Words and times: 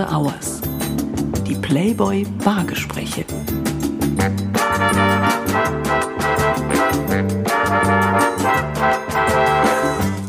After 0.00 0.16
Hours. 0.16 0.62
Die 1.46 1.54
Playboy 1.54 2.24
Bargespräche. 2.42 3.26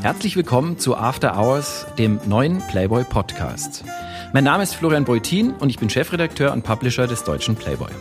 Herzlich 0.02 0.36
willkommen 0.36 0.78
zu 0.78 0.98
After 0.98 1.38
Hours, 1.38 1.86
dem 1.98 2.20
neuen 2.26 2.62
Playboy 2.68 3.06
Podcast. 3.06 3.86
Mein 4.34 4.44
Name 4.44 4.64
ist 4.64 4.76
Florian 4.76 5.06
Beutin 5.06 5.52
und 5.52 5.70
ich 5.70 5.80
bin 5.80 5.90
Chefredakteur 5.90 6.52
und 6.52 6.64
Publisher 6.64 7.08
des 7.08 7.24
deutschen 7.24 7.56
Playboy. 7.56 7.92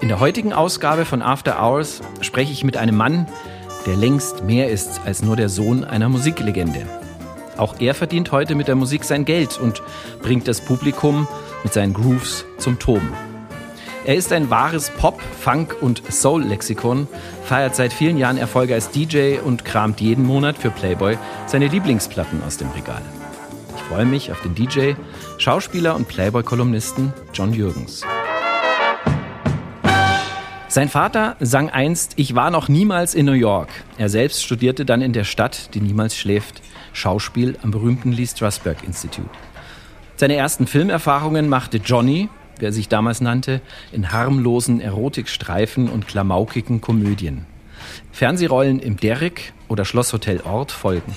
In 0.00 0.06
der 0.06 0.20
heutigen 0.20 0.52
Ausgabe 0.52 1.04
von 1.04 1.20
After 1.20 1.60
Hours 1.60 2.00
spreche 2.20 2.52
ich 2.52 2.62
mit 2.62 2.76
einem 2.76 2.96
Mann, 2.96 3.26
der 3.86 3.96
längst 3.96 4.44
mehr 4.44 4.70
ist 4.70 5.00
als 5.04 5.20
nur 5.20 5.34
der 5.34 5.48
Sohn 5.48 5.82
einer 5.82 6.08
Musiklegende. 6.08 6.86
Auch 7.56 7.80
er 7.80 7.94
verdient 7.94 8.32
heute 8.32 8.54
mit 8.54 8.68
der 8.68 8.74
Musik 8.74 9.04
sein 9.04 9.24
Geld 9.24 9.58
und 9.58 9.82
bringt 10.22 10.48
das 10.48 10.60
Publikum 10.60 11.28
mit 11.62 11.72
seinen 11.72 11.94
Grooves 11.94 12.44
zum 12.58 12.78
Toben. 12.78 13.12
Er 14.06 14.16
ist 14.16 14.32
ein 14.32 14.50
wahres 14.50 14.90
Pop-, 14.90 15.22
Funk- 15.40 15.76
und 15.80 16.02
Soul-Lexikon, 16.10 17.08
feiert 17.44 17.74
seit 17.74 17.92
vielen 17.92 18.18
Jahren 18.18 18.36
Erfolge 18.36 18.74
als 18.74 18.90
DJ 18.90 19.38
und 19.38 19.64
kramt 19.64 20.00
jeden 20.00 20.26
Monat 20.26 20.58
für 20.58 20.70
Playboy 20.70 21.16
seine 21.46 21.68
Lieblingsplatten 21.68 22.42
aus 22.46 22.58
dem 22.58 22.70
Regal. 22.70 23.02
Ich 23.76 23.82
freue 23.82 24.04
mich 24.04 24.30
auf 24.30 24.42
den 24.42 24.54
DJ, 24.54 24.92
Schauspieler 25.38 25.94
und 25.94 26.06
Playboy-Kolumnisten 26.08 27.14
John 27.32 27.54
Jürgens. 27.54 28.02
Sein 30.68 30.88
Vater 30.88 31.36
sang 31.38 31.70
einst, 31.70 32.14
ich 32.16 32.34
war 32.34 32.50
noch 32.50 32.68
niemals 32.68 33.14
in 33.14 33.26
New 33.26 33.32
York. 33.32 33.68
Er 33.96 34.08
selbst 34.08 34.42
studierte 34.42 34.84
dann 34.84 35.02
in 35.02 35.12
der 35.12 35.22
Stadt, 35.22 35.72
die 35.72 35.80
niemals 35.80 36.16
schläft, 36.16 36.62
Schauspiel 36.94 37.58
am 37.62 37.70
berühmten 37.70 38.12
Lee 38.12 38.26
Strasberg 38.26 38.82
Institute. 38.84 39.28
Seine 40.16 40.36
ersten 40.36 40.66
Filmerfahrungen 40.66 41.48
machte 41.48 41.76
Johnny, 41.78 42.30
wie 42.58 42.64
er 42.64 42.72
sich 42.72 42.88
damals 42.88 43.20
nannte, 43.20 43.60
in 43.92 44.12
harmlosen 44.12 44.80
Erotikstreifen 44.80 45.88
und 45.88 46.08
klamaukigen 46.08 46.80
Komödien. 46.80 47.46
Fernsehrollen 48.12 48.78
im 48.78 48.96
Derrick 48.96 49.52
oder 49.68 49.84
Schlosshotel 49.84 50.40
Ort 50.40 50.72
folgen. 50.72 51.16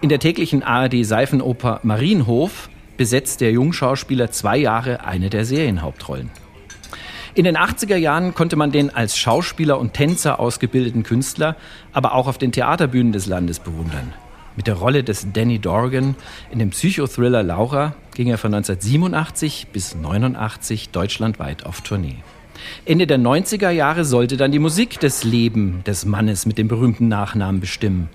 In 0.00 0.08
der 0.08 0.18
täglichen 0.18 0.62
ARD-Seifenoper 0.62 1.80
Marienhof 1.84 2.68
besetzt 2.96 3.40
der 3.40 3.52
Jungschauspieler 3.52 4.30
zwei 4.32 4.58
Jahre 4.58 5.04
eine 5.04 5.30
der 5.30 5.44
Serienhauptrollen. 5.44 6.30
In 7.34 7.44
den 7.44 7.56
80er 7.56 7.96
Jahren 7.96 8.34
konnte 8.34 8.56
man 8.56 8.72
den 8.72 8.94
als 8.94 9.16
Schauspieler 9.16 9.78
und 9.78 9.94
Tänzer 9.94 10.38
ausgebildeten 10.38 11.02
Künstler 11.02 11.56
aber 11.92 12.14
auch 12.14 12.26
auf 12.26 12.36
den 12.36 12.52
Theaterbühnen 12.52 13.12
des 13.12 13.26
Landes 13.26 13.58
bewundern. 13.58 14.12
Mit 14.54 14.66
der 14.66 14.74
Rolle 14.74 15.02
des 15.02 15.32
Danny 15.32 15.58
Dorgan 15.58 16.14
in 16.50 16.58
dem 16.58 16.70
Psychothriller 16.70 17.42
Laura 17.42 17.94
ging 18.14 18.28
er 18.28 18.36
von 18.36 18.52
1987 18.52 19.68
bis 19.72 19.94
1989 19.94 20.90
deutschlandweit 20.90 21.64
auf 21.64 21.80
Tournee. 21.80 22.16
Ende 22.84 23.06
der 23.06 23.18
90er 23.18 23.70
Jahre 23.70 24.04
sollte 24.04 24.36
dann 24.36 24.52
die 24.52 24.58
Musik 24.58 25.00
das 25.00 25.24
Leben 25.24 25.82
des 25.86 26.04
Mannes 26.04 26.44
mit 26.44 26.58
dem 26.58 26.68
berühmten 26.68 27.08
Nachnamen 27.08 27.60
bestimmen. 27.60 28.10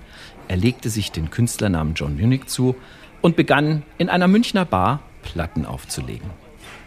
Er 0.48 0.58
legte 0.58 0.90
sich 0.90 1.12
den 1.12 1.32
Künstlernamen 1.32 1.96
John 1.96 2.16
Munich 2.16 2.46
zu 2.46 2.76
und 3.22 3.36
begann 3.36 3.82
in 3.98 4.10
einer 4.10 4.28
Münchner 4.28 4.66
Bar 4.66 5.02
Platten 5.24 5.66
aufzulegen. 5.66 6.30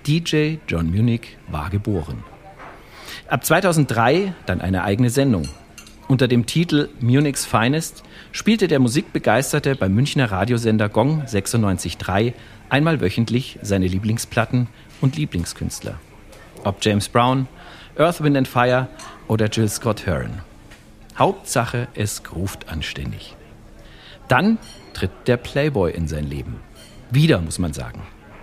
DJ 0.07 0.57
John 0.69 0.91
Munich 0.91 1.37
war 1.49 1.71
geboren. 1.71 2.23
Ab 3.29 3.45
2003 3.45 4.33
dann 4.47 4.61
eine 4.61 4.85
eigene 4.85 5.11
Sendung. 5.11 5.49
Unter 6.11 6.27
dem 6.27 6.45
Titel 6.45 6.89
Munich's 6.99 7.45
Finest 7.45 8.03
spielte 8.33 8.67
der 8.67 8.81
Musikbegeisterte 8.81 9.77
beim 9.77 9.95
Münchner 9.95 10.33
Radiosender 10.33 10.89
Gong 10.89 11.23
96.3 11.23 12.33
einmal 12.69 13.01
wöchentlich 13.01 13.61
seine 13.63 13.87
Lieblingsplatten 13.87 14.67
und 15.01 15.17
Lieblingskünstler. 15.17 16.01
Ob 16.65 16.85
James 16.85 17.09
Brown, 17.09 17.47
Earth, 17.97 18.25
Wind 18.25 18.37
and 18.37 18.49
Fire 18.49 18.89
oder 19.29 19.47
Jill 19.47 19.69
Scott 19.69 20.05
Heron. 20.05 20.41
Hauptsache, 21.17 21.87
es 21.95 22.21
ruft 22.35 22.69
anständig. 22.69 23.37
Dann 24.27 24.59
tritt 24.95 25.13
der 25.29 25.37
Playboy 25.37 25.93
in 25.93 26.09
sein 26.09 26.29
Leben. 26.29 26.57
Wieder, 27.13 27.41
muss 27.41 27.61
man 27.61 27.73
sagen. 27.73 28.03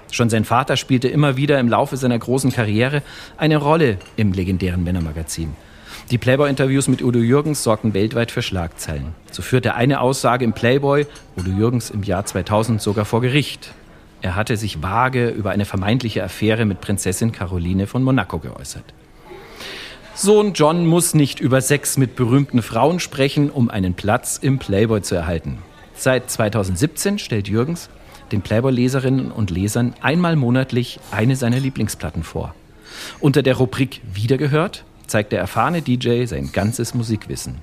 Schon 0.09 0.29
sein 0.29 0.45
Vater 0.45 0.77
spielte 0.77 1.09
immer 1.09 1.35
wieder 1.35 1.59
im 1.59 1.67
Laufe 1.67 1.97
seiner 1.97 2.17
großen 2.17 2.53
Karriere 2.53 3.03
eine 3.35 3.57
Rolle 3.57 3.97
im 4.15 4.31
legendären 4.31 4.85
Männermagazin. 4.85 5.53
Die 6.09 6.17
Playboy-Interviews 6.17 6.87
mit 6.87 7.01
Udo 7.01 7.19
Jürgens 7.19 7.63
sorgten 7.63 7.93
weltweit 7.93 8.31
für 8.31 8.41
Schlagzeilen. 8.41 9.07
So 9.29 9.41
führte 9.41 9.75
eine 9.75 9.99
Aussage 9.99 10.45
im 10.45 10.53
Playboy 10.53 11.05
Udo 11.35 11.49
Jürgens 11.49 11.89
im 11.89 12.01
Jahr 12.01 12.25
2000 12.25 12.81
sogar 12.81 13.03
vor 13.03 13.19
Gericht. 13.19 13.73
Er 14.21 14.37
hatte 14.37 14.55
sich 14.55 14.81
vage 14.81 15.27
über 15.27 15.51
eine 15.51 15.65
vermeintliche 15.65 16.23
Affäre 16.23 16.63
mit 16.63 16.79
Prinzessin 16.79 17.33
Caroline 17.33 17.87
von 17.87 18.03
Monaco 18.03 18.39
geäußert. 18.39 18.85
Sohn 20.15 20.53
John 20.53 20.85
muss 20.85 21.13
nicht 21.13 21.41
über 21.41 21.59
Sex 21.59 21.97
mit 21.97 22.15
berühmten 22.15 22.61
Frauen 22.61 23.01
sprechen, 23.01 23.49
um 23.49 23.69
einen 23.69 23.93
Platz 23.93 24.39
im 24.41 24.59
Playboy 24.59 25.01
zu 25.01 25.15
erhalten. 25.15 25.57
Seit 25.93 26.31
2017 26.31 27.19
stellt 27.19 27.49
Jürgens 27.49 27.89
den 28.31 28.41
Playboy-Leserinnen 28.41 29.29
und 29.29 29.51
Lesern 29.51 29.93
einmal 30.01 30.37
monatlich 30.37 31.01
eine 31.11 31.35
seiner 31.35 31.59
Lieblingsplatten 31.59 32.23
vor. 32.23 32.55
Unter 33.19 33.43
der 33.43 33.57
Rubrik 33.57 33.99
Wiedergehört 34.13 34.85
zeigt 35.07 35.31
der 35.31 35.39
erfahrene 35.39 35.81
DJ 35.81 36.25
sein 36.25 36.51
ganzes 36.51 36.93
Musikwissen. 36.93 37.55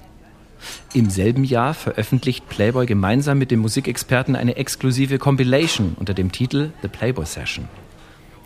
Im 0.94 1.10
selben 1.10 1.44
Jahr 1.44 1.74
veröffentlicht 1.74 2.48
Playboy 2.48 2.86
gemeinsam 2.86 3.38
mit 3.38 3.50
dem 3.50 3.60
Musikexperten 3.60 4.34
eine 4.34 4.56
exklusive 4.56 5.18
Compilation 5.18 5.94
unter 5.98 6.14
dem 6.14 6.32
Titel 6.32 6.70
The 6.82 6.88
Playboy 6.88 7.26
Session. 7.26 7.68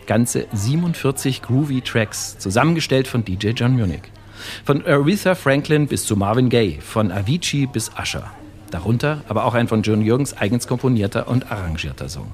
Ganze 0.05 0.47
47 0.51 1.41
groovy 1.41 1.81
Tracks, 1.81 2.37
zusammengestellt 2.37 3.07
von 3.07 3.23
DJ 3.23 3.49
John 3.49 3.73
Munich. 3.73 4.01
Von 4.65 4.85
Aretha 4.85 5.35
Franklin 5.35 5.87
bis 5.87 6.05
zu 6.05 6.15
Marvin 6.15 6.49
Gaye, 6.49 6.79
von 6.81 7.11
Avicii 7.11 7.67
bis 7.67 7.91
Usher. 8.01 8.31
Darunter 8.71 9.23
aber 9.27 9.45
auch 9.45 9.53
ein 9.53 9.67
von 9.67 9.81
John 9.81 10.01
Jürgens 10.01 10.35
eigens 10.35 10.67
komponierter 10.67 11.27
und 11.27 11.51
arrangierter 11.51 12.09
Song. 12.09 12.31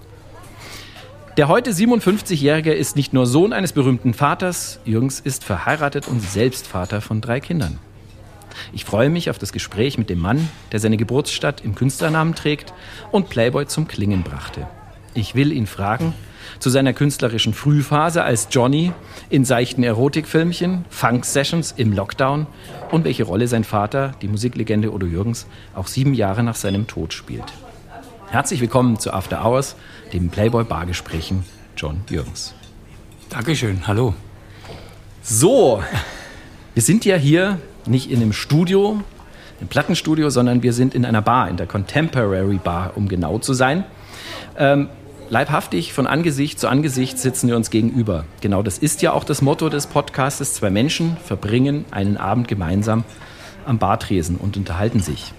Der 1.38 1.50
heute 1.50 1.72
57-Jährige 1.72 2.74
ist 2.74 2.96
nicht 2.96 3.12
nur 3.12 3.26
Sohn 3.26 3.52
eines 3.52 3.74
berühmten 3.74 4.14
Vaters, 4.14 4.80
Jürgens 4.86 5.20
ist 5.20 5.44
verheiratet 5.44 6.08
und 6.08 6.22
selbst 6.22 6.66
Vater 6.66 7.02
von 7.02 7.20
drei 7.20 7.42
Kindern. 7.42 7.78
Ich 8.72 8.86
freue 8.86 9.10
mich 9.10 9.30
auf 9.30 9.38
das 9.38 9.52
Gespräch 9.52 9.98
mit 9.98 10.10
dem 10.10 10.20
Mann, 10.20 10.50
der 10.72 10.80
seine 10.80 10.96
Geburtsstadt 10.96 11.60
im 11.60 11.76
Künstlernamen 11.76 12.36
trägt 12.36 12.74
und 13.12 13.28
Playboy 13.28 13.68
zum 13.68 13.86
Klingen 13.86 14.24
brachte. 14.24 14.66
Ich 15.14 15.36
will 15.36 15.52
ihn 15.52 15.68
fragen 15.68 16.14
zu 16.60 16.70
seiner 16.70 16.94
künstlerischen 16.94 17.54
Frühphase 17.54 18.24
als 18.24 18.48
Johnny 18.50 18.94
in 19.30 19.44
seichten 19.44 19.84
Erotikfilmchen, 19.84 20.86
Funk-Sessions 20.90 21.74
im 21.76 21.92
Lockdown 21.92 22.48
und 22.92 23.04
welche 23.04 23.26
Rolle 23.26 23.50
sein 23.50 23.66
Vater, 23.66 24.14
die 24.22 24.30
Musiklegende 24.30 24.94
Udo 24.94 25.06
Jürgens, 25.06 25.48
auch 25.74 25.88
sieben 25.88 26.14
Jahre 26.14 26.44
nach 26.44 26.56
seinem 26.56 26.88
Tod 26.88 27.12
spielt. 27.12 27.52
Herzlich 28.36 28.60
willkommen 28.60 29.00
zu 29.00 29.14
After 29.14 29.46
Hours, 29.46 29.78
dem 30.12 30.28
Playboy-Bargesprächen 30.28 31.46
John 31.78 32.02
Jürgens. 32.10 32.54
Dankeschön, 33.30 33.88
hallo. 33.88 34.14
So, 35.22 35.82
wir 36.74 36.84
sind 36.84 37.06
ja 37.06 37.16
hier 37.16 37.60
nicht 37.86 38.12
in 38.12 38.22
einem 38.22 38.34
Studio, 38.34 39.00
im 39.62 39.70
Plattenstudio, 39.70 40.30
sondern 40.30 40.64
wir 40.64 40.74
sind 40.74 40.96
in 40.96 41.06
einer 41.06 41.22
Bar, 41.22 41.48
in 41.48 41.56
der 41.56 41.66
Contemporary 41.66 42.60
Bar, 42.62 42.92
um 42.96 43.08
genau 43.08 43.40
zu 43.40 43.54
sein. 43.54 43.86
Ähm, 44.58 44.90
leibhaftig 45.30 45.94
von 45.94 46.06
Angesicht 46.06 46.60
zu 46.60 46.68
Angesicht 46.68 47.18
sitzen 47.18 47.48
wir 47.48 47.56
uns 47.56 47.70
gegenüber. 47.70 48.26
Genau 48.42 48.64
das 48.64 48.78
ist 48.78 49.02
ja 49.02 49.14
auch 49.14 49.24
das 49.24 49.42
Motto 49.42 49.70
des 49.70 49.88
Podcasts. 49.88 50.56
Zwei 50.56 50.72
Menschen 50.72 51.16
verbringen 51.24 51.86
einen 51.90 52.18
Abend 52.18 52.50
gemeinsam 52.50 53.06
am 53.66 53.78
Bartresen 53.78 54.36
und 54.36 54.58
unterhalten 54.58 55.00
sich. 55.00 55.32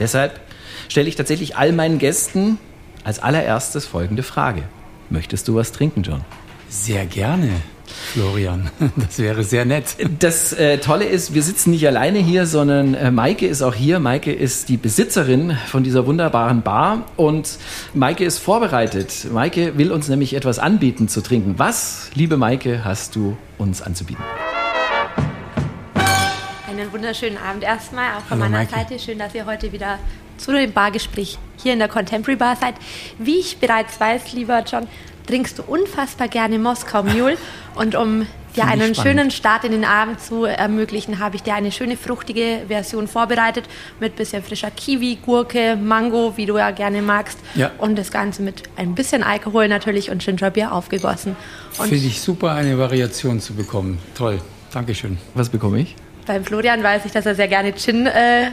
Deshalb 0.00 0.40
stelle 0.88 1.08
ich 1.08 1.16
tatsächlich 1.16 1.56
all 1.56 1.72
meinen 1.72 1.98
Gästen 1.98 2.58
als 3.04 3.18
allererstes 3.18 3.86
folgende 3.86 4.22
Frage. 4.22 4.62
Möchtest 5.10 5.48
du 5.48 5.54
was 5.54 5.72
trinken, 5.72 6.02
John? 6.02 6.22
Sehr 6.68 7.06
gerne. 7.06 7.50
Florian, 7.86 8.70
das 8.96 9.18
wäre 9.18 9.44
sehr 9.44 9.64
nett. 9.64 9.96
Das 10.18 10.52
äh, 10.52 10.78
Tolle 10.78 11.04
ist, 11.04 11.34
wir 11.34 11.42
sitzen 11.42 11.70
nicht 11.70 11.86
alleine 11.86 12.18
hier, 12.18 12.46
sondern 12.46 12.94
äh, 12.94 13.10
Maike 13.10 13.46
ist 13.46 13.62
auch 13.62 13.74
hier. 13.74 14.00
Maike 14.00 14.32
ist 14.32 14.68
die 14.68 14.76
Besitzerin 14.76 15.56
von 15.66 15.84
dieser 15.84 16.06
wunderbaren 16.06 16.62
Bar 16.62 17.04
und 17.16 17.58
Maike 17.92 18.24
ist 18.24 18.38
vorbereitet. 18.38 19.26
Maike 19.32 19.76
will 19.78 19.92
uns 19.92 20.08
nämlich 20.08 20.34
etwas 20.34 20.58
anbieten 20.58 21.08
zu 21.08 21.20
trinken. 21.20 21.54
Was, 21.58 22.10
liebe 22.14 22.36
Maike, 22.36 22.84
hast 22.84 23.16
du 23.16 23.36
uns 23.58 23.82
anzubieten? 23.82 24.24
Einen 26.68 26.92
wunderschönen 26.92 27.38
Abend 27.38 27.62
erstmal, 27.62 28.16
auch 28.16 28.22
von 28.22 28.40
Hallo, 28.40 28.50
meiner 28.50 28.58
Maike. 28.58 28.74
Seite. 28.74 28.98
Schön, 28.98 29.18
dass 29.18 29.34
ihr 29.34 29.46
heute 29.46 29.72
wieder 29.72 29.98
zu 30.36 30.52
dem 30.52 30.72
Bargespräch 30.72 31.38
hier 31.62 31.72
in 31.72 31.78
der 31.78 31.88
Contemporary 31.88 32.36
Bar 32.36 32.56
seid. 32.56 32.74
Wie 33.18 33.38
ich 33.38 33.58
bereits 33.58 33.98
weiß, 33.98 34.32
lieber 34.32 34.62
John, 34.70 34.86
trinkst 35.26 35.58
du 35.58 35.62
unfassbar 35.62 36.28
gerne 36.28 36.58
Moskau 36.58 37.02
Mule. 37.02 37.36
Und 37.74 37.96
um 37.96 38.26
dir 38.54 38.66
einen 38.66 38.94
spannend. 38.94 38.96
schönen 38.96 39.30
Start 39.32 39.64
in 39.64 39.72
den 39.72 39.84
Abend 39.84 40.20
zu 40.20 40.44
ermöglichen, 40.44 41.18
habe 41.18 41.34
ich 41.34 41.42
dir 41.42 41.54
eine 41.54 41.72
schöne 41.72 41.96
fruchtige 41.96 42.62
Version 42.68 43.08
vorbereitet 43.08 43.64
mit 43.98 44.14
bisschen 44.14 44.44
frischer 44.44 44.70
Kiwi, 44.70 45.18
Gurke, 45.24 45.76
Mango, 45.76 46.34
wie 46.36 46.46
du 46.46 46.56
ja 46.56 46.70
gerne 46.70 47.02
magst. 47.02 47.38
Ja. 47.56 47.72
Und 47.78 47.96
das 47.96 48.12
Ganze 48.12 48.42
mit 48.42 48.62
ein 48.76 48.94
bisschen 48.94 49.24
Alkohol 49.24 49.66
natürlich 49.66 50.10
und 50.10 50.24
Gingerbier 50.24 50.72
aufgegossen. 50.72 51.34
Finde 51.72 51.96
ich 51.96 52.20
super, 52.20 52.52
eine 52.52 52.78
Variation 52.78 53.40
zu 53.40 53.54
bekommen. 53.54 53.98
Toll. 54.14 54.40
Dankeschön. 54.72 55.18
Was 55.34 55.48
bekomme 55.48 55.80
ich? 55.80 55.96
beim 56.26 56.44
Florian 56.44 56.82
weiß 56.82 57.04
ich, 57.04 57.12
dass 57.12 57.26
er 57.26 57.34
sehr 57.34 57.48
gerne 57.48 57.74
Gin 57.74 58.06
äh, 58.06 58.50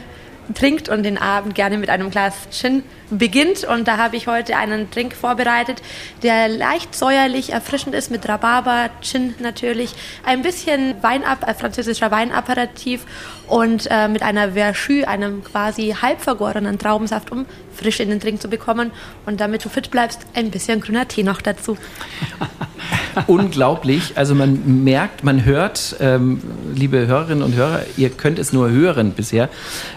trinkt 0.54 0.88
und 0.88 1.02
den 1.02 1.18
Abend 1.18 1.54
gerne 1.54 1.78
mit 1.78 1.90
einem 1.90 2.10
Glas 2.10 2.48
Gin 2.50 2.82
beginnt. 3.18 3.64
Und 3.64 3.88
da 3.88 3.98
habe 3.98 4.16
ich 4.16 4.26
heute 4.26 4.56
einen 4.56 4.90
Drink 4.90 5.14
vorbereitet, 5.14 5.82
der 6.22 6.48
leicht 6.48 6.94
säuerlich, 6.94 7.52
erfrischend 7.52 7.94
ist 7.94 8.10
mit 8.10 8.28
Rhabarber, 8.28 8.90
Gin 9.00 9.34
natürlich, 9.40 9.94
ein 10.24 10.42
bisschen 10.42 11.02
Weinab 11.02 11.48
äh, 11.48 11.54
französischer 11.54 12.10
Weinaperitif 12.10 13.04
und 13.48 13.86
äh, 13.90 14.08
mit 14.08 14.22
einer 14.22 14.52
Verschü, 14.52 15.04
einem 15.04 15.44
quasi 15.44 15.94
halb 16.00 16.20
vergorenen 16.20 16.78
Traubensaft, 16.78 17.30
um 17.30 17.46
frisch 17.74 18.00
in 18.00 18.08
den 18.08 18.18
Drink 18.18 18.40
zu 18.40 18.48
bekommen. 18.48 18.92
Und 19.26 19.40
damit 19.40 19.64
du 19.64 19.68
fit 19.68 19.90
bleibst, 19.90 20.20
ein 20.34 20.50
bisschen 20.50 20.80
grüner 20.80 21.08
Tee 21.08 21.22
noch 21.22 21.42
dazu. 21.42 21.76
Unglaublich. 23.26 24.12
Also 24.16 24.34
man 24.34 24.84
merkt, 24.84 25.22
man 25.22 25.44
hört, 25.44 25.96
ähm, 26.00 26.40
liebe 26.74 27.06
Hörerinnen 27.06 27.42
und 27.42 27.54
Hörer, 27.54 27.82
ihr 27.96 28.10
könnt 28.10 28.38
es 28.38 28.52
nur 28.52 28.70
hören 28.70 29.12
bisher, 29.12 29.48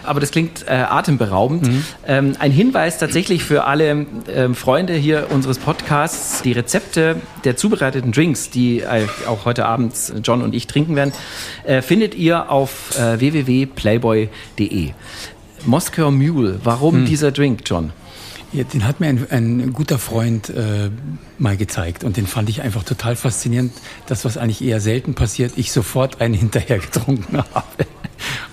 aber 0.02 0.20
das 0.20 0.30
klingt 0.30 0.66
äh, 0.68 0.72
atemberaubend. 0.74 1.66
Ähm, 2.06 2.36
ein 2.38 2.50
Hinweis 2.50 2.98
tatsächlich 3.06 3.44
für 3.44 3.66
alle 3.66 4.04
ähm, 4.34 4.56
Freunde 4.56 4.94
hier 4.94 5.28
unseres 5.30 5.58
Podcasts, 5.60 6.42
die 6.42 6.50
Rezepte 6.50 7.20
der 7.44 7.56
zubereiteten 7.56 8.10
Drinks, 8.10 8.50
die 8.50 8.80
äh, 8.80 9.06
auch 9.28 9.44
heute 9.44 9.64
Abend 9.64 9.94
John 10.24 10.42
und 10.42 10.56
ich 10.56 10.66
trinken 10.66 10.96
werden, 10.96 11.12
äh, 11.62 11.82
findet 11.82 12.16
ihr 12.16 12.50
auf 12.50 12.98
äh, 12.98 13.20
www.playboy.de. 13.20 14.90
Moskau 15.66 16.10
Mule, 16.10 16.58
warum 16.64 17.04
dieser 17.04 17.30
Drink, 17.30 17.60
John? 17.64 17.92
Ja, 18.52 18.64
den 18.64 18.84
hat 18.84 18.98
mir 18.98 19.06
ein, 19.06 19.24
ein 19.30 19.72
guter 19.72 20.00
Freund 20.00 20.50
äh, 20.50 20.90
mal 21.38 21.56
gezeigt 21.56 22.02
und 22.02 22.16
den 22.16 22.26
fand 22.26 22.48
ich 22.48 22.62
einfach 22.62 22.82
total 22.82 23.14
faszinierend. 23.14 23.72
Das, 24.08 24.24
was 24.24 24.36
eigentlich 24.36 24.64
eher 24.64 24.80
selten 24.80 25.14
passiert, 25.14 25.52
ich 25.54 25.70
sofort 25.70 26.20
einen 26.20 26.34
hinterher 26.34 26.80
getrunken 26.80 27.38
habe. 27.54 27.86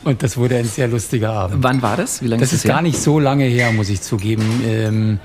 Und 0.03 0.21
das 0.21 0.38
wurde 0.38 0.57
ein 0.57 0.65
sehr 0.65 0.88
lustiger 0.88 1.31
Abend. 1.31 1.63
Wann 1.63 1.81
war 1.81 1.97
das? 1.97 2.21
Wie 2.21 2.27
lange 2.27 2.41
Das 2.41 2.53
ist 2.53 2.65
gar 2.65 2.81
nicht 2.81 2.97
so 2.97 3.19
lange 3.19 3.45
her, 3.45 3.71
muss 3.71 3.89
ich 3.89 4.01
zugeben. 4.01 4.61
Ähm, 4.65 5.19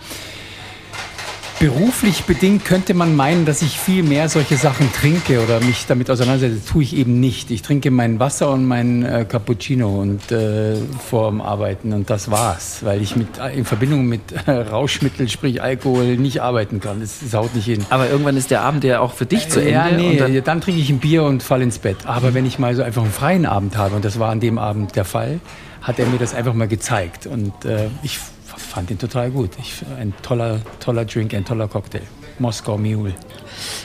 beruflich 1.59 2.25
bedingt 2.25 2.65
könnte 2.65 2.95
man 2.95 3.17
meinen, 3.17 3.45
dass 3.45 3.63
ich 3.63 3.79
viel 3.79 4.03
mehr 4.03 4.29
solche 4.29 4.57
Sachen 4.57 4.93
trinke 4.93 5.43
oder 5.43 5.61
mich 5.61 5.87
damit 5.87 6.11
auseinandersetze. 6.11 6.65
Tue 6.65 6.85
ich 6.85 6.97
eben 6.97 7.19
nicht. 7.19 7.51
Ich 7.51 7.63
trinke 7.63 7.91
mein 7.91 8.21
Wasser 8.21 8.51
und 8.51 8.65
mein 8.65 9.03
äh, 9.03 9.25
Cappuccino 9.29 10.01
und 10.01 10.31
äh, 10.31 10.77
vorm 11.05 11.41
Arbeiten 11.41 11.93
und 11.93 12.11
das 12.11 12.31
war's, 12.31 12.85
weil 12.85 13.03
ich 13.03 13.17
mit 13.17 13.29
in 13.55 13.65
Verbindung 13.65 14.07
mit 14.07 14.21
äh, 14.47 14.51
Rauschmittel, 14.51 15.29
sprich 15.29 15.61
Alkohol, 15.61 16.17
nicht 16.17 16.43
arbeiten 16.43 16.81
kann. 16.81 17.01
Das, 17.01 17.19
das 17.21 17.35
haut 17.35 17.55
nicht 17.55 17.65
hin. 17.65 17.85
Aber 17.91 18.09
irgendwann 18.09 18.37
ist 18.37 18.51
der 18.51 18.63
Abend 18.63 18.85
ja 18.85 19.01
auch 19.01 19.13
für 19.13 19.27
dich 19.27 19.49
zu 19.49 19.61
Ende. 19.61 19.73
Ja, 19.73 19.91
nee, 19.91 20.17
dann, 20.17 20.45
dann, 20.45 20.61
trinke 20.61 20.81
ich 20.81 20.91
ein 20.91 20.99
Bier 20.99 21.25
und 21.25 21.43
falle 21.43 21.65
ins 21.65 21.79
Bett. 21.79 21.99
Aber 22.05 22.35
wenn 22.35 22.47
ich 22.47 22.59
mal 22.59 22.75
so 22.75 22.83
einfach 22.83 23.03
einen 23.03 23.13
freien 23.13 23.47
Abend 23.47 23.77
habe, 23.77 23.97
und 23.97 24.05
das 24.05 24.19
war 24.19 24.31
an 24.31 24.41
dem 24.41 24.59
Abend 24.59 24.95
der 24.95 25.05
Fall, 25.05 25.41
hat 25.83 25.99
er 25.99 26.07
mir 26.07 26.19
das 26.19 26.35
einfach 26.35 26.55
mal 26.55 26.69
gezeigt. 26.69 27.27
Und 27.27 27.65
äh, 27.65 27.89
ich 28.03 28.19
fand 28.59 28.91
ihn 28.91 28.99
total 28.99 29.31
gut. 29.31 29.51
Ich, 29.59 29.83
ein 29.99 30.13
toller, 30.23 30.61
toller 30.81 31.05
Drink, 31.05 31.35
ein 31.35 31.45
toller 31.45 31.69
Cocktail. 31.69 32.03
Moskau 32.41 32.79
Mule. 32.79 33.15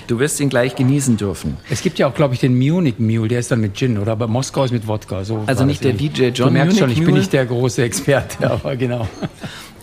du 0.06 0.20
wirst 0.20 0.40
ihn 0.40 0.48
gleich 0.50 0.76
genießen 0.76 1.18
dürfen. 1.18 1.58
Es 1.72 1.82
gibt 1.82 1.98
ja 1.98 2.06
auch, 2.08 2.14
glaube 2.14 2.36
ich, 2.36 2.40
den 2.40 2.56
Munich 2.56 3.00
Mule, 3.00 3.28
der 3.28 3.40
ist 3.40 3.50
dann 3.50 3.62
mit 3.62 3.74
Gin, 3.76 3.98
oder? 3.98 4.12
Aber 4.12 4.28
Moskau 4.28 4.64
ist 4.64 4.72
mit 4.72 4.86
Wodka. 4.88 5.24
So 5.24 5.42
Also 5.48 5.66
nicht 5.66 5.84
der. 5.84 5.94
DJ 5.94 6.26
John 6.28 6.50
Du 6.50 6.54
merkst 6.54 6.78
schon, 6.78 6.82
Munich 6.88 6.98
ich 7.00 7.04
bin 7.04 7.10
Mule? 7.12 7.20
nicht 7.22 7.34
der 7.34 7.48
große 7.48 7.82
Experte, 7.84 8.52
aber 8.52 8.76
genau. 8.76 9.08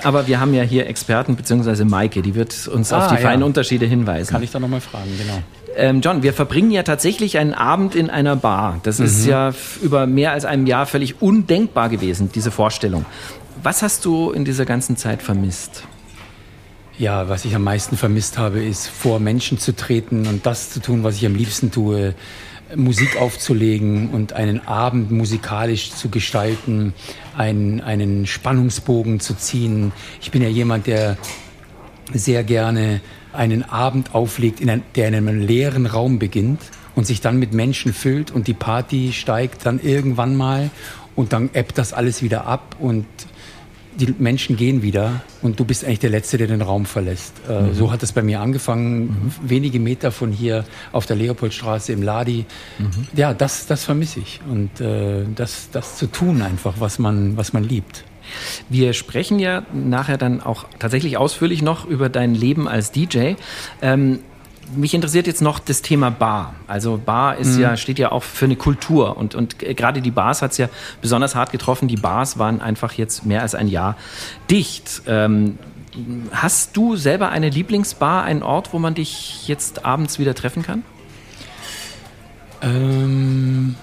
Aber 0.05 0.29
wir 0.29 0.39
haben 0.41 0.55
ja 0.55 0.63
hier 0.63 0.87
Experten, 0.87 1.35
beziehungsweise 1.35 1.85
Maike, 1.85 2.23
die 2.23 2.37
wird 2.37 2.69
uns 2.69 2.93
auf 2.93 3.03
Ah, 3.03 3.09
die 3.09 3.15
ja. 3.17 3.21
feinen 3.23 3.43
Unterschiede 3.43 3.87
hinweisen. 3.87 4.31
Kann 4.33 4.43
ich 4.45 4.51
da 4.53 4.61
nochmal 4.61 4.81
fragen, 4.81 5.11
genau. 5.19 5.43
Ähm, 5.77 6.01
John, 6.01 6.23
wir 6.23 6.33
verbringen 6.33 6.71
ja 6.71 6.83
tatsächlich 6.85 7.39
einen 7.39 7.55
Abend 7.55 7.95
in 7.95 8.09
einer 8.11 8.35
Bar. 8.37 8.81
Das 8.85 8.99
ist 9.01 9.25
Mhm. 9.25 9.31
ja 9.31 9.49
f- 9.51 9.79
über 9.83 10.07
mehr 10.07 10.33
als 10.33 10.45
einem 10.45 10.67
Jahr 10.67 10.87
völlig 10.87 11.21
undenkbar 11.23 11.89
gewesen, 11.89 12.31
diese 12.35 12.51
Vorstellung. 12.51 13.05
Was 13.63 13.83
hast 13.83 14.07
du 14.07 14.31
in 14.31 14.47
dieser 14.47 14.65
ganzen 14.65 14.97
Zeit 14.97 15.23
vermisst? 15.23 15.85
Ja, 16.97 17.29
was 17.29 17.45
ich 17.45 17.55
am 17.55 17.63
meisten 17.63 17.99
vermisst 17.99 18.39
habe, 18.39 18.63
ist 18.63 18.89
vor 18.89 19.21
Menschen 19.21 19.59
zu 19.59 19.77
treten 19.77 20.27
und 20.27 20.47
das 20.47 20.71
zu 20.71 20.81
tun, 20.81 21.05
was 21.05 21.17
ich 21.17 21.27
am 21.27 21.35
liebsten 21.35 21.71
tue, 21.71 22.15
Musik 22.75 23.21
aufzulegen 23.21 24.11
und 24.11 24.33
einen 24.33 24.67
Abend 24.67 25.11
musikalisch 25.11 25.93
zu 25.93 26.09
gestalten, 26.09 26.95
einen, 27.37 27.83
einen 27.83 28.27
Spannungsbogen 28.27 29.21
zu 29.21 29.35
ziehen. 29.35 29.93
Ich 30.23 30.31
bin 30.31 30.41
ja 30.41 30.49
jemand, 30.49 30.87
der 30.87 31.19
sehr 32.15 32.45
gerne 32.45 33.03
einen 33.33 33.63
Abend 33.63 34.15
auflegt, 34.15 34.61
in 34.61 34.71
ein, 34.71 34.83
der 34.95 35.09
in 35.09 35.15
einem 35.15 35.39
leeren 35.39 35.85
Raum 35.85 36.19
beginnt 36.19 36.61
und 36.95 37.07
sich 37.07 37.21
dann 37.21 37.39
mit 37.39 37.53
Menschen 37.53 37.93
füllt 37.93 38.31
und 38.31 38.47
die 38.47 38.55
Party 38.55 39.13
steigt 39.13 39.67
dann 39.67 39.81
irgendwann 39.81 40.35
mal 40.37 40.71
und 41.17 41.33
dann 41.33 41.51
ebbt 41.53 41.79
das 41.79 41.93
alles 41.93 42.23
wieder 42.23 42.47
ab 42.47 42.77
und 42.79 43.07
die 43.99 44.15
Menschen 44.19 44.57
gehen 44.57 44.83
wieder 44.83 45.23
und 45.43 45.59
du 45.59 45.65
bist 45.65 45.85
eigentlich 45.85 45.99
der 45.99 46.11
Letzte, 46.11 46.39
der 46.39 46.47
den 46.47 46.63
Raum 46.63 46.87
verlässt. 46.87 47.35
Äh, 47.49 47.75
So 47.75 47.91
hat 47.93 48.03
es 48.03 48.13
bei 48.13 48.23
mir 48.23 48.41
angefangen, 48.41 49.33
wenige 49.43 49.81
Meter 49.81 50.13
von 50.13 50.33
hier 50.33 50.65
auf 50.93 51.07
der 51.07 51.17
Leopoldstraße 51.17 51.93
im 51.93 52.03
Ladi. 52.03 52.47
Ja, 53.15 53.35
das, 53.35 53.67
das 53.67 53.85
vermisse 53.85 54.21
ich 54.21 54.41
und 54.49 54.81
äh, 54.81 55.25
das, 55.35 55.71
das 55.73 55.97
zu 55.97 56.07
tun 56.07 56.41
einfach, 56.41 56.75
was 56.79 56.99
man, 56.99 57.37
was 57.37 57.53
man 57.53 57.65
liebt. 57.65 58.05
Wir 58.69 58.93
sprechen 58.93 59.41
ja 59.41 59.65
nachher 59.75 60.17
dann 60.17 60.41
auch 60.41 60.67
tatsächlich 60.79 61.17
ausführlich 61.17 61.63
noch 61.63 61.85
über 61.87 62.09
dein 62.09 62.35
Leben 62.35 62.69
als 62.69 62.93
DJ. 62.93 63.35
Ähm, 63.83 64.21
mich 64.75 64.95
interessiert 64.95 65.27
jetzt 65.27 65.43
noch 65.43 65.59
das 65.59 65.83
Thema 65.83 66.11
Bar. 66.11 66.55
Also 66.67 67.01
Bar 67.05 67.37
ist 67.37 67.59
ja, 67.59 67.77
steht 67.77 67.99
ja 67.99 68.13
auch 68.13 68.23
für 68.23 68.45
eine 68.45 68.57
Kultur 68.57 69.17
und, 69.17 69.35
und 69.35 69.59
gerade 69.59 70.01
die 70.01 70.11
Bars 70.11 70.43
hat 70.43 70.53
es 70.53 70.59
ja 70.59 70.69
besonders 71.01 71.35
hart 71.35 71.53
getroffen. 71.53 71.89
Die 71.89 71.97
Bars 71.97 72.39
waren 72.39 72.61
einfach 72.61 72.93
jetzt 72.95 73.27
mehr 73.27 73.43
als 73.43 73.55
ein 73.55 73.69
Jahr 73.69 73.97
dicht. 74.51 75.03
Ähm, 75.07 75.59
hast 76.33 76.77
du 76.77 76.97
selber 76.97 77.31
eine 77.31 77.49
Lieblingsbar, 77.49 78.25
einen 78.25 78.43
Ort, 78.43 78.73
wo 78.73 78.79
man 78.79 78.95
dich 78.95 79.49
jetzt 79.49 79.85
abends 79.85 80.19
wieder 80.19 80.35
treffen 80.35 80.63
kann? 80.63 80.83
Ähm, 82.63 83.75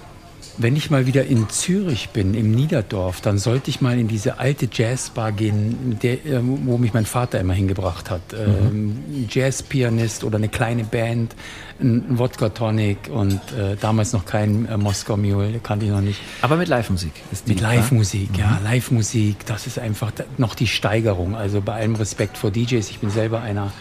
wenn 0.58 0.74
ich 0.74 0.90
mal 0.90 1.06
wieder 1.06 1.24
in 1.24 1.48
Zürich 1.48 2.10
bin, 2.10 2.34
im 2.34 2.50
Niederdorf, 2.50 3.20
dann 3.20 3.38
sollte 3.38 3.70
ich 3.70 3.80
mal 3.80 3.98
in 3.98 4.08
diese 4.08 4.38
alte 4.38 4.68
Jazzbar 4.70 5.30
gehen, 5.32 5.98
der, 6.02 6.26
äh, 6.26 6.40
wo 6.42 6.78
mich 6.78 6.92
mein 6.92 7.06
Vater 7.06 7.40
immer 7.40 7.54
hingebracht 7.54 8.10
hat. 8.10 8.20
Ähm, 8.32 8.98
ein 9.08 9.28
Jazzpianist 9.30 10.24
oder 10.24 10.36
eine 10.36 10.48
kleine 10.48 10.82
Band, 10.84 11.34
ein 11.80 12.18
Wodka 12.18 12.48
Tonic 12.48 13.08
und 13.08 13.40
äh, 13.52 13.76
damals 13.80 14.12
noch 14.12 14.26
kein 14.26 14.66
äh, 14.66 14.76
Moskau 14.76 15.16
Mule, 15.16 15.60
kannte 15.62 15.86
ich 15.86 15.92
noch 15.92 16.00
nicht. 16.00 16.20
Aber 16.42 16.56
mit 16.56 16.68
Live-Musik. 16.68 17.12
ist 17.30 17.46
die 17.46 17.52
Mit. 17.52 17.60
Live-Musik, 17.60 18.36
ja, 18.36 18.60
Live-Musik, 18.64 19.46
das 19.46 19.68
ist 19.68 19.78
einfach 19.78 20.12
noch 20.38 20.56
die 20.56 20.66
Steigerung. 20.66 21.36
Also 21.36 21.60
bei 21.60 21.74
allem 21.74 21.94
Respekt 21.94 22.36
vor 22.36 22.50
DJs, 22.50 22.90
ich 22.90 22.98
bin 22.98 23.10
selber 23.10 23.42
einer, 23.42 23.72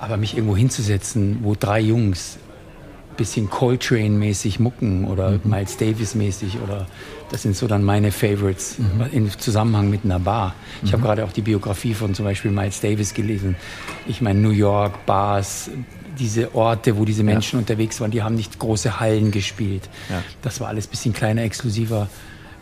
aber 0.00 0.16
mich 0.16 0.34
irgendwo 0.34 0.56
hinzusetzen, 0.56 1.40
wo 1.42 1.54
drei 1.54 1.80
Jungs 1.80 2.38
bisschen 3.16 3.48
Coltrane-mäßig 3.50 4.58
mucken 4.60 5.04
oder 5.06 5.38
Miles 5.44 5.76
Davis-mäßig 5.76 6.58
oder 6.62 6.86
das 7.30 7.42
sind 7.42 7.56
so 7.56 7.66
dann 7.66 7.82
meine 7.82 8.12
Favorites 8.12 8.76
im 9.12 9.30
Zusammenhang 9.38 9.90
mit 9.90 10.04
einer 10.04 10.20
Bar. 10.20 10.54
Ich 10.84 10.92
habe 10.92 11.02
gerade 11.02 11.24
auch 11.24 11.32
die 11.32 11.42
Biografie 11.42 11.94
von 11.94 12.14
zum 12.14 12.24
Beispiel 12.24 12.50
Miles 12.50 12.80
Davis 12.80 13.14
gelesen. 13.14 13.56
Ich 14.06 14.20
meine 14.20 14.38
New 14.40 14.50
York, 14.50 15.06
Bars, 15.06 15.70
diese 16.18 16.54
Orte, 16.54 16.96
wo 16.96 17.04
diese 17.04 17.22
Menschen 17.24 17.58
unterwegs 17.58 18.00
waren, 18.00 18.10
die 18.10 18.22
haben 18.22 18.36
nicht 18.36 18.58
große 18.58 19.00
Hallen 19.00 19.30
gespielt. 19.32 19.88
Ja. 20.08 20.22
Das 20.42 20.60
war 20.60 20.68
alles 20.68 20.86
bisschen 20.86 21.12
kleiner, 21.12 21.42
exklusiver. 21.42 22.08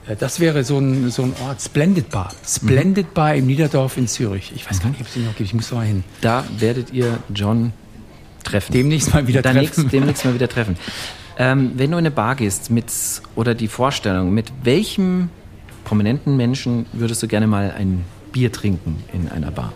Äh, 0.09 0.17
Das 0.17 0.41
wäre 0.41 0.65
so 0.65 0.79
ein, 0.79 1.11
so 1.11 1.23
ein 1.23 1.35
Ort, 1.47 1.61
Splendid 1.61 2.11
Bar. 2.11 2.33
Splendid 2.47 3.15
Bar 3.15 3.35
im 3.37 3.47
Niederdorf 3.47 3.97
in 3.97 4.09
Zürich. 4.09 4.53
Ich 4.57 4.69
weiß 4.69 4.81
gar 4.81 4.89
nicht, 4.89 5.01
ob 5.01 5.07
es 5.07 5.13
die 5.13 5.21
noch 5.21 5.37
gibt. 5.37 5.49
Ich 5.49 5.55
muss 5.55 5.69
da 5.69 5.77
mal 5.77 5.87
hin. 5.87 6.05
Da 6.21 6.45
werdet 6.59 6.93
ihr 6.93 7.19
John 7.35 7.73
treffen. 8.45 8.73
Demnächst 8.73 9.13
mal 9.13 9.27
wieder 9.27 9.43
Demnächst, 9.43 9.75
treffen. 9.75 9.91
demnächst 9.91 10.25
mal 10.25 10.35
wieder 10.35 10.49
treffen. 10.49 10.77
Ähm, 11.37 11.73
wenn 11.75 11.91
du 11.91 11.97
in 11.99 12.05
eine 12.05 12.11
Bar 12.11 12.37
gehst 12.37 12.71
mit, 12.71 12.87
oder 13.35 13.55
die 13.55 13.69
Vorstellung, 13.69 14.33
mit 14.33 14.53
welchem 14.63 15.31
prominenten 15.85 16.37
Menschen 16.37 16.87
würdest 16.93 17.23
du 17.23 17.29
gerne 17.29 17.47
mal 17.47 17.75
ein 17.77 18.05
Bier 18.33 18.53
trinken 18.53 19.03
in 19.13 19.29
einer 19.29 19.51
Bar? 19.51 19.73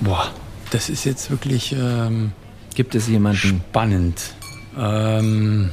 Boah, 0.00 0.30
das 0.70 0.88
ist 0.88 1.04
jetzt 1.04 1.30
wirklich... 1.30 1.74
Ähm 1.78 2.32
Gibt 2.74 2.94
es 2.94 3.08
jemanden? 3.08 3.60
Spannend. 3.70 4.22
Ähm, 4.78 5.70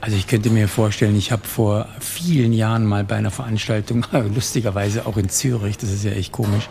also 0.00 0.16
ich 0.16 0.26
könnte 0.26 0.48
mir 0.50 0.68
vorstellen, 0.68 1.16
ich 1.16 1.32
habe 1.32 1.46
vor 1.46 1.88
vielen 1.98 2.52
Jahren 2.52 2.86
mal 2.86 3.04
bei 3.04 3.16
einer 3.16 3.30
Veranstaltung, 3.30 4.06
lustigerweise 4.34 5.06
auch 5.06 5.16
in 5.16 5.28
Zürich, 5.28 5.76
das 5.76 5.90
ist 5.90 6.04
ja 6.04 6.12
echt 6.12 6.32
komisch, 6.32 6.68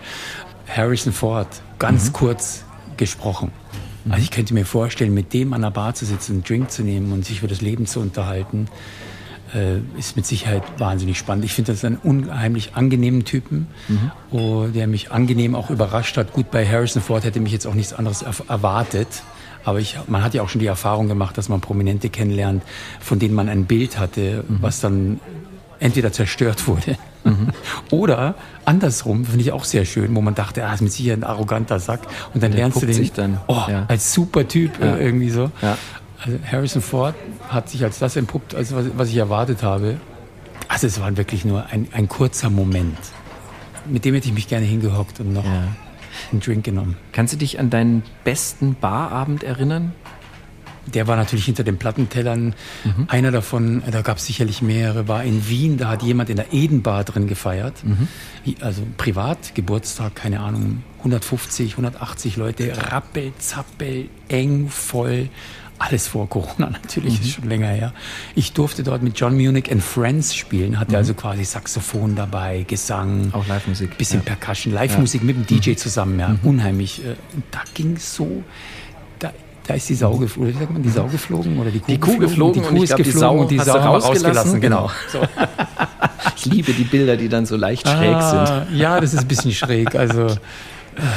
Harrison 0.67 1.13
Ford 1.13 1.47
ganz 1.77 2.13
kurz 2.13 2.63
gesprochen. 2.97 3.51
Also 4.07 4.23
ich 4.23 4.31
könnte 4.31 4.53
mir 4.53 4.65
vorstellen, 4.65 5.13
mit 5.13 5.33
dem 5.33 5.53
an 5.53 5.61
der 5.61 5.71
Bar 5.71 5.93
zu 5.93 6.05
sitzen, 6.05 6.33
einen 6.33 6.43
Drink 6.43 6.71
zu 6.71 6.83
nehmen 6.83 7.11
und 7.11 7.25
sich 7.25 7.39
über 7.39 7.47
das 7.47 7.61
Leben 7.61 7.85
zu 7.85 7.99
unterhalten, 7.99 8.67
äh, 9.53 9.79
ist 9.97 10.15
mit 10.15 10.25
Sicherheit 10.25 10.63
wahnsinnig 10.77 11.17
spannend. 11.17 11.45
Ich 11.45 11.53
finde 11.53 11.73
das 11.73 11.83
einen 11.83 11.97
unheimlich 11.97 12.75
angenehmen 12.75 13.25
Typen, 13.25 13.67
mhm. 13.87 14.11
oh, 14.31 14.67
der 14.67 14.87
mich 14.87 15.11
angenehm 15.11 15.55
auch 15.55 15.69
überrascht 15.69 16.17
hat. 16.17 16.33
Gut, 16.33 16.51
bei 16.51 16.65
Harrison 16.65 17.01
Ford 17.01 17.23
hätte 17.23 17.39
mich 17.39 17.51
jetzt 17.51 17.67
auch 17.67 17.73
nichts 17.73 17.93
anderes 17.93 18.23
erwartet. 18.47 19.23
Aber 19.65 19.79
ich, 19.79 19.97
man 20.07 20.23
hat 20.23 20.33
ja 20.33 20.41
auch 20.41 20.49
schon 20.49 20.61
die 20.61 20.67
Erfahrung 20.67 21.07
gemacht, 21.07 21.37
dass 21.37 21.49
man 21.49 21.59
Prominente 21.59 22.09
kennenlernt, 22.09 22.63
von 22.99 23.19
denen 23.19 23.33
man 23.33 23.49
ein 23.49 23.65
Bild 23.65 23.99
hatte, 23.99 24.45
mhm. 24.47 24.57
was 24.61 24.79
dann 24.79 25.19
entweder 25.79 26.11
zerstört 26.11 26.67
wurde 26.67 26.97
mhm. 27.23 27.49
oder 27.91 28.35
andersrum, 28.65 29.25
finde 29.25 29.41
ich 29.41 29.51
auch 29.51 29.63
sehr 29.63 29.85
schön, 29.85 30.15
wo 30.15 30.21
man 30.21 30.35
dachte, 30.35 30.65
ah, 30.65 30.73
ist 30.73 30.81
mit 30.81 30.91
Sicherheit 30.91 31.19
ein 31.19 31.23
arroganter 31.23 31.79
Sack 31.79 32.01
und 32.33 32.43
dann 32.43 32.51
Der 32.51 32.61
lernst 32.61 32.81
du 32.81 32.85
den 32.85 33.11
dann, 33.15 33.39
oh, 33.47 33.63
ja. 33.67 33.85
als 33.87 34.13
super 34.13 34.47
Typ 34.47 34.79
ja. 34.79 34.95
äh, 34.95 35.05
irgendwie 35.05 35.29
so. 35.29 35.51
Ja. 35.61 35.77
Also 36.23 36.37
Harrison 36.51 36.81
Ford 36.81 37.15
hat 37.47 37.69
sich 37.69 37.83
als 37.83 37.99
das 37.99 38.15
entpuppt, 38.15 38.53
als 38.53 38.75
was, 38.75 38.85
was 38.95 39.09
ich 39.09 39.17
erwartet 39.17 39.63
habe. 39.63 39.97
Also 40.67 40.87
es 40.87 40.99
war 40.99 41.15
wirklich 41.17 41.45
nur 41.45 41.65
ein, 41.67 41.87
ein 41.93 42.07
kurzer 42.07 42.49
Moment. 42.49 42.97
Mit 43.85 44.05
dem 44.05 44.13
hätte 44.13 44.27
ich 44.27 44.33
mich 44.33 44.47
gerne 44.47 44.65
hingehockt 44.65 45.19
und 45.19 45.33
noch 45.33 45.45
ja. 45.45 45.69
einen 46.31 46.41
Drink 46.41 46.65
genommen. 46.65 46.97
Kannst 47.13 47.33
du 47.33 47.37
dich 47.37 47.59
an 47.59 47.69
deinen 47.69 48.03
besten 48.23 48.75
Barabend 48.75 49.43
erinnern? 49.43 49.93
Der 50.93 51.07
war 51.07 51.15
natürlich 51.15 51.45
hinter 51.45 51.63
den 51.63 51.77
Plattentellern. 51.77 52.53
Mhm. 52.83 53.05
Einer 53.07 53.31
davon, 53.31 53.83
da 53.89 54.01
gab 54.01 54.17
es 54.17 54.25
sicherlich 54.25 54.61
mehrere, 54.61 55.07
war 55.07 55.23
in 55.23 55.47
Wien. 55.47 55.77
Da 55.77 55.89
hat 55.89 56.03
jemand 56.03 56.29
in 56.29 56.37
der 56.37 56.53
Edenbar 56.53 57.03
drin 57.03 57.27
gefeiert. 57.27 57.83
Mhm. 57.83 58.07
Also 58.61 58.83
privat, 58.97 59.55
Geburtstag, 59.55 60.15
keine 60.15 60.39
Ahnung, 60.39 60.83
150, 60.99 61.71
180 61.71 62.37
Leute, 62.37 62.91
rappel, 62.91 63.33
zappel, 63.37 64.09
eng, 64.27 64.69
voll. 64.69 65.29
Alles 65.79 66.09
vor 66.09 66.27
Corona 66.27 66.69
natürlich, 66.83 67.19
mhm. 67.19 67.25
ist 67.25 67.31
schon 67.31 67.47
länger 67.47 67.69
her. 67.69 67.93
Ich 68.35 68.51
durfte 68.51 68.83
dort 68.83 69.01
mit 69.01 69.17
John 69.17 69.35
Munich 69.35 69.71
and 69.71 69.81
Friends 69.81 70.35
spielen, 70.35 70.77
hatte 70.77 70.91
mhm. 70.91 70.97
also 70.97 71.13
quasi 71.13 71.45
Saxophon 71.45 72.15
dabei, 72.15 72.65
Gesang. 72.67 73.29
Auch 73.31 73.47
Live-Musik. 73.47 73.97
Bisschen 73.97 74.21
ja. 74.25 74.35
Percussion, 74.35 74.73
Live-Musik 74.73 75.21
ja. 75.21 75.27
mit 75.27 75.37
dem 75.37 75.45
DJ 75.45 75.71
mhm. 75.71 75.77
zusammen, 75.77 76.19
ja. 76.19 76.29
Mhm. 76.29 76.39
Unheimlich. 76.43 77.03
Äh, 77.05 77.15
da 77.51 77.61
ging 77.73 77.97
so, 77.97 78.43
da, 79.69 79.75
ist 79.75 79.87
die 79.89 79.95
Sau 79.95 80.15
geflogen, 80.17 80.57
sagt 80.57 80.71
man, 80.71 80.81
die 80.81 80.89
Sau 80.89 81.05
geflogen 81.05 81.59
oder 81.59 81.69
die 81.69 81.79
Kuh, 81.79 81.91
die 81.91 81.97
Kuh 81.99 82.17
geflogen, 82.17 82.63
geflogen 82.63 82.63
und, 82.63 82.73
die 82.81 82.87
Kuh 82.87 82.95
und 82.95 83.01
ist 83.01 83.13
geflogen 83.13 83.39
und 83.41 83.51
die 83.51 83.59
Sau 83.59 83.77
rausgelassen, 83.77 84.25
rausgelassen 84.25 84.61
genau. 84.61 84.89
genau. 85.11 85.25
So. 85.27 85.27
ich 86.37 86.45
liebe 86.45 86.73
die 86.73 86.83
Bilder, 86.83 87.17
die 87.17 87.29
dann 87.29 87.45
so 87.45 87.55
leicht 87.55 87.87
schräg 87.87 88.15
ah, 88.15 88.65
sind. 88.65 88.79
Ja, 88.79 88.99
das 88.99 89.13
ist 89.13 89.19
ein 89.19 89.27
bisschen 89.27 89.51
schräg, 89.51 89.95
also 89.95 90.27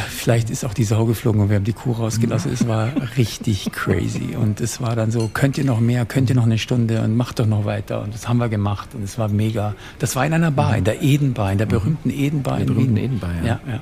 vielleicht 0.09 0.50
ist 0.50 0.64
auch 0.64 0.75
die 0.75 0.85
Sau 0.85 1.06
geflogen 1.06 1.40
und 1.40 1.49
wir 1.49 1.56
haben 1.56 1.64
die 1.64 1.73
Kuh 1.73 1.92
rausgelassen. 1.92 2.52
Es 2.52 2.66
war 2.66 2.92
richtig 3.16 3.73
crazy. 3.73 4.37
Und 4.38 4.61
es 4.61 4.80
war 4.80 4.97
dann 4.97 5.11
so, 5.11 5.30
könnt 5.32 5.59
ihr 5.59 5.64
noch 5.64 5.80
mehr, 5.80 6.04
könnt 6.04 6.30
ihr 6.30 6.37
noch 6.37 6.44
eine 6.44 6.59
Stunde 6.59 7.02
und 7.02 7.16
macht 7.16 7.38
doch 7.38 7.47
noch 7.47 7.64
weiter. 7.64 8.02
Und 8.02 8.14
das 8.14 8.28
haben 8.28 8.38
wir 8.38 8.49
gemacht 8.49 8.90
und 8.94 9.02
es 9.02 9.18
war 9.18 9.28
mega. 9.28 9.75
Das 9.99 10.16
war 10.16 10.25
in 10.26 10.32
einer 10.32 10.50
Bar, 10.50 10.76
in 10.76 10.85
der 10.85 11.02
Edenbar, 11.02 11.52
in 11.52 11.59
der 11.59 11.66
berühmten 11.66 12.11
Edenbar. 12.11 12.61
In 12.61 12.66
der 12.66 12.75
berühmten 12.75 12.97
Edenbar, 12.97 13.30
ja. 13.42 13.47
ja, 13.47 13.61
ja. 13.66 13.80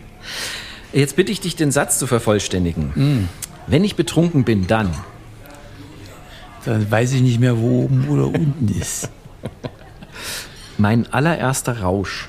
Jetzt 0.92 1.16
bitte 1.16 1.30
ich 1.30 1.40
dich, 1.40 1.54
den 1.54 1.70
Satz 1.70 1.98
zu 1.98 2.06
vervollständigen. 2.06 2.92
Mm. 2.94 3.28
Wenn 3.66 3.84
ich 3.84 3.96
betrunken 3.96 4.44
bin, 4.44 4.66
dann. 4.66 4.90
Dann 6.64 6.90
weiß 6.90 7.12
ich 7.12 7.22
nicht 7.22 7.40
mehr, 7.40 7.58
wo 7.58 7.84
oben 7.84 8.08
oder 8.08 8.26
unten 8.26 8.68
ist. 8.68 9.10
Mein 10.78 11.12
allererster 11.12 11.80
Rausch. 11.80 12.28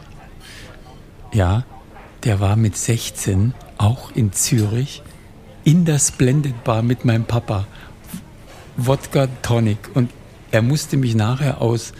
Ja, 1.34 1.64
der 2.24 2.40
war 2.40 2.56
mit 2.56 2.78
16 2.78 3.54
auch 3.78 4.12
in 4.12 4.32
Zürich 4.34 5.02
in 5.64 5.86
der 5.86 6.00
Splendid 6.00 6.64
Bar 6.64 6.82
mit 6.82 7.06
meinem 7.06 7.26
Papa. 7.26 7.68
Wodka 8.78 9.28
Tonic. 9.42 9.78
Und 9.94 10.12
er 10.52 10.62
musste 10.62 10.98
mich 10.98 11.16
nachher 11.16 11.62
aus 11.62 11.94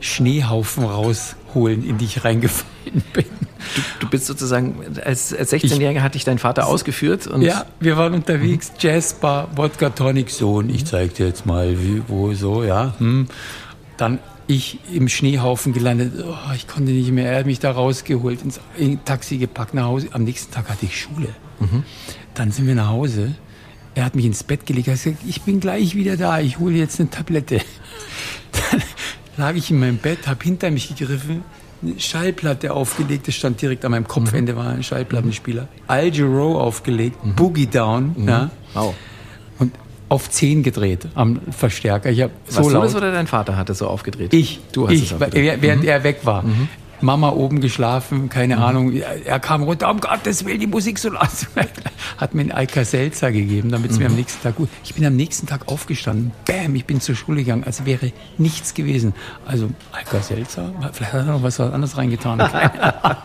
Schneehaufen 0.00 0.84
rausholen, 0.84 1.84
in 1.84 1.98
die 1.98 2.04
ich 2.04 2.24
reingefallen 2.24 3.02
bin. 3.12 3.26
Du, 3.74 3.82
du 4.00 4.10
bist 4.10 4.26
sozusagen, 4.26 4.76
als, 5.04 5.34
als 5.34 5.52
16-Jähriger 5.52 6.00
hat 6.00 6.14
dich 6.14 6.24
dein 6.24 6.38
Vater 6.38 6.66
ausgeführt? 6.66 7.26
Und 7.26 7.42
ja, 7.42 7.66
wir 7.80 7.96
waren 7.96 8.14
unterwegs, 8.14 8.70
mhm. 8.70 8.76
Jazzbar, 8.80 9.48
Wodka 9.56 9.90
Tonic 9.90 10.30
Sohn. 10.30 10.70
Ich 10.70 10.86
zeig 10.86 11.14
dir 11.14 11.26
jetzt 11.26 11.46
mal, 11.46 11.78
wie, 11.82 12.02
wo, 12.06 12.32
so, 12.34 12.62
ja. 12.62 12.94
Hm. 12.98 13.26
Dann 13.96 14.20
ich 14.48 14.78
im 14.92 15.08
Schneehaufen 15.08 15.72
gelandet. 15.72 16.12
Oh, 16.26 16.52
ich 16.54 16.66
konnte 16.66 16.90
nicht 16.90 17.12
mehr. 17.12 17.30
Er 17.30 17.40
hat 17.40 17.46
mich 17.46 17.60
da 17.60 17.70
rausgeholt, 17.70 18.40
ins 18.42 18.60
Taxi 19.04 19.36
gepackt 19.36 19.74
nach 19.74 19.84
Hause. 19.84 20.08
Am 20.12 20.24
nächsten 20.24 20.52
Tag 20.52 20.70
hatte 20.70 20.86
ich 20.86 20.98
Schule. 20.98 21.28
Mhm. 21.60 21.84
Dann 22.34 22.50
sind 22.50 22.66
wir 22.66 22.74
nach 22.74 22.88
Hause. 22.88 23.34
Er 23.94 24.04
hat 24.04 24.16
mich 24.16 24.24
ins 24.24 24.42
Bett 24.42 24.64
gelegt. 24.64 24.88
Er 24.88 24.94
hat 24.94 25.02
gesagt, 25.02 25.22
ich 25.28 25.42
bin 25.42 25.60
gleich 25.60 25.94
wieder 25.94 26.16
da. 26.16 26.40
Ich 26.40 26.58
hole 26.58 26.74
jetzt 26.74 26.98
eine 26.98 27.10
Tablette. 27.10 27.58
Dann 28.70 28.82
lag 29.36 29.54
ich 29.54 29.70
in 29.70 29.78
meinem 29.78 29.98
Bett, 29.98 30.26
habe 30.26 30.42
hinter 30.42 30.70
mich 30.70 30.88
gegriffen, 30.88 31.44
Schallplatte 31.98 32.72
aufgelegt. 32.72 33.28
Das 33.28 33.34
stand 33.34 33.60
direkt 33.60 33.84
an 33.84 33.92
meinem 33.92 34.08
Kopfende, 34.08 34.56
war 34.56 34.68
ein 34.68 34.82
Schallplattenspieler. 34.82 35.68
Al 35.86 36.14
Jarreau 36.14 36.58
aufgelegt, 36.58 37.24
mhm. 37.24 37.34
Boogie 37.34 37.66
Down. 37.66 38.14
Mhm. 38.16 38.28
Ja. 38.28 38.50
Wow 38.74 38.94
auf 40.08 40.30
10 40.30 40.62
gedreht 40.62 41.06
am 41.14 41.40
Verstärker. 41.50 42.10
Ich 42.10 42.18
so 42.18 42.24
Warst 42.56 42.56
laut. 42.56 42.82
du 42.82 42.86
das 42.86 42.96
oder 42.96 43.12
dein 43.12 43.26
Vater 43.26 43.56
hat 43.56 43.68
das 43.68 43.78
so 43.78 43.86
aufgedreht? 43.86 44.32
Ich. 44.32 44.60
Du 44.72 44.86
hast 44.86 44.94
ich, 44.94 45.04
es 45.04 45.12
aufgedreht. 45.12 45.58
Während 45.60 45.82
mhm. 45.82 45.88
er 45.88 46.04
weg 46.04 46.20
war. 46.24 46.44
Mhm. 47.00 47.06
Mama 47.06 47.30
oben 47.30 47.60
geschlafen, 47.60 48.28
keine 48.28 48.56
mhm. 48.56 48.62
Ahnung. 48.62 48.92
Er 48.92 49.40
kam 49.40 49.62
runter, 49.62 49.90
um 49.90 50.00
Gottes 50.00 50.44
Willen, 50.44 50.60
die 50.60 50.66
Musik 50.66 50.98
so 50.98 51.10
laut. 51.10 51.28
Hat 52.16 52.34
mir 52.34 52.42
einen 52.42 52.52
Alka 52.52 52.84
Seltzer 52.84 53.32
gegeben, 53.32 53.70
damit 53.70 53.90
es 53.90 53.98
mir 53.98 54.06
am 54.06 54.12
mhm. 54.12 54.18
nächsten 54.18 54.42
Tag 54.42 54.56
gut. 54.56 54.68
Ich 54.84 54.94
bin 54.94 55.04
am 55.04 55.16
nächsten 55.16 55.46
Tag 55.46 55.68
aufgestanden. 55.68 56.32
Bam, 56.46 56.74
ich 56.74 56.84
bin 56.84 57.00
zur 57.00 57.14
Schule 57.14 57.38
gegangen, 57.44 57.64
als 57.64 57.84
wäre 57.84 58.12
nichts 58.38 58.74
gewesen. 58.74 59.14
Also 59.46 59.70
Alka 59.92 60.20
Seltzer, 60.20 60.72
vielleicht 60.92 61.12
hat 61.12 61.26
er 61.26 61.32
noch 61.32 61.42
was 61.42 61.60
anderes 61.60 61.96
reingetan. 61.96 62.38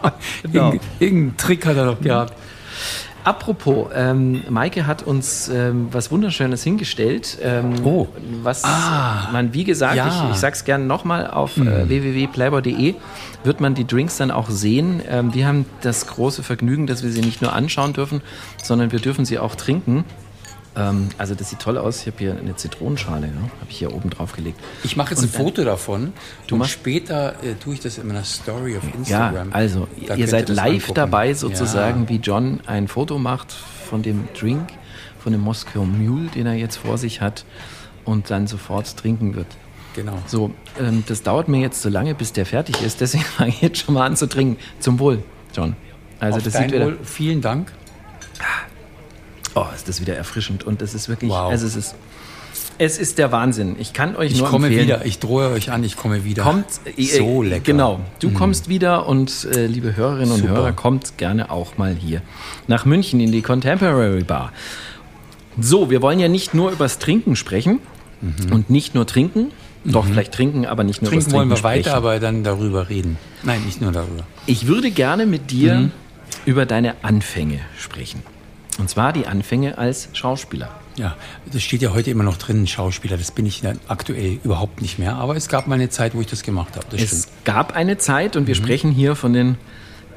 genau. 0.44 0.74
Irgendeinen 1.00 1.38
Trick 1.38 1.66
hat 1.66 1.78
er 1.78 1.86
noch 1.86 2.02
gehabt. 2.02 2.34
Apropos, 3.24 3.88
ähm, 3.96 4.44
Maike 4.50 4.86
hat 4.86 5.04
uns 5.04 5.48
ähm, 5.48 5.88
was 5.92 6.12
Wunderschönes 6.12 6.64
hingestellt. 6.64 7.38
Ähm, 7.42 7.76
oh. 7.86 8.08
Was 8.42 8.64
ah, 8.64 9.30
man, 9.32 9.54
wie 9.54 9.64
gesagt, 9.64 9.96
ja. 9.96 10.08
ich, 10.08 10.32
ich 10.32 10.38
sag's 10.38 10.66
gerne 10.66 10.86
nochmal, 10.86 11.28
auf 11.28 11.56
mhm. 11.58 11.68
äh, 11.68 11.90
www.playboy.de 11.90 12.96
wird 13.44 13.62
man 13.62 13.76
die 13.76 13.88
Drinks 13.88 14.18
dann 14.18 14.32
auch 14.32 14.50
sehen. 14.50 15.02
Ähm, 15.10 15.34
wir 15.34 15.48
haben 15.48 15.66
das 15.82 16.08
große 16.08 16.44
Vergnügen, 16.44 16.88
dass 16.88 17.04
wir 17.04 17.12
sie 17.12 17.22
nicht 17.22 17.42
nur 17.42 17.54
anschauen 17.54 17.94
dürfen, 17.94 18.22
sondern 18.62 18.92
wir 18.92 19.00
dürfen 19.00 19.26
sie 19.26 19.40
auch 19.40 19.56
trinken. 19.56 20.04
Ähm, 20.76 21.10
also 21.18 21.36
das 21.36 21.50
sieht 21.50 21.60
toll 21.60 21.78
aus. 21.78 22.02
Ich 22.02 22.08
habe 22.08 22.18
hier 22.18 22.38
eine 22.38 22.56
Zitronenschale, 22.56 23.28
ja, 23.28 23.34
habe 23.34 23.70
ich 23.70 23.78
hier 23.78 23.94
oben 23.94 24.10
drauf 24.10 24.34
gelegt. 24.34 24.60
Ich 24.84 24.96
mache 24.96 25.12
jetzt 25.12 25.20
und, 25.20 25.30
ein 25.30 25.32
Foto 25.32 25.64
davon. 25.64 26.14
Du 26.48 26.56
und 26.56 26.68
später 26.68 27.36
äh, 27.44 27.54
tue 27.56 27.76
ich 27.76 27.80
das 27.80 27.98
in 27.98 28.08
meiner 28.08 28.24
Story 28.24 28.78
auf 28.78 28.84
Instagram. 28.84 29.50
Ja, 29.50 29.56
also 29.56 29.88
da 30.08 30.16
ihr 30.16 30.28
seid 30.28 30.50
live 30.50 30.74
angucken. 30.74 30.94
dabei 30.96 31.34
sozusagen, 31.34 32.04
ja. 32.04 32.10
wie 32.10 32.18
John 32.18 32.62
ein 32.66 32.88
Foto 32.88 33.20
macht 33.20 33.52
von 33.52 34.02
dem 34.02 34.28
Drink, 34.38 34.70
von 35.20 35.32
dem 35.32 35.42
Moskau 35.42 35.86
Mule, 35.86 36.30
den 36.30 36.48
er 36.48 36.56
jetzt 36.56 36.78
vor 36.78 36.98
sich 36.98 37.22
hat 37.22 37.46
und 38.06 38.30
dann 38.30 38.48
sofort 38.48 38.98
trinken 38.98 39.36
wird. 39.36 39.48
Genau. 39.96 40.18
So, 40.26 40.52
ähm, 40.80 41.04
das 41.08 41.22
dauert 41.22 41.48
mir 41.48 41.60
jetzt 41.60 41.82
so 41.82 41.90
lange, 41.90 42.16
bis 42.16 42.34
der 42.34 42.46
fertig 42.46 42.82
ist. 42.82 43.00
Deswegen 43.02 43.24
fange 43.24 43.50
ich 43.50 43.62
jetzt 43.62 43.80
schon 43.80 43.94
mal 43.94 44.06
an 44.06 44.16
zu 44.16 44.28
trinken. 44.28 44.58
Zum 44.80 45.00
Wohl, 45.00 45.24
John. 45.54 45.76
Also 46.20 46.38
auf 46.38 46.44
das 46.44 46.54
sieht 46.54 46.72
wieder. 46.72 46.86
Wohl. 46.86 46.98
Vielen 47.04 47.42
Dank. 47.42 47.72
Oh, 49.56 49.66
ist 49.74 49.88
das 49.88 50.02
wieder 50.02 50.16
erfrischend 50.16 50.64
und 50.64 50.82
es 50.82 50.94
ist 50.94 51.10
wirklich, 51.10 51.32
wow. 51.32 51.52
also 51.52 51.66
es 51.68 51.76
ist, 51.76 51.96
es 52.78 52.98
ist 52.98 53.18
der 53.18 53.32
Wahnsinn. 53.32 53.76
Ich 53.80 53.94
kann 53.94 54.16
euch 54.16 54.32
ich 54.32 54.40
nur 54.40 54.48
komme 54.48 54.68
empfehlen. 54.68 54.88
wieder. 54.88 55.06
Ich 55.06 55.20
drohe 55.20 55.50
euch 55.50 55.72
an, 55.72 55.84
ich 55.84 55.96
komme 55.96 56.24
wieder. 56.24 56.44
Kommt 56.44 56.66
äh, 56.98 57.04
so 57.04 57.44
lecker. 57.44 57.64
Genau, 57.64 58.00
du 58.20 58.30
mm. 58.30 58.34
kommst 58.34 58.68
wieder 58.68 59.08
und 59.08 59.48
äh, 59.52 59.68
liebe 59.68 59.96
Hörerinnen 59.96 60.32
und 60.32 60.42
Super. 60.42 60.54
Hörer, 60.54 60.72
kommt 60.74 61.18
gerne 61.18 61.52
auch 61.52 61.78
mal 61.78 61.94
hier 61.96 62.22
nach 62.68 62.86
München 62.86 63.20
in 63.20 63.32
die 63.32 63.42
Contemporary 63.42 64.24
Bar. 64.24 64.52
So, 65.60 65.90
wir 65.90 66.02
wollen 66.02 66.20
ja 66.20 66.28
nicht 66.28 66.54
nur 66.54 66.72
übers 66.72 66.98
Trinken 66.98 67.36
sprechen 67.36 67.80
mhm. 68.22 68.52
und 68.52 68.70
nicht 68.70 68.96
nur 68.96 69.06
trinken. 69.06 69.52
Doch, 69.86 70.06
mhm. 70.06 70.14
vielleicht 70.14 70.34
trinken, 70.34 70.66
aber 70.66 70.84
nicht 70.84 71.02
nur 71.02 71.10
trinken 71.10 71.26
Trinken 71.26 71.38
wollen 71.38 71.50
wir 71.50 71.58
sprechen. 71.58 71.86
weiter, 71.86 71.98
aber 71.98 72.20
dann 72.20 72.44
darüber 72.44 72.90
reden. 72.90 73.18
Nein, 73.44 73.64
nicht 73.66 73.82
nur 73.82 73.92
darüber. 73.92 74.24
Ich 74.46 74.66
würde 74.66 74.92
gerne 74.92 75.26
mit 75.26 75.52
dir 75.52 75.76
mhm. 75.76 75.92
über 76.46 76.66
deine 76.66 76.96
Anfänge 77.04 77.60
sprechen. 77.78 78.24
Und 78.80 78.90
zwar 78.90 79.14
die 79.14 79.28
Anfänge 79.28 79.78
als 79.78 80.10
Schauspieler. 80.14 80.70
Ja, 80.96 81.16
das 81.52 81.64
steht 81.64 81.82
ja 81.82 81.94
heute 81.94 82.12
immer 82.12 82.24
noch 82.24 82.38
drin, 82.38 82.68
Schauspieler. 82.68 83.18
Das 83.18 83.32
bin 83.32 83.46
ich 83.46 83.64
aktuell 83.88 84.40
überhaupt 84.44 84.82
nicht 84.82 85.00
mehr. 85.00 85.16
Aber 85.16 85.36
es 85.36 85.50
gab 85.50 85.68
mal 85.68 85.76
eine 85.76 85.90
Zeit, 85.90 86.14
wo 86.14 86.22
ich 86.22 86.28
das 86.28 86.44
gemacht 86.44 86.76
habe. 86.76 86.86
Das 86.92 87.02
es 87.02 87.10
stimmt. 87.10 87.46
gab 87.46 87.76
eine 87.76 87.98
Zeit 87.98 88.36
und 88.36 88.48
wir 88.48 88.56
mhm. 88.56 88.64
sprechen 88.64 88.92
hier 88.92 89.16
von 89.16 89.34
den 89.34 89.58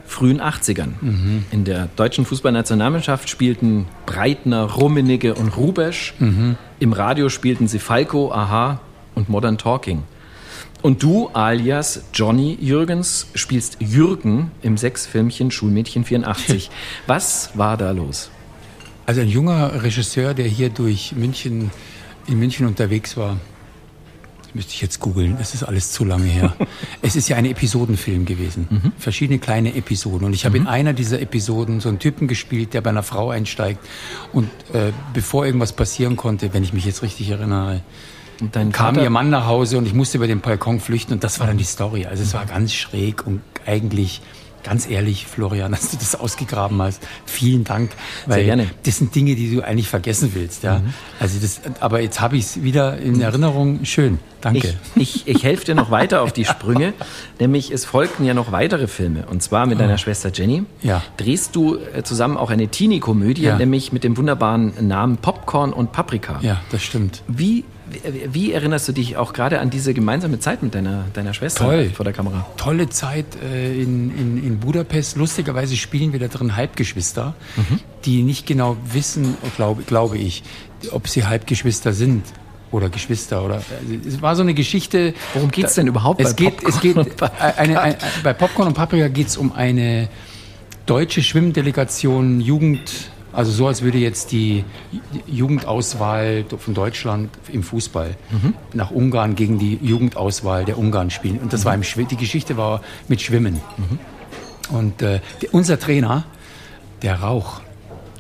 frühen 0.07 0.41
80ern. 0.41 0.91
Mhm. 1.01 1.45
In 1.51 1.65
der 1.65 1.89
deutschen 1.97 2.25
Fußballnationalmannschaft 2.25 3.29
spielten 3.29 3.87
Breitner, 4.05 4.65
Rummenigge 4.65 5.35
und 5.35 5.57
Rubesch. 5.57 6.15
Mhm. 6.19 6.57
Im 6.79 6.93
Radio 6.93 7.29
spielten 7.29 7.69
sie 7.69 7.79
Falco, 7.79 8.33
Aha 8.33 8.81
und 9.15 9.29
Modern 9.29 9.59
Talking. 9.59 10.03
Und 10.83 11.03
du, 11.03 11.31
alias 11.33 12.03
Johnny 12.13 12.57
Jürgens, 12.61 13.29
spielst 13.35 13.79
Jürgen 13.81 14.51
im 14.63 14.77
Sechsfilmchen 14.77 15.51
Schulmädchen 15.51 16.05
84. 16.05 16.71
Was 17.07 17.51
war 17.55 17.77
da 17.77 17.91
los? 17.91 18.31
Also 19.07 19.21
ein 19.21 19.29
junger 19.29 19.83
Regisseur, 19.83 20.35
der 20.35 20.47
hier 20.47 20.69
durch 20.69 21.13
München, 21.17 21.71
in 22.27 22.39
München 22.39 22.67
unterwegs 22.67 23.17
war. 23.17 23.37
Das 24.43 24.55
müsste 24.55 24.73
ich 24.75 24.83
jetzt 24.83 25.01
googeln, 25.01 25.37
es 25.41 25.55
ist 25.55 25.63
alles 25.63 25.93
zu 25.93 26.05
lange 26.05 26.25
her. 26.25 26.57
es 27.03 27.15
ist 27.15 27.29
ja 27.29 27.37
ein 27.37 27.45
Episodenfilm 27.45 28.25
gewesen. 28.25 28.93
Verschiedene 28.99 29.39
kleine 29.39 29.75
Episoden. 29.77 30.27
Und 30.27 30.33
ich 30.35 30.45
habe 30.45 30.57
in 30.57 30.67
einer 30.67 30.93
dieser 30.93 31.21
Episoden 31.21 31.81
so 31.81 31.89
einen 31.89 31.99
Typen 31.99 32.27
gespielt, 32.27 32.75
der 32.75 32.81
bei 32.81 32.91
einer 32.91 33.03
Frau 33.05 33.31
einsteigt. 33.31 33.81
Und 34.33 34.49
äh, 34.73 34.93
bevor 35.15 35.47
irgendwas 35.47 35.73
passieren 35.73 36.17
konnte, 36.17 36.53
wenn 36.53 36.65
ich 36.65 36.73
mich 36.73 36.85
jetzt 36.85 37.03
richtig 37.03 37.31
erinnere, 37.31 37.83
kam 38.51 38.73
Vater- 38.73 39.03
ihr 39.03 39.11
Mann 39.11 39.31
nach 39.31 39.47
Hause 39.47 39.79
und 39.79 39.87
ich 39.87 39.95
musste 39.95 40.19
über 40.19 40.27
den 40.27 40.41
Balkon 40.41 40.81
flüchten 40.81 41.15
und 41.15 41.25
das 41.25 41.39
war 41.41 41.47
dann 41.47 41.59
die 41.59 41.65
Story. 41.65 42.07
Also 42.07 42.23
es 42.23 42.35
war 42.35 42.45
ganz 42.47 42.75
schräg 42.75 43.27
und 43.27 43.41
eigentlich 43.67 44.21
ganz 44.67 44.89
ehrlich, 44.91 45.27
Florian, 45.27 45.71
dass 45.73 45.91
du 45.93 45.97
das 45.97 46.15
ausgegraben 46.15 46.83
hast. 46.83 47.03
Vielen 47.25 47.65
Dank, 47.65 47.93
weil 48.27 48.45
gerne. 48.45 48.69
das 48.85 48.99
sind 48.99 49.15
Dinge, 49.15 49.35
die 49.37 49.55
du 49.55 49.63
eigentlich 49.63 49.89
vergessen 49.89 50.33
willst, 50.35 50.63
ja. 50.65 50.83
Also 51.21 51.39
das, 51.41 51.61
aber 51.81 52.01
jetzt 52.01 52.21
habe 52.21 52.37
ich 52.37 52.45
es 52.45 52.63
wieder 52.63 52.99
in 52.99 53.21
Erinnerung. 53.21 53.85
Schön, 53.85 54.19
danke. 54.41 54.75
Ich, 54.97 55.25
ich, 55.25 55.29
ich 55.37 55.45
helfe 55.45 55.65
dir 55.65 55.75
noch 55.75 55.91
weiter 55.91 56.23
auf 56.23 56.33
die 56.33 56.45
Sprünge, 56.53 56.93
nämlich 57.41 57.71
es 57.71 57.85
folgten 57.85 58.25
ja 58.25 58.35
noch 58.35 58.53
weitere 58.53 58.89
Filme. 58.89 59.25
Und 59.31 59.43
zwar 59.43 59.67
mit 59.67 59.79
deiner 59.81 59.99
Schwester 59.99 60.31
Jenny 60.35 60.65
Ja. 60.83 61.03
drehst 61.17 61.55
du 61.57 61.77
äh, 61.95 62.03
zusammen 62.03 62.37
auch 62.37 62.51
eine 62.51 62.69
Teenie-Komödie, 62.69 63.43
Ja. 63.43 63.57
nämlich 63.57 63.93
mit 63.93 64.03
dem 64.05 64.17
wunderbaren 64.17 64.73
Namen 64.87 65.17
Popcorn 65.19 65.73
und 65.73 65.93
Paprika. 65.93 66.41
ja, 66.43 66.61
das 66.73 66.83
stimmt. 66.83 67.23
Wie, 67.29 67.65
wie, 68.28 68.52
erinnerst 68.52 68.88
du 68.88 68.93
dich 68.93 69.16
auch 69.16 69.33
gerade 69.33 69.61
an 69.61 69.71
diese 69.71 69.95
gemeinsame 69.95 70.40
Zeit 70.40 70.62
mit 70.62 70.75
deiner, 70.75 71.05
deiner 71.12 71.35
Schwester 71.35 71.64
Toll. 71.64 71.90
vor 71.90 72.05
der 72.05 72.12
Kamera? 72.12 72.47
Tolle 72.57 72.88
Zeit 72.88 73.26
äh, 73.43 73.81
in, 73.81 74.11
in, 74.16 74.45
in 74.45 74.59
Budapest. 74.59 75.16
Lustigerweise 75.16 75.76
spielen 75.76 76.12
wir 76.12 76.21
da 76.21 76.28
drin 76.28 76.57
Halbgeschwister, 76.57 77.35
die 78.05 78.23
nicht 78.23 78.47
genau 78.47 78.76
wissen, 78.93 79.37
glaube 79.57 79.83
glaube 79.83 80.19
ich, 80.19 80.43
ob 80.90 81.09
sie 81.09 81.25
Halbgeschwister 81.25 81.93
sind 81.93 82.25
oder 82.73 82.88
Geschwister 82.88 83.45
oder 83.45 83.55
also 83.55 84.09
es 84.09 84.21
war 84.21 84.35
so 84.35 84.43
eine 84.43 84.55
Geschichte. 84.55 85.14
Worum 85.35 85.50
geht's 85.50 85.75
denn 85.75 85.87
überhaupt 85.87 86.21
es 86.21 86.35
bei 86.35 86.45
geht, 86.45 86.57
Popcorn 86.57 86.73
es 86.75 86.81
geht 86.81 86.97
und 86.97 87.16
Paprika? 87.16 87.55
eine, 87.57 87.81
eine, 87.81 87.97
bei 88.23 88.33
Popcorn 88.33 88.69
und 88.69 88.75
Paprika 88.75 89.09
geht 89.09 89.28
es 89.28 89.37
um 89.37 89.52
eine 89.52 90.09
deutsche 90.87 91.23
Schwimmdelegation 91.23 92.40
Jugend, 92.40 93.11
also 93.37 93.52
so 93.52 93.66
als 93.69 93.83
würde 93.83 93.99
jetzt 93.99 94.33
die 94.33 94.64
Jugendauswahl 95.26 96.45
von 96.59 96.75
Deutschland 96.75 97.31
im 97.52 97.62
Fußball 97.62 98.16
nach 98.73 98.90
Ungarn 98.90 99.35
gegen 99.37 99.59
die 99.59 99.78
Jugendauswahl 99.83 100.64
der 100.64 100.78
Ungarn 100.78 101.11
spielen. 101.11 101.38
Und 101.38 101.52
das 101.52 101.64
war 101.64 101.75
im 101.75 101.83
Schw 101.83 102.05
die 102.05 102.16
Geschichte 102.16 102.57
war 102.57 102.81
mit 103.09 103.21
Schwimmen. 103.21 103.61
Und 104.71 105.02
äh, 105.02 105.21
der, 105.43 105.55
unser 105.55 105.78
Trainer, 105.78 106.25
der 107.02 107.21
Rauch, 107.21 107.61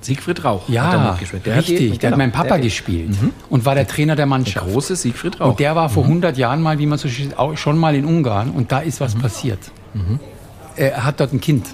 Siegfried 0.00 0.44
Rauch 0.44 0.68
ja, 0.68 0.84
hat 0.84 0.92
da 0.94 1.10
mitgespielt. 1.10 1.46
Der 1.46 1.56
hat 1.56 1.66
die- 1.66 1.72
richtig, 1.76 1.98
der 1.98 2.10
hat 2.10 2.14
genau, 2.14 2.16
meinen 2.18 2.32
Papa 2.32 2.50
der- 2.54 2.60
gespielt 2.60 3.10
und 3.50 3.64
war 3.64 3.74
der 3.74 3.88
Trainer 3.88 4.12
der 4.14 4.24
Der 4.24 4.26
Mannschaft. 4.26 4.66
große 4.66 4.94
Siegfried 4.94 5.40
Rauch. 5.40 5.50
Und 5.50 5.58
der 5.60 5.74
war 5.74 5.88
vor 5.88 6.04
100 6.04 6.36
Jahren 6.38 6.62
mal, 6.62 6.78
wie 6.78 6.86
man 6.86 6.98
so 6.98 7.08
steht, 7.08 7.36
auch 7.38 7.56
schon 7.56 7.76
mal 7.78 7.94
in 7.96 8.04
Ungarn 8.04 8.50
und 8.50 8.70
da 8.70 8.78
ist 8.80 9.00
was 9.00 9.14
passiert. 9.16 9.58
Er 10.76 11.04
hat 11.04 11.18
dort 11.20 11.32
ein 11.32 11.40
Kind. 11.40 11.66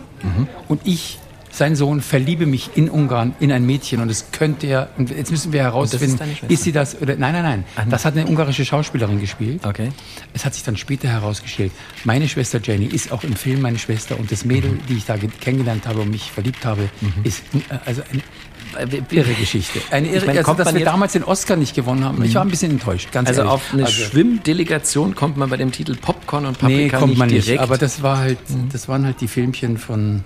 Und 0.69 0.81
ich, 0.85 1.19
sein 1.55 1.77
Sohn, 1.77 2.01
verliebe 2.01 2.47
mich 2.47 2.71
in 2.77 2.89
Ungarn 2.89 3.35
in 3.39 3.53
ein 3.53 3.65
Mädchen 3.67 4.01
und 4.01 4.11
es 4.11 4.33
könnte 4.33 4.67
er, 4.67 4.89
und 4.97 5.11
jetzt 5.11 5.31
müssen 5.31 5.53
wir 5.53 5.61
herausfinden, 5.63 6.17
Schwester? 6.17 6.49
ist 6.51 6.63
sie 6.65 6.73
das 6.73 7.01
oder, 7.01 7.15
nein, 7.17 7.35
nein, 7.35 7.65
nein, 7.77 7.89
das 7.91 8.05
hat 8.07 8.17
eine 8.17 8.27
ungarische 8.27 8.65
Schauspielerin 8.65 9.21
gespielt. 9.21 9.61
Okay. 9.65 9.91
Es 10.33 10.45
hat 10.47 10.55
sich 10.55 10.63
dann 10.63 10.77
später 10.79 11.09
herausgestellt, 11.09 11.73
meine 12.05 12.27
Schwester 12.27 12.59
Jenny 12.63 12.87
ist 12.87 13.13
auch 13.13 13.23
im 13.23 13.37
Film 13.37 13.61
meine 13.61 13.79
Schwester 13.79 14.19
und 14.19 14.33
das 14.33 14.45
Mädel, 14.47 14.79
die 14.89 14.95
ich 14.95 15.05
da 15.05 15.17
ge- 15.17 15.29
kennengelernt 15.41 15.87
habe 15.87 16.01
und 16.01 16.11
mich 16.11 16.33
verliebt 16.33 16.65
habe, 16.65 16.89
ist 17.23 17.43
äh, 17.55 17.75
also 17.85 18.03
eine 18.11 19.03
irre 19.11 19.35
Geschichte. 19.35 19.81
Eine 19.91 20.09
irre, 20.09 20.17
Ich 20.17 20.27
meine, 20.27 20.39
also, 20.39 20.47
kommt 20.47 20.61
dass 20.61 20.75
wir 20.75 20.83
damals 20.87 21.13
den 21.13 21.25
Oscar 21.25 21.57
nicht 21.57 21.75
gewonnen 21.75 22.03
haben. 22.07 22.25
Ich 22.25 22.35
war 22.35 22.41
ein 22.43 22.49
bisschen 22.49 22.71
enttäuscht, 22.73 23.13
ganz 23.13 23.29
Also 23.29 23.43
ehrlich. 23.43 23.53
auf 23.53 23.63
eine 23.75 23.85
Also- 23.85 24.05
Schwimmdelegation 24.05 25.15
kommt 25.15 25.37
man 25.37 25.51
bei 25.51 25.59
dem 25.59 25.71
Titel 25.73 25.95
Popcorn 25.97 26.47
und 26.47 26.63
Nee, 26.63 26.69
Paprika 26.89 26.99
kommt 26.99 27.11
nicht 27.11 27.19
man 27.19 27.29
nicht. 27.29 27.47
direkt. 27.47 27.63
Aber 27.63 27.77
das 27.77 28.03
war 28.03 28.17
halt, 28.19 28.39
das 28.73 28.89
waren 28.89 29.05
halt 29.05 29.21
die 29.21 29.29
Filmchen 29.29 29.77
von 29.77 30.23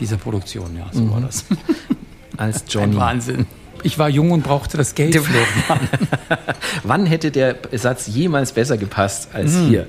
dieser 0.00 0.16
Produktion, 0.16 0.76
ja, 0.76 0.86
so 0.92 1.10
war 1.10 1.20
das. 1.20 1.44
als 2.36 2.62
Ein 2.62 2.66
Johnny. 2.68 2.96
Wahnsinn. 2.96 3.46
Ich 3.84 3.98
war 3.98 4.08
jung 4.08 4.32
und 4.32 4.42
brauchte 4.42 4.76
das 4.76 4.94
Geld. 4.94 5.14
Florian. 5.16 5.88
Wann 6.82 7.06
hätte 7.06 7.30
der 7.30 7.56
Satz 7.72 8.08
jemals 8.08 8.52
besser 8.52 8.76
gepasst 8.76 9.28
als 9.32 9.54
Hm. 9.54 9.66
hier? 9.68 9.86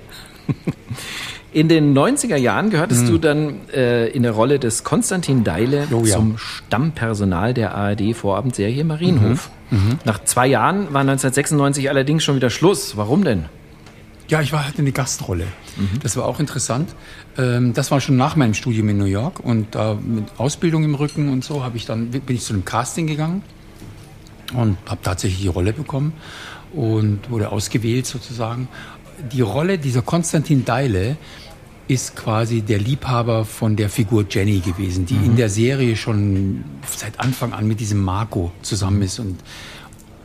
In 1.52 1.68
den 1.68 1.98
90er 1.98 2.36
Jahren 2.36 2.70
gehörtest 2.70 3.10
du 3.10 3.18
dann 3.18 3.68
äh, 3.74 4.08
in 4.10 4.22
der 4.22 4.34
Rolle 4.34 4.60
des 4.60 4.84
Konstantin 4.84 5.44
Deile. 5.44 5.88
Oh 5.92 6.04
ja. 6.06 6.16
zum 6.16 6.38
Stammpersonal 6.38 7.56
der 7.56 7.74
ARD-Vorabendserie 7.74 8.84
Marienhof. 8.84 9.50
Mhm. 9.72 9.98
Nach 10.06 10.24
zwei 10.24 10.46
Jahren 10.46 10.94
war 10.94 11.02
1996 11.02 11.90
allerdings 11.90 12.24
schon 12.24 12.36
wieder 12.36 12.52
Schluss. 12.52 12.98
Warum 12.98 13.24
denn? 13.24 13.46
Ja, 14.30 14.42
ich 14.42 14.54
war 14.54 14.64
halt 14.64 14.78
eine 14.78 14.92
Gastrolle. 14.92 15.48
Das 16.04 16.16
war 16.16 16.26
auch 16.26 16.40
interessant. 16.40 16.94
Ähm, 17.38 17.74
das 17.74 17.90
war 17.90 18.00
schon 18.00 18.16
nach 18.16 18.36
meinem 18.36 18.54
Studium 18.54 18.90
in 18.90 18.98
New 18.98 19.06
York 19.06 19.40
und 19.40 19.74
da 19.74 19.96
mit 19.96 20.26
Ausbildung 20.38 20.84
im 20.84 20.94
Rücken 20.96 21.30
und 21.30 21.44
so 21.44 21.64
habe 21.64 21.78
ich 21.78 21.86
dann 21.86 22.12
bin 22.12 22.36
ich 22.36 22.44
zu 22.44 22.54
einem 22.54 22.64
Casting 22.64 23.08
gegangen 23.08 23.42
und 24.54 24.78
habe 24.88 25.02
tatsächlich 25.04 25.42
die 25.42 25.48
Rolle 25.48 25.74
bekommen 25.74 26.14
und 26.74 27.30
wurde 27.30 27.52
ausgewählt 27.52 28.06
sozusagen. 28.06 28.68
Die 29.32 29.42
Rolle 29.42 29.80
dieser 29.80 30.04
Konstantin 30.04 30.64
Deile 30.64 31.18
ist 31.88 32.16
quasi 32.16 32.62
der 32.62 32.78
Liebhaber 32.78 33.46
von 33.46 33.76
der 33.76 33.90
Figur 33.90 34.26
Jenny 34.30 34.60
gewesen, 34.60 35.08
die 35.08 35.16
in 35.16 35.36
der 35.36 35.50
Serie 35.50 35.96
schon 35.96 36.64
seit 36.86 37.20
Anfang 37.20 37.52
an 37.52 37.68
mit 37.68 37.80
diesem 37.80 38.04
Marco 38.04 38.52
zusammen 38.62 39.02
ist 39.02 39.18
und 39.18 39.40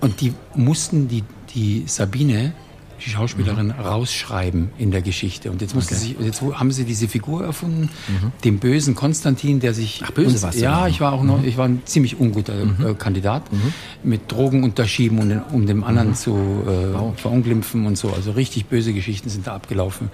und 0.00 0.20
die 0.20 0.34
mussten 0.54 1.08
die, 1.08 1.24
die 1.54 1.84
Sabine, 1.86 2.52
die 3.04 3.11
Schauspielerin, 3.11 3.70
rausschreiben 3.70 4.70
in 4.78 4.90
der 4.90 5.02
Geschichte. 5.02 5.50
Und 5.50 5.61
jetzt 5.61 5.74
musste 5.74 5.94
sie, 5.94 6.16
jetzt 6.20 6.42
haben 6.42 6.70
sie 6.70 6.85
diese 6.85 7.09
Figur 7.09 7.44
erfunden, 7.44 7.90
den 8.44 8.59
bösen 8.59 8.94
Konstantin, 8.94 9.61
der 9.61 9.74
sich. 9.74 10.02
Ach, 10.04 10.11
böse 10.11 10.42
warst 10.42 10.59
Ja, 10.59 10.87
ich 10.87 11.00
war 11.00 11.12
auch 11.12 11.22
noch, 11.22 11.42
ich 11.44 11.57
war 11.57 11.66
ein 11.66 11.83
ziemlich 11.85 12.18
unguter 12.18 12.54
äh, 12.54 12.94
Kandidat. 12.94 13.42
Mit 14.02 14.30
Drogen 14.30 14.64
unterschieben, 14.64 15.18
um, 15.18 15.28
den, 15.28 15.42
um 15.42 15.66
dem 15.66 15.85
anderen 15.85 16.14
zu 16.14 16.37
äh, 16.66 17.20
verunglimpfen 17.20 17.87
und 17.87 17.96
so. 17.96 18.12
Also 18.12 18.33
richtig 18.33 18.66
böse 18.66 18.92
Geschichten 18.92 19.28
sind 19.28 19.46
da 19.46 19.54
abgelaufen. 19.54 20.11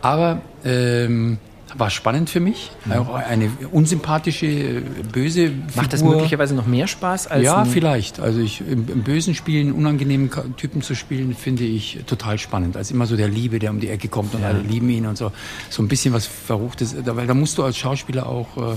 Aber 0.00 0.42
ähm, 0.64 1.38
war 1.76 1.90
spannend 1.90 2.30
für 2.30 2.40
mich. 2.40 2.70
Auch 2.90 3.14
eine 3.14 3.50
unsympathische, 3.70 4.46
äh, 4.46 4.80
böse 5.12 5.46
Figur. 5.48 5.62
Macht 5.76 5.92
das 5.92 6.02
möglicherweise 6.02 6.54
noch 6.54 6.66
mehr 6.66 6.86
Spaß 6.86 7.26
als 7.26 7.44
Ja, 7.44 7.64
vielleicht. 7.64 8.20
Also 8.20 8.40
ich 8.40 8.60
im, 8.60 8.88
im 8.88 9.02
bösen 9.02 9.34
Spielen, 9.34 9.72
unangenehmen 9.72 10.30
Typen 10.56 10.82
zu 10.82 10.94
spielen, 10.94 11.34
finde 11.34 11.64
ich 11.64 12.00
total 12.06 12.38
spannend. 12.38 12.76
Als 12.76 12.90
immer 12.90 13.06
so 13.06 13.16
der 13.16 13.28
Liebe, 13.28 13.58
der 13.58 13.70
um 13.70 13.80
die 13.80 13.88
Ecke 13.88 14.08
kommt 14.08 14.34
und 14.34 14.44
alle 14.44 14.60
lieben 14.60 14.88
ihn 14.90 15.06
und 15.06 15.16
so. 15.18 15.32
So 15.70 15.82
ein 15.82 15.88
bisschen 15.88 16.12
was 16.14 16.26
Verruchtes. 16.26 16.94
Da- 17.04 17.16
Weil 17.16 17.26
da 17.26 17.34
musst 17.34 17.58
du 17.58 17.62
als 17.64 17.76
Schauspieler 17.76 18.26
auch 18.26 18.56
äh, 18.56 18.76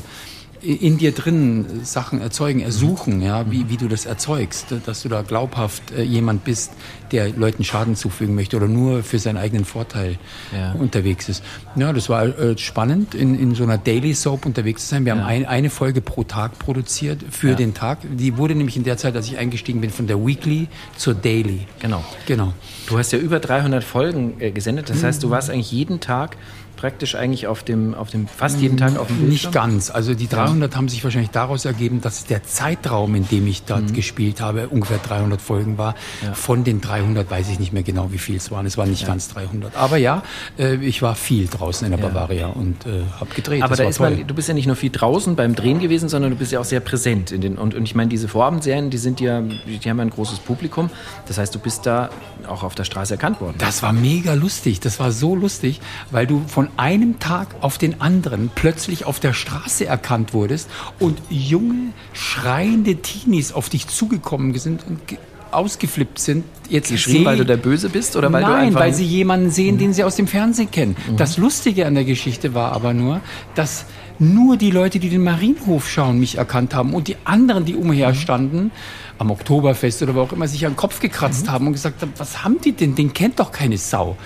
in 0.62 0.98
dir 0.98 1.12
drin 1.12 1.66
Sachen 1.84 2.22
erzeugen, 2.22 2.60
ersuchen, 2.62 3.22
ja, 3.22 3.50
wie, 3.52 3.70
wie 3.70 3.78
du 3.78 3.88
das 3.88 4.06
erzeugst, 4.06 4.68
dass 4.86 5.04
du 5.04 5.10
da 5.10 5.22
glaubhaft 5.22 5.92
äh, 5.92 6.02
jemand 6.02 6.44
bist, 6.44 6.72
der 7.12 7.30
Leuten 7.30 7.64
Schaden 7.64 7.96
zufügen 7.96 8.34
möchte 8.36 8.58
oder 8.58 8.68
nur 8.68 9.04
für 9.04 9.20
seinen 9.20 9.38
eigenen 9.38 9.66
Vorteil 9.66 10.18
Ja. 10.56 10.72
unterwegs 10.74 11.30
ist. 11.30 11.44
Ja, 11.76 11.94
das 11.94 12.10
war 12.10 12.26
äh, 12.26 12.58
spannend, 12.58 13.14
in, 13.14 13.38
in 13.38 13.54
so 13.54 13.64
einer 13.64 13.78
Daily 13.78 14.14
Soap 14.16 14.46
unterwegs 14.46 14.84
zu 14.84 14.90
sein. 14.96 15.06
Wir 15.06 15.12
haben 15.12 15.22
ein, 15.22 15.46
eine 15.46 15.70
Folge 15.70 16.02
pro 16.02 16.24
Tag 16.24 16.58
produziert 16.58 17.24
für 17.30 17.50
Ja. 17.50 17.56
den 17.56 17.74
Tag. 17.74 18.00
Die 18.12 18.38
wurde 18.38 18.56
nämlich 18.56 18.76
in 18.78 18.84
der 18.84 18.98
Zeit, 18.98 19.16
als 19.16 19.28
ich 19.28 19.38
eingestiegen 19.38 19.82
bin, 19.82 19.92
von 19.92 20.08
der 20.08 20.26
Weekly 20.26 20.68
zur 20.98 21.14
Daily. 21.14 21.68
Genau. 21.80 22.04
Genau. 22.26 22.54
Du 22.88 22.98
hast 22.98 23.12
ja 23.12 23.20
über 23.20 23.40
300 23.40 23.84
Folgen 23.84 24.40
äh, 24.40 24.52
gesendet. 24.52 24.90
Das 24.90 25.04
heißt, 25.04 25.22
du 25.22 25.28
Mhm. 25.28 25.32
warst 25.32 25.50
eigentlich 25.50 25.72
jeden 25.72 26.00
Tag 26.00 26.38
praktisch 26.76 27.16
eigentlich 27.16 27.48
auf 27.48 27.64
dem, 27.64 27.94
auf 27.94 28.10
dem, 28.10 28.28
fast 28.28 28.60
jeden 28.60 28.78
Tag 28.78 28.98
auf 28.98 29.08
dem 29.08 29.18
Nicht 29.30 29.44
Bildschirm? 29.44 29.52
ganz. 29.52 29.90
Also 29.90 30.14
die 30.14 30.28
300 30.28 30.76
haben 30.76 30.90
sich 30.90 31.04
wahrscheinlich 31.04 31.32
daraus 31.32 31.66
ergeben, 31.66 32.02
dass 32.02 32.26
der 32.26 32.44
Zeitraum, 32.44 33.16
in 33.16 33.28
dem 33.28 33.48
ich 33.48 33.64
dort 33.64 33.94
gespielt 33.94 34.42
habe, 34.42 34.68
ungefähr 34.70 34.98
300 34.98 35.42
Folgen 35.42 35.78
war. 35.78 35.96
Von 36.34 36.64
den 36.64 36.82
300 36.82 37.30
weiß 37.30 37.50
ich 37.50 37.60
nicht 37.60 37.74
mehr 37.74 37.84
genau, 37.84 38.12
wie 38.12 38.18
viel 38.18 38.36
es 38.36 38.52
waren. 38.52 38.66
Es 38.66 38.78
waren 38.78 38.90
nicht 38.90 39.06
ganz 39.06 39.30
300. 39.30 39.76
Aber 39.76 39.98
ja, 39.98 40.24
äh, 40.58 40.76
ich 40.76 41.02
war 41.02 41.16
viel 41.16 41.48
draußen 41.48 41.86
in 41.86 41.92
der 41.92 42.06
Bavaria 42.06 42.48
und 42.48 42.86
äh, 42.86 43.04
habe 43.20 43.34
gedreht. 43.36 43.64
Aber 43.64 43.70
das 43.72 43.78
da 43.80 43.90
ist 43.90 43.98
toll. 43.98 44.12
man, 44.12 44.28
du 44.28 44.34
bist 44.34 44.48
ja 44.48 44.54
nicht 44.54 44.68
nur 44.68 44.76
viel 44.76 44.92
draußen 44.92 45.36
beim 45.36 45.56
Drehen 45.56 45.80
gewesen, 45.80 46.10
sondern 46.10 46.32
du 46.32 46.38
bist 46.38 46.52
ja 46.52 46.60
auch 46.60 46.66
sehr 46.66 46.80
präsent 46.80 47.32
in 47.32 47.42
den 47.42 47.58
und, 47.58 47.74
und 47.74 47.84
ich 47.84 47.96
meine 47.96 48.10
diese 48.10 48.28
Vorabendserien, 48.28 48.90
die 48.90 48.98
sind 48.98 49.20
ja, 49.20 49.42
die 49.42 49.90
haben 49.90 49.98
ja 49.98 50.06
ein 50.06 50.10
großes 50.10 50.40
Publikum. 50.40 50.90
Das 51.28 51.38
heißt, 51.38 51.54
du 51.56 51.60
bist 51.60 51.86
da 51.86 52.10
auch 52.48 52.64
auf 52.64 52.76
der 52.76 52.84
Straße 52.84 53.14
erkannt 53.14 53.42
worden. 53.42 53.56
Das 53.58 53.82
war 53.82 53.94
mega 53.94 54.34
lustig. 54.34 54.80
Das 54.80 55.00
war 55.00 55.12
so 55.12 55.36
lustig, 55.36 55.82
weil 56.12 56.28
du 56.28 56.44
von 56.48 56.65
einem 56.78 57.20
Tag 57.20 57.48
auf 57.62 57.78
den 57.78 58.02
anderen 58.02 58.50
plötzlich 58.54 59.06
auf 59.06 59.20
der 59.20 59.34
Straße 59.34 59.86
erkannt 59.86 60.34
wurdest 60.34 60.70
und 61.00 61.18
junge, 61.30 61.94
schreiende 62.14 62.96
Teenies 62.98 63.52
auf 63.52 63.70
dich 63.70 63.88
zugekommen 63.88 64.54
sind 64.58 64.86
und 64.88 65.08
ge- 65.08 65.18
ausgeflippt 65.52 66.20
sind. 66.20 66.44
Jetzt 66.70 66.90
Geschrien, 66.92 67.24
weil 67.26 67.38
du 67.38 67.46
der 67.46 67.58
Böse 67.58 67.90
bist 67.90 68.16
oder 68.16 68.32
weil 68.34 68.44
du 68.44 68.50
Nein, 68.50 68.68
einfach 68.68 68.80
weil 68.82 68.94
sie 68.94 69.06
jemanden 69.06 69.52
sehen, 69.52 69.78
den 69.78 69.94
sie 69.94 70.04
aus 70.04 70.16
dem 70.16 70.28
Fernsehen 70.28 70.70
kennen. 70.72 70.98
Das 71.16 71.38
Lustige 71.38 71.86
an 71.86 71.94
der 71.96 72.04
Geschichte 72.04 72.54
war 72.54 72.72
aber 72.74 72.94
nur, 72.94 73.22
dass 73.54 73.86
nur 74.18 74.58
die 74.58 74.72
Leute, 74.72 75.00
die 75.00 75.10
den 75.10 75.24
Marienhof 75.24 75.90
schauen, 75.90 76.20
mich 76.20 76.38
erkannt 76.38 76.74
haben 76.74 76.94
und 76.94 77.08
die 77.08 77.18
anderen, 77.26 77.66
die 77.66 77.76
umher 77.76 78.14
standen, 78.16 78.72
am 79.18 79.30
Oktoberfest 79.32 80.02
oder 80.04 80.16
wo 80.16 80.22
auch 80.22 80.32
immer, 80.34 80.48
sich 80.48 80.66
an 80.66 80.74
den 80.74 80.78
Kopf 80.78 81.00
gekratzt 81.00 81.50
haben 81.50 81.68
und 81.68 81.74
gesagt 81.74 82.02
haben, 82.02 82.12
was 82.18 82.44
haben 82.44 82.60
die 82.62 82.72
denn? 82.74 82.96
Den 82.96 83.14
kennt 83.14 83.40
doch 83.40 83.52
keine 83.52 83.78
Sau. 83.78 84.18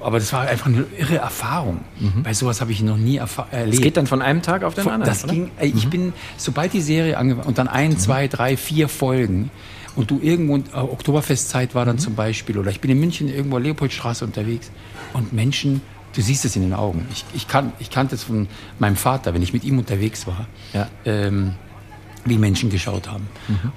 Aber 0.00 0.18
das 0.18 0.32
war 0.32 0.42
einfach 0.42 0.66
eine 0.66 0.84
irre 0.98 1.16
Erfahrung. 1.18 1.80
Bei 2.22 2.32
sowas 2.34 2.60
habe 2.60 2.72
ich 2.72 2.82
noch 2.82 2.96
nie 2.96 3.16
erlebt. 3.18 3.74
Es 3.74 3.80
geht 3.80 3.96
dann 3.96 4.06
von 4.06 4.22
einem 4.22 4.42
Tag 4.42 4.64
auf 4.64 4.74
den 4.74 4.88
anderen. 4.88 5.04
Das 5.08 5.24
oder? 5.24 5.32
ging, 5.34 5.50
ich 5.60 5.88
bin, 5.88 6.12
sobald 6.36 6.72
die 6.72 6.80
Serie 6.80 7.18
angefangen 7.18 7.46
und 7.46 7.58
dann 7.58 7.68
ein, 7.68 7.98
zwei, 7.98 8.26
drei, 8.28 8.56
vier 8.56 8.88
Folgen 8.88 9.50
und 9.96 10.10
du 10.10 10.18
irgendwo, 10.22 10.56
äh, 10.56 10.60
Oktoberfestzeit 10.80 11.74
war 11.74 11.84
dann 11.84 11.98
zum 11.98 12.14
Beispiel, 12.14 12.58
oder 12.58 12.70
ich 12.70 12.80
bin 12.80 12.90
in 12.90 13.00
München 13.00 13.28
irgendwo 13.28 13.58
Leopoldstraße 13.58 14.24
unterwegs 14.24 14.70
und 15.12 15.32
Menschen, 15.32 15.82
du 16.14 16.22
siehst 16.22 16.44
es 16.44 16.56
in 16.56 16.62
den 16.62 16.72
Augen. 16.74 17.06
Ich, 17.12 17.24
ich, 17.34 17.48
kann, 17.48 17.72
ich 17.78 17.90
kannte 17.90 18.14
es 18.14 18.22
von 18.22 18.48
meinem 18.78 18.96
Vater, 18.96 19.34
wenn 19.34 19.42
ich 19.42 19.52
mit 19.52 19.64
ihm 19.64 19.78
unterwegs 19.78 20.26
war, 20.26 20.46
Ja. 20.72 20.88
ähm, 21.04 21.54
wie 22.26 22.36
Menschen 22.36 22.68
geschaut 22.68 23.08
haben. 23.08 23.26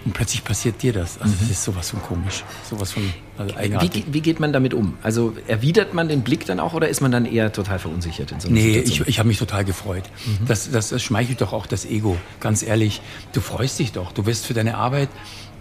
Und 0.03 0.13
plötzlich 0.13 0.43
passiert 0.43 0.81
dir 0.83 0.91
das. 0.91 1.17
Also 1.21 1.33
das 1.39 1.49
ist 1.49 1.63
sowas 1.63 1.91
von 1.91 2.01
komisch, 2.01 2.43
sowas 2.69 2.91
von 2.91 3.03
also 3.37 3.53
Wie, 3.53 3.57
eigenartig. 3.57 3.91
ge- 3.91 4.03
wie 4.13 4.21
geht 4.21 4.39
man 4.39 4.51
damit 4.51 4.73
um? 4.73 4.95
Also 5.01 5.33
erwidert 5.47 5.93
man 5.93 6.07
den 6.09 6.21
Blick 6.23 6.45
dann 6.45 6.59
auch 6.59 6.73
oder 6.73 6.89
ist 6.89 6.99
man 7.01 7.11
dann 7.11 7.25
eher 7.25 7.51
total 7.53 7.79
verunsichert 7.79 8.31
in 8.33 8.39
so 8.41 8.49
einer 8.49 8.57
Nee, 8.57 8.69
ich, 8.71 8.75
Situation? 8.75 9.07
ich 9.07 9.19
habe 9.19 9.27
mich 9.29 9.39
total 9.39 9.63
gefreut. 9.63 10.03
Das, 10.45 10.69
das, 10.69 10.89
das 10.89 11.01
schmeichelt 11.01 11.39
doch 11.41 11.53
auch 11.53 11.65
das 11.67 11.85
Ego, 11.85 12.17
ganz 12.41 12.63
ehrlich. 12.63 13.01
Du 13.31 13.39
freust 13.39 13.79
dich 13.79 13.91
doch. 13.93 14.11
Du 14.11 14.25
wirst 14.25 14.45
für 14.45 14.53
deine 14.53 14.75
Arbeit 14.75 15.09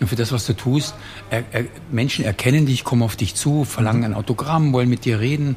und 0.01 0.09
für 0.09 0.17
das, 0.17 0.33
was 0.33 0.45
du 0.47 0.53
tust, 0.55 0.95
er, 1.31 1.45
er, 1.53 1.65
Menschen 1.93 2.25
erkennen 2.25 2.67
dich, 2.67 2.83
kommen 2.83 3.03
auf 3.05 3.15
dich 3.15 3.37
zu, 3.37 3.65
verlangen 3.65 4.05
ein 4.05 4.15
Autogramm, 4.15 4.73
wollen 4.73 4.89
mit 4.89 5.05
dir 5.05 5.21
reden. 5.21 5.57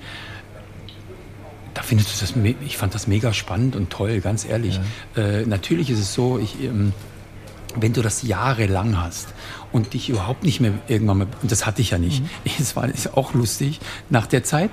Da 1.73 1.81
findest 1.81 2.21
du 2.21 2.25
das, 2.25 2.53
ich 2.65 2.77
fand 2.77 2.95
das 2.95 3.07
mega 3.07 3.33
spannend 3.33 3.75
und 3.75 3.89
toll, 3.89 4.21
ganz 4.21 4.45
ehrlich. 4.45 4.79
Äh, 5.17 5.41
natürlich 5.45 5.89
ist 5.89 5.99
es 5.99 6.13
so, 6.13 6.39
ich, 6.39 6.63
ähm, 6.63 6.93
wenn 7.77 7.93
du 7.93 8.01
das 8.01 8.21
jahrelang 8.23 9.01
hast 9.01 9.27
und 9.71 9.93
dich 9.93 10.09
überhaupt 10.09 10.43
nicht 10.43 10.59
mehr 10.59 10.73
irgendwann 10.88 11.17
mal, 11.19 11.27
und 11.41 11.51
das 11.51 11.65
hatte 11.65 11.81
ich 11.81 11.91
ja 11.91 11.97
nicht, 11.97 12.23
es 12.59 12.75
war 12.75 12.88
ist 12.89 13.15
auch 13.15 13.33
lustig, 13.33 13.79
nach 14.09 14.27
der 14.27 14.43
Zeit 14.43 14.71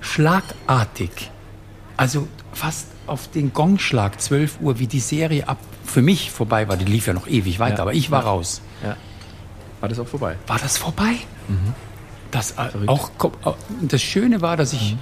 schlagartig, 0.00 1.30
also 1.96 2.28
fast 2.52 2.86
auf 3.06 3.28
den 3.30 3.52
Gongschlag 3.52 4.20
12 4.20 4.58
Uhr, 4.60 4.78
wie 4.78 4.86
die 4.86 5.00
Serie 5.00 5.48
ab 5.48 5.58
für 5.84 6.02
mich 6.02 6.30
vorbei 6.30 6.68
war, 6.68 6.76
die 6.76 6.84
lief 6.84 7.06
ja 7.06 7.14
noch 7.14 7.26
ewig 7.26 7.58
weiter, 7.58 7.76
Ja. 7.76 7.82
aber 7.82 7.94
ich 7.94 8.10
war 8.10 8.22
Ja. 8.22 8.28
raus. 8.28 8.60
ja. 8.84 8.96
War 9.80 9.88
das 9.88 9.98
auch 10.00 10.08
vorbei? 10.08 10.36
War 10.48 10.58
das 10.58 10.76
vorbei? 10.76 11.14
Das 12.32 12.52
äh, 12.52 12.68
auch 12.88 13.10
äh, 13.24 13.52
das 13.82 14.02
Schöne 14.02 14.40
war, 14.42 14.56
dass 14.56 14.72
ich 14.72 14.96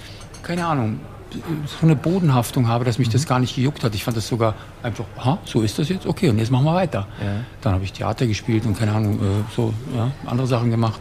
keine 0.47 0.67
Ahnung 0.67 1.01
so 1.33 1.85
eine 1.85 1.97
Bodenhaftung 1.97 2.69
habe, 2.69 2.85
dass 2.85 2.99
mich 2.99 3.09
das 3.09 3.27
gar 3.27 3.39
nicht 3.41 3.57
gejuckt 3.57 3.83
hat. 3.85 3.95
Ich 3.95 4.05
fand 4.05 4.17
das 4.17 4.29
sogar 4.29 4.55
einfach, 4.83 5.05
aha, 5.17 5.39
so 5.45 5.63
ist 5.63 5.79
das 5.79 5.89
jetzt, 5.89 6.07
okay, 6.07 6.31
und 6.31 6.39
jetzt 6.39 6.51
machen 6.51 6.65
wir 6.65 6.75
weiter. 6.75 7.09
Ja. 7.21 7.41
Dann 7.61 7.75
habe 7.75 7.85
ich 7.85 7.93
Theater 7.93 8.27
gespielt 8.27 8.65
und 8.65 8.79
keine 8.79 8.93
Ahnung, 8.93 9.17
äh, 9.17 9.55
so 9.55 9.75
ja, 9.95 10.13
andere 10.25 10.47
Sachen 10.47 10.71
gemacht. 10.71 11.01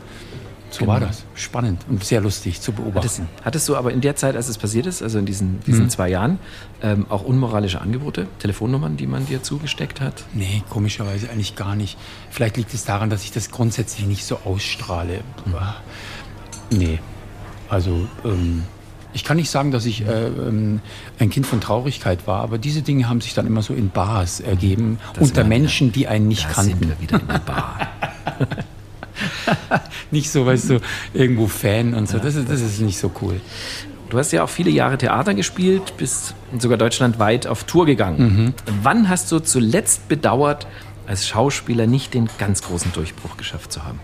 So 0.72 0.88
war 0.88 1.00
das. 1.00 1.24
Spannend 1.36 1.86
und 1.88 2.04
sehr 2.04 2.20
lustig 2.20 2.60
zu 2.60 2.72
Hattest, 2.72 2.84
beobachten. 2.84 3.30
hattest 3.46 3.70
du 3.70 3.78
aber 3.78 3.94
in 3.94 4.02
der 4.02 4.18
Zeit, 4.18 4.36
als 4.36 4.50
es 4.50 4.58
passiert 4.58 4.88
ist, 4.88 5.02
also 5.02 5.20
in 5.20 5.26
diesen, 5.26 5.62
diesen 5.62 5.90
zwei 5.90 6.10
Jahren, 6.10 6.38
ähm, 6.82 7.06
auch 7.08 7.24
unmoralische 7.24 7.80
Angebote, 7.80 8.28
Telefonnummern, 8.40 8.98
die 8.98 9.08
man 9.08 9.26
dir 9.26 9.42
zugesteckt 9.42 10.02
hat? 10.02 10.26
Nee, 10.34 10.64
komischerweise 10.70 11.30
eigentlich 11.30 11.56
gar 11.56 11.76
nicht. 11.76 11.98
Vielleicht 12.30 12.58
liegt 12.58 12.74
es 12.74 12.84
daran, 12.84 13.10
dass 13.10 13.24
ich 13.24 13.32
das 13.32 13.52
grundsätzlich 13.52 14.06
nicht 14.06 14.26
so 14.26 14.40
ausstrahle. 14.44 15.22
Nee, 16.72 17.00
also 17.70 18.08
ähm, 18.26 18.64
ich 19.16 19.24
kann 19.24 19.38
nicht 19.38 19.50
sagen, 19.50 19.72
dass 19.72 19.86
ich 19.86 20.06
äh, 20.06 20.28
ähm, 20.28 20.82
ein 21.20 21.30
Kind 21.30 21.48
von 21.48 21.62
Traurigkeit 21.62 22.28
war, 22.28 22.42
aber 22.42 22.58
diese 22.58 22.82
Dinge 22.82 23.08
haben 23.08 23.22
sich 23.22 23.34
dann 23.34 23.48
immer 23.48 23.62
so 23.62 23.74
in 23.74 23.90
Bars 23.90 24.42
ergeben, 24.42 25.00
unter 25.20 25.38
wir 25.38 25.44
Menschen, 25.46 25.94
die 25.94 26.08
einen 26.08 26.28
nicht 26.28 26.50
kannten. 26.50 26.80
sind 26.80 26.90
wir 26.90 27.00
wieder 27.00 27.22
in 27.22 27.28
der 27.28 27.40
Bar. 27.40 27.88
Nicht 30.12 30.30
so, 30.30 30.46
weißt 30.46 30.72
du, 30.72 30.82
irgendwo 31.14 31.48
Fan 31.48 31.94
und 31.94 32.10
so. 32.10 32.20
Das 32.20 32.36
ist, 32.36 32.50
das 32.50 32.60
ist 32.60 32.82
nicht 32.82 32.98
so 32.98 33.10
cool. 33.22 33.40
Du 34.10 34.18
hast 34.18 34.34
ja 34.34 34.44
auch 34.44 34.50
viele 34.50 34.70
Jahre 34.70 34.98
Theater 34.98 35.34
gespielt, 35.34 35.94
bist 35.98 36.36
sogar 36.60 36.78
deutschlandweit 36.78 37.48
auf 37.48 37.64
Tour 37.64 37.86
gegangen. 37.86 38.54
Wann 38.84 39.08
hast 39.08 39.32
du 39.32 39.40
zuletzt 39.40 40.10
bedauert, 40.10 40.68
als 41.08 41.28
Schauspieler 41.28 41.88
nicht 41.88 42.14
den 42.14 42.30
ganz 42.38 42.62
großen 42.62 42.92
Durchbruch 42.92 43.38
geschafft 43.38 43.72
zu 43.72 43.86
haben? 43.86 44.02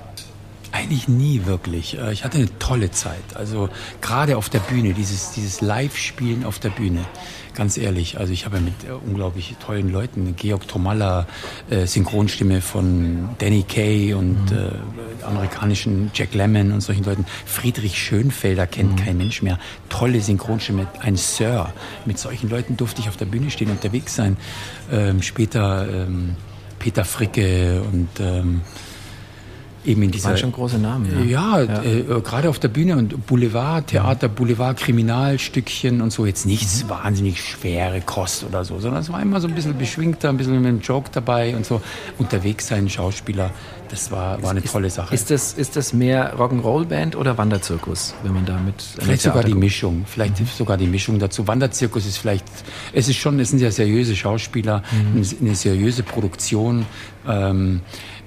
Eigentlich 0.72 1.08
nie 1.08 1.46
wirklich. 1.46 1.98
Äh, 1.98 2.14
Ich 2.14 2.24
hatte 2.24 2.38
eine 2.38 2.60
tolle 2.60 2.92
Zeit. 2.92 3.36
Also 3.36 3.70
gerade 4.02 4.38
auf 4.38 4.50
der 4.50 4.60
Bühne, 4.60 4.94
dieses, 4.94 5.32
dieses 5.32 5.62
Live-Spielen 5.62 6.46
auf 6.46 6.60
der 6.60 6.70
Bühne. 6.70 7.06
Ganz 7.54 7.78
ehrlich, 7.78 8.18
also 8.18 8.32
ich 8.32 8.46
habe 8.46 8.62
mit 8.62 8.86
äh, 8.86 8.92
unglaublich 9.06 9.56
tollen 9.66 9.92
Leuten, 9.92 10.36
Georg 10.38 10.66
Tromalla, 10.70 11.28
äh, 11.70 11.86
Synchronstimme 11.86 12.62
von 12.62 13.30
Danny 13.40 13.64
Kaye 13.64 14.14
und 14.14 14.52
äh, 14.54 15.26
amerikanischen 15.26 16.12
Jack 16.14 16.34
Lemmon 16.34 16.72
und 16.72 16.80
solchen 16.80 17.04
Leuten. 17.04 17.26
Friedrich 17.46 17.98
Schönfelder 17.98 18.68
kennt 18.68 19.04
kein 19.04 19.18
Mensch 19.18 19.42
mehr. 19.42 19.60
Tolle 19.90 20.22
Synchronstimme, 20.22 20.88
ein 21.02 21.18
Sir. 21.18 21.74
Mit 22.06 22.18
solchen 22.18 22.50
Leuten 22.50 22.78
durfte 22.78 23.02
ich 23.02 23.10
auf 23.10 23.18
der 23.18 23.26
Bühne 23.26 23.52
stehen, 23.52 23.70
unterwegs 23.70 24.16
sein. 24.16 24.38
Ähm, 24.90 25.22
später 25.22 25.88
ähm, 25.90 26.36
Peter 26.80 27.04
Fricke 27.04 27.84
und 27.92 28.08
ähm, 28.22 28.62
eben 29.86 30.04
in 30.04 30.12
dieser 30.12 30.30
waren 30.30 30.38
schon 30.38 30.52
große 30.52 30.78
Namen. 30.78 31.28
ja, 31.28 31.60
Äh, 31.62 32.00
äh, 32.00 32.22
gerade 32.22 32.50
auf 32.50 32.60
der 32.60 32.68
Bühne 32.68 32.98
und 32.98 33.26
Boulevard, 33.26 33.88
Theater, 33.88 34.30
Boulevard, 34.30 34.78
Kriminalstückchen 34.78 36.02
und 36.02 36.12
so. 36.12 36.26
Jetzt 36.26 36.46
nichts 36.46 36.88
wahnsinnig 36.90 37.42
schwere 37.42 38.02
Kost 38.02 38.44
oder 38.44 38.64
so, 38.66 38.80
sondern 38.80 39.02
es 39.02 39.12
war 39.12 39.22
immer 39.22 39.40
so 39.42 39.48
ein 39.48 39.56
bisschen 39.56 39.78
beschwingter, 39.78 40.30
ein 40.30 40.38
bisschen 40.38 40.60
mit 40.60 40.68
einem 40.68 40.82
Joke 40.82 41.10
dabei 41.12 41.56
und 41.56 41.66
so. 41.66 41.82
Unterwegs 42.18 42.68
sein, 42.68 42.90
Schauspieler, 42.90 43.52
das 43.92 44.12
war, 44.12 44.42
war 44.42 44.52
eine 44.52 44.64
tolle 44.64 44.90
Sache. 44.90 45.14
Ist 45.14 45.30
das, 45.32 45.54
ist 45.54 45.76
das 45.76 45.94
mehr 45.94 46.36
Rock'n'Roll-Band 46.38 47.16
oder 47.16 47.38
Wanderzirkus, 47.38 48.14
wenn 48.24 48.34
man 48.34 48.46
da 48.46 48.54
mit 48.54 48.76
einem 48.98 49.06
Vielleicht 49.06 49.22
sogar 49.22 49.44
die? 49.44 49.54
Mischung, 49.54 50.06
vielleicht 50.08 50.38
sogar 50.56 50.78
die 50.78 50.88
Mischung 50.88 51.20
dazu. 51.20 51.48
Wanderzirkus 51.48 52.06
ist 52.06 52.18
vielleicht, 52.18 52.46
es 52.94 53.10
ist 53.10 53.18
schon, 53.18 53.40
es 53.40 53.50
sind 53.50 53.60
ja 53.60 53.70
seriöse 53.70 54.16
Schauspieler, 54.16 54.84
eine, 55.14 55.26
eine 55.42 55.56
seriöse 55.56 56.04
Produktion. 56.04 56.86
Ähm, 57.28 57.82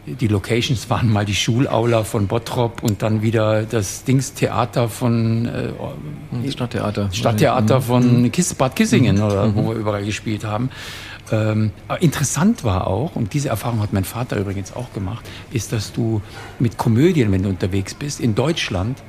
die 0.06 0.28
Locations 0.28 0.90
waren 0.90 1.10
mal 1.10 1.24
die 1.24 1.34
Schulaula 1.34 2.04
von 2.04 2.26
Bottrop 2.26 2.82
und 2.82 3.02
dann 3.02 3.22
wieder 3.22 3.62
das 3.62 4.04
Dingstheater 4.04 4.90
von 4.90 5.46
äh, 5.46 5.72
Das 6.44 6.52
Stadttheater. 6.52 7.08
Stadttheater 7.10 7.80
von 7.80 8.30
Kiss, 8.30 8.52
Bad 8.52 8.76
Kissingen, 8.76 9.22
oder, 9.22 9.54
wo 9.54 9.70
wir 9.70 9.76
überall 9.76 10.04
gespielt 10.04 10.44
haben. 10.44 10.68
Ähm, 11.34 11.70
aber 11.88 12.02
interessant 12.02 12.64
war 12.64 12.86
auch, 12.86 13.16
und 13.16 13.32
diese 13.34 13.48
Erfahrung 13.48 13.80
hat 13.80 13.92
mein 13.92 14.04
Vater 14.04 14.36
übrigens 14.38 14.74
auch 14.74 14.92
gemacht, 14.92 15.24
ist, 15.52 15.72
dass 15.72 15.92
du 15.92 16.22
mit 16.58 16.78
Komödien, 16.78 17.32
wenn 17.32 17.42
du 17.42 17.48
unterwegs 17.48 17.94
bist, 17.94 18.20
in 18.20 18.34
Deutschland, 18.34 19.02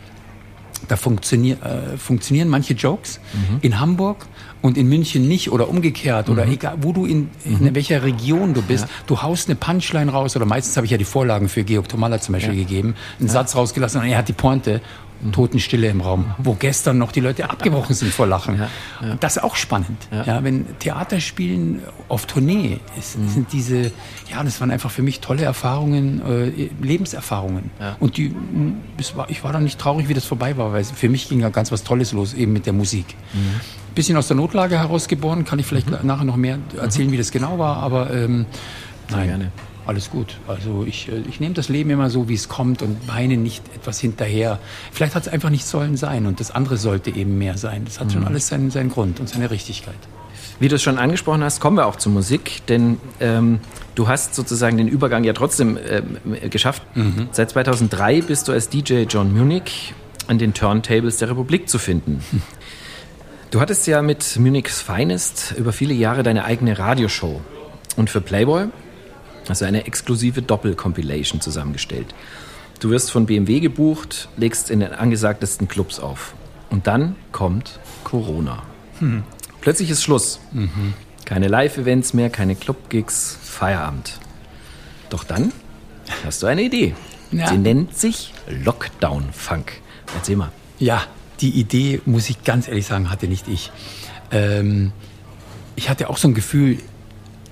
da 0.88 0.98
funktionier, 0.98 1.58
äh, 1.64 1.98
funktionieren 1.98 2.48
manche 2.48 2.74
Jokes 2.74 3.20
in 3.62 3.80
Hamburg 3.80 4.28
und 4.62 4.78
in 4.78 4.88
München 4.88 5.28
nicht 5.28 5.52
oder 5.52 5.68
umgekehrt 5.70 6.30
oder 6.30 6.48
egal, 6.48 6.78
wo 6.82 6.92
du 6.92 7.06
in, 7.06 7.30
in 7.44 7.74
welcher 7.74 8.04
Region 8.04 8.54
du 8.54 8.62
bist. 8.62 8.86
Du 9.08 9.22
haust 9.22 9.48
eine 9.48 9.56
Punchline 9.56 10.12
raus 10.12 10.36
oder 10.36 10.46
meistens 10.46 10.76
habe 10.78 10.86
ich 10.86 10.92
ja 10.92 10.98
die 10.98 11.06
Vorlagen 11.06 11.50
für 11.50 11.64
Georg 11.64 11.90
Tomalla 11.90 12.20
zum 12.20 12.34
Beispiel 12.34 12.56
gegeben, 12.56 12.96
einen 13.20 13.30
Satz 13.30 13.56
rausgelassen 13.56 14.02
und 14.02 14.08
er 14.08 14.18
hat 14.18 14.28
die 14.28 14.34
Pointe. 14.34 14.82
Totenstille 15.32 15.88
im 15.88 16.02
Raum, 16.02 16.26
wo 16.38 16.54
gestern 16.54 16.98
noch 16.98 17.12
die 17.12 17.20
Leute 17.20 17.50
abgebrochen 17.50 17.96
sind 17.96 18.14
vor 18.14 18.28
Lachen. 18.28 18.62
Und 19.02 19.24
das 19.24 19.38
ist 19.38 19.44
auch 19.44 19.56
spannend. 19.56 19.98
Ja. 20.12 20.44
wenn 20.44 20.66
Theaterspielen 20.80 21.82
auf 22.10 22.26
Tournee 22.26 22.80
ist, 22.98 23.14
sind 23.14 23.52
diese, 23.54 23.92
ja, 24.30 24.44
das 24.44 24.62
waren 24.62 24.72
einfach 24.72 24.92
für 24.92 25.02
mich 25.02 25.20
tolle 25.20 25.44
Erfahrungen, 25.44 26.22
äh, 26.26 26.70
Lebenserfahrungen. 26.82 27.72
Und 28.00 28.18
die, 28.18 28.36
es 28.98 29.16
war, 29.16 29.30
ich 29.30 29.44
war 29.44 29.54
dann 29.54 29.64
nicht 29.64 29.80
traurig, 29.80 30.10
wie 30.10 30.14
das 30.14 30.26
vorbei 30.26 30.58
war, 30.58 30.74
weil 30.74 30.84
für 30.84 31.10
mich 31.10 31.30
ging 31.30 31.42
da 31.42 31.50
ganz 31.50 31.72
was 31.72 31.84
Tolles 31.84 32.12
los, 32.12 32.34
eben 32.34 32.54
mit 32.54 32.66
der 32.66 32.74
Musik. 32.74 33.06
Bisschen 33.94 34.18
aus 34.18 34.28
der 34.28 34.36
Notlage 34.38 34.78
herausgeboren, 34.78 35.46
kann 35.46 35.60
ich 35.60 35.66
vielleicht 35.66 36.04
nachher 36.04 36.26
noch 36.26 36.36
mehr 36.36 36.60
erzählen, 36.78 37.12
wie 37.12 37.18
das 37.18 37.32
genau 37.32 37.60
war, 37.60 37.78
aber 37.78 38.14
ähm, 38.14 38.46
nein, 39.10 39.28
gerne. 39.28 39.52
Alles 39.86 40.10
gut. 40.10 40.38
Also 40.48 40.84
ich, 40.88 41.10
äh, 41.10 41.24
ich 41.30 41.40
nehme 41.40 41.54
das 41.54 41.70
Leben 41.70 41.90
immer 41.90 42.10
so, 42.10 42.28
wie 42.30 42.34
es 42.34 42.50
kommt 42.50 42.82
und 42.82 43.08
weine 43.08 43.38
nicht 43.38 43.64
etwas 43.76 44.00
hinterher. 44.00 44.60
Vielleicht 44.92 45.16
hat 45.16 45.24
es 45.24 45.30
einfach 45.30 45.50
nicht 45.50 45.66
sollen 45.66 45.98
sein 45.98 46.26
und 46.26 46.40
das 46.40 46.52
andere 46.52 46.78
sollte 46.78 47.10
eben 47.12 47.38
mehr 47.38 47.58
sein. 47.58 47.86
Das 47.86 48.00
hat 48.00 48.12
schon 48.12 48.26
alles 48.26 48.48
seinen, 48.48 48.72
seinen 48.72 48.90
Grund 48.90 49.20
und 49.20 49.30
seine 49.30 49.52
Richtigkeit. 49.52 49.96
Wie 50.60 50.68
du 50.70 50.76
es 50.76 50.84
schon 50.84 50.98
angesprochen 50.98 51.44
hast, 51.44 51.60
kommen 51.60 51.78
wir 51.78 51.86
auch 51.86 51.98
zur 51.98 52.12
Musik, 52.12 52.66
denn 52.68 52.98
ähm, 53.20 53.60
du 53.96 54.08
hast 54.08 54.36
sozusagen 54.36 54.78
den 54.78 54.88
Übergang 54.88 55.24
ja 55.24 55.34
trotzdem 55.34 55.78
ähm, 55.90 56.50
geschafft. 56.50 56.82
Seit 57.32 57.50
2003 57.50 58.22
bist 58.22 58.48
du 58.48 58.54
als 58.54 58.70
DJ 58.70 59.04
John 59.04 59.34
Munich 59.38 59.94
an 60.28 60.38
den 60.40 60.54
Turntables 60.54 61.18
der 61.18 61.30
Republik 61.30 61.70
zu 61.70 61.78
finden. 61.78 62.24
Du 63.52 63.62
hattest 63.62 63.88
ja 63.88 64.02
mit 64.02 64.38
Munich's 64.38 64.82
Finest 64.82 65.54
über 65.58 65.72
viele 65.72 65.94
Jahre 65.94 66.24
deine 66.24 66.44
eigene 66.46 66.78
Radioshow 66.78 67.42
und 67.96 68.10
für 68.10 68.20
Playboy 68.20 68.68
du 69.62 69.66
eine 69.66 69.86
exklusive 69.86 70.42
Doppel-Compilation 70.42 71.42
zusammengestellt. 71.42 72.14
Du 72.80 72.90
wirst 72.90 73.12
von 73.12 73.26
BMW 73.26 73.60
gebucht, 73.60 74.30
legst 74.38 74.70
in 74.70 74.80
den 74.82 74.94
angesagtesten 74.94 75.68
Clubs 75.68 76.00
auf. 76.00 76.34
Und 76.70 76.88
dann 76.88 77.16
kommt 77.32 77.80
Corona. 78.04 78.64
Plötzlich 79.62 79.90
ist 79.90 80.04
Schluss. 80.04 80.40
Keine 81.26 81.48
Live-Events 81.48 82.14
mehr, 82.14 82.30
keine 82.30 82.56
Club-Gigs, 82.56 83.38
Feierabend. 83.42 84.20
Doch 85.10 85.24
dann 85.24 85.52
hast 86.24 86.44
du 86.44 86.48
eine 86.48 86.64
Idee. 86.64 86.94
Ja. 87.32 87.48
Sie 87.48 87.58
nennt 87.58 87.98
sich 87.98 88.34
Lockdown-Funk. 88.48 89.82
Erzähl 90.16 90.36
mal. 90.36 90.52
Ja, 90.80 91.04
die 91.42 91.50
Idee, 91.50 92.02
muss 92.06 92.30
ich 92.30 92.44
ganz 92.44 92.68
ehrlich 92.68 92.86
sagen, 92.86 93.10
hatte 93.10 93.28
nicht 93.28 93.48
ich. 93.48 93.72
Ähm, 94.32 94.92
ich 95.76 95.90
hatte 95.90 96.10
auch 96.10 96.18
so 96.18 96.28
ein 96.28 96.34
Gefühl, 96.34 96.80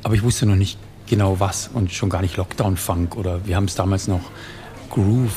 aber 0.03 0.15
ich 0.15 0.23
wusste 0.23 0.45
noch 0.45 0.56
nicht 0.56 0.77
genau 1.13 1.39
was 1.39 1.69
und 1.73 1.93
schon 1.93 2.10
gar 2.10 2.21
nicht 2.23 2.38
Lockdown-Funk 2.38 3.15
oder 3.15 3.45
wir 3.45 3.56
haben 3.56 3.65
es 3.65 3.76
damals 3.76 4.08
noch 4.08 4.21
Groove, 4.89 5.36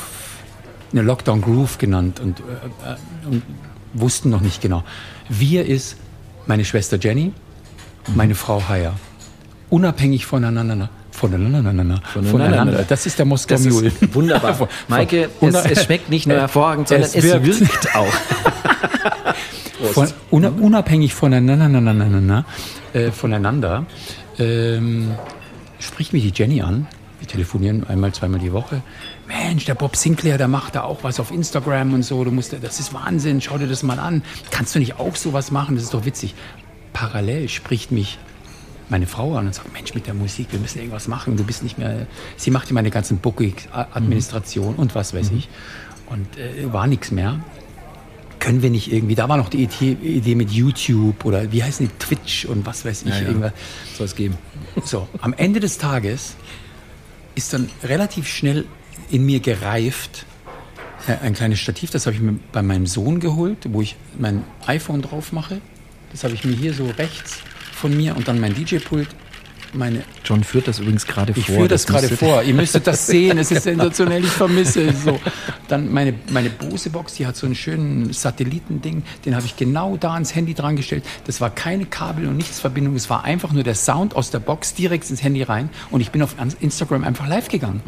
eine 0.91 1.03
Lockdown-Groove 1.03 1.77
genannt 1.77 2.19
und, 2.19 2.39
äh, 2.39 2.43
äh, 2.43 3.27
und 3.29 3.43
wussten 3.93 4.31
noch 4.31 4.41
nicht 4.41 4.59
genau. 4.61 4.83
Wir 5.29 5.65
ist 5.67 5.97
meine 6.47 6.65
Schwester 6.65 6.97
Jenny, 6.99 7.31
meine 8.15 8.33
Frau 8.33 8.63
Haya. 8.67 8.93
Unabhängig 9.69 10.25
voneinander. 10.25 10.89
Voneinander. 11.11 12.01
Voneinander. 12.13 12.83
Das 12.87 13.05
ist 13.05 13.19
der 13.19 13.25
Moskau 13.25 13.55
Das 13.55 13.65
Mule. 13.65 13.87
ist 13.89 14.15
wunderbar. 14.15 14.53
Von- 14.59 14.67
Maike, 14.87 15.29
von- 15.39 15.49
es, 15.49 15.65
es 15.65 15.83
schmeckt 15.83 16.09
nicht 16.09 16.25
nur 16.27 16.37
Äh, 16.37 16.41
hervorragend, 16.41 16.87
sondern 16.87 17.07
es 17.09 17.15
es, 17.15 17.23
wirkt. 17.23 17.45
wirkt 17.59 17.95
auch. 17.95 18.13
Von, 19.93 20.07
una, 20.31 20.49
unabhängig 20.49 21.13
voneinander, 21.13 22.45
äh, 22.93 23.11
voneinander 23.11 23.85
ähm, 24.39 25.11
spricht 25.79 26.13
mich 26.13 26.23
die 26.23 26.33
Jenny 26.33 26.61
an. 26.61 26.87
Wir 27.19 27.27
telefonieren 27.27 27.83
einmal, 27.87 28.13
zweimal 28.13 28.39
die 28.39 28.53
Woche. 28.53 28.83
Mensch, 29.27 29.65
der 29.65 29.73
Bob 29.73 29.95
Sinclair, 29.95 30.37
der 30.37 30.47
macht 30.47 30.75
da 30.75 30.83
auch 30.83 31.03
was 31.03 31.19
auf 31.19 31.31
Instagram 31.31 31.93
und 31.95 32.03
so. 32.03 32.23
Du 32.23 32.31
musst, 32.31 32.53
das 32.61 32.79
ist 32.79 32.93
Wahnsinn. 32.93 33.41
Schau 33.41 33.57
dir 33.57 33.67
das 33.67 33.81
mal 33.81 33.99
an. 33.99 34.21
Kannst 34.51 34.75
du 34.75 34.79
nicht 34.79 34.99
auch 34.99 35.15
sowas 35.15 35.49
machen? 35.49 35.75
Das 35.75 35.83
ist 35.83 35.93
doch 35.93 36.05
witzig. 36.05 36.35
Parallel 36.93 37.49
spricht 37.49 37.91
mich 37.91 38.19
meine 38.89 39.07
Frau 39.07 39.35
an 39.35 39.47
und 39.47 39.53
sagt, 39.55 39.73
Mensch, 39.73 39.93
mit 39.95 40.05
der 40.07 40.13
Musik, 40.13 40.47
wir 40.51 40.59
müssen 40.59 40.77
irgendwas 40.77 41.07
machen. 41.07 41.35
Du 41.37 41.43
bist 41.43 41.63
nicht 41.63 41.77
mehr, 41.77 42.05
sie 42.37 42.51
macht 42.51 42.69
immer 42.69 42.77
meine 42.77 42.91
ganzen 42.91 43.17
Bookings, 43.17 43.67
A- 43.71 43.87
Administration 43.93 44.75
und 44.75 44.95
was 44.95 45.13
weiß 45.13 45.31
ich. 45.31 45.49
Und 46.05 46.37
äh, 46.37 46.71
war 46.71 46.87
nichts 46.87 47.11
mehr 47.11 47.39
können 48.39 48.61
wir 48.61 48.69
nicht 48.69 48.91
irgendwie, 48.91 49.15
da 49.15 49.29
war 49.29 49.37
noch 49.37 49.49
die 49.49 49.63
Idee, 49.63 50.35
mit 50.35 50.51
YouTube 50.51 51.25
oder 51.25 51.51
wie 51.51 51.63
heißen 51.63 51.87
die, 51.87 51.93
Twitch 51.97 52.45
und 52.45 52.65
was 52.65 52.85
weiß 52.85 53.03
ich, 53.03 53.09
Ja, 53.09 53.19
ja. 53.19 53.27
irgendwas. 53.27 53.53
Soll 53.97 54.05
es 54.05 54.15
geben. 54.15 54.37
So, 54.85 55.07
am 55.21 55.33
Ende 55.33 55.59
des 55.59 55.77
Tages 55.77 56.35
ist 57.35 57.53
dann 57.53 57.69
relativ 57.83 58.27
schnell 58.27 58.65
in 59.09 59.25
mir 59.25 59.39
gereift 59.39 60.25
äh, 61.07 61.13
ein 61.23 61.33
kleines 61.33 61.59
Stativ, 61.59 61.91
das 61.91 62.05
habe 62.05 62.15
ich 62.15 62.21
mir 62.21 62.37
bei 62.51 62.61
meinem 62.61 62.85
Sohn 62.85 63.19
geholt, 63.19 63.57
wo 63.69 63.81
ich 63.81 63.95
mein 64.17 64.43
iPhone 64.65 65.01
drauf 65.01 65.31
mache. 65.31 65.61
Das 66.11 66.23
habe 66.23 66.33
ich 66.33 66.43
mir 66.43 66.55
hier 66.55 66.73
so 66.73 66.87
rechts 66.97 67.39
von 67.73 67.95
mir 67.95 68.15
und 68.15 68.27
dann 68.27 68.39
mein 68.39 68.53
DJ-Pult, 68.55 69.09
meine 69.73 70.03
John 70.25 70.43
führt 70.43 70.67
das 70.67 70.79
übrigens 70.79 71.05
gerade 71.05 71.33
ich 71.35 71.45
vor. 71.45 71.55
führe 71.55 71.67
das, 71.67 71.85
gerade 71.85 72.07
müsstet- 72.07 72.19
vor. 72.19 72.43
Ihr 72.43 72.53
müsstet 72.53 72.87
das 72.87 73.07
sehen. 73.07 73.37
Es 73.37 73.51
ist 73.51 73.63
sensationell. 73.63 74.23
Ich 74.23 74.31
vermisse 74.31 74.81
es 74.87 75.03
so. 75.03 75.19
Dann 75.67 75.91
meine, 75.91 76.13
meine 76.31 76.49
Bose-Box, 76.49 77.13
die 77.15 77.27
hat 77.27 77.35
so 77.35 77.45
einen 77.45 77.55
schönen 77.55 78.11
Satellitending. 78.13 79.03
Den 79.25 79.35
habe 79.35 79.45
ich 79.45 79.55
genau 79.57 79.97
da 79.97 80.13
ans 80.13 80.33
Handy 80.35 80.53
dran 80.53 80.75
gestellt. 80.75 81.03
Das 81.25 81.41
war 81.41 81.49
keine 81.49 81.85
Kabel- 81.85 82.27
und 82.27 82.37
Nichtsverbindung. 82.37 82.95
Es 82.95 83.09
war 83.09 83.23
einfach 83.23 83.51
nur 83.51 83.63
der 83.63 83.75
Sound 83.75 84.15
aus 84.15 84.31
der 84.31 84.39
Box 84.39 84.73
direkt 84.73 85.09
ins 85.09 85.23
Handy 85.23 85.43
rein. 85.43 85.69
Und 85.91 86.01
ich 86.01 86.11
bin 86.11 86.21
auf 86.21 86.35
Instagram 86.59 87.03
einfach 87.03 87.27
live 87.27 87.47
gegangen. 87.49 87.81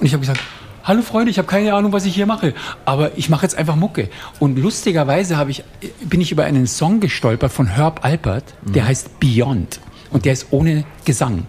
Und 0.00 0.06
ich 0.06 0.12
habe 0.12 0.20
gesagt, 0.20 0.40
Hallo 0.86 1.00
Freunde, 1.00 1.30
ich 1.30 1.38
habe 1.38 1.48
keine 1.48 1.72
Ahnung, 1.72 1.92
was 1.92 2.04
ich 2.04 2.14
hier 2.14 2.26
mache, 2.26 2.52
aber 2.84 3.16
ich 3.16 3.30
mache 3.30 3.46
jetzt 3.46 3.56
einfach 3.56 3.74
Mucke. 3.74 4.10
Und 4.38 4.58
lustigerweise 4.58 5.38
ich, 5.48 5.64
bin 6.02 6.20
ich 6.20 6.30
über 6.30 6.44
einen 6.44 6.66
Song 6.66 7.00
gestolpert 7.00 7.50
von 7.52 7.66
Herb 7.68 8.04
Alpert, 8.04 8.44
der 8.66 8.86
heißt 8.86 9.18
Beyond. 9.18 9.80
Und 10.14 10.24
der 10.24 10.32
ist 10.32 10.46
ohne 10.52 10.84
Gesang. 11.04 11.46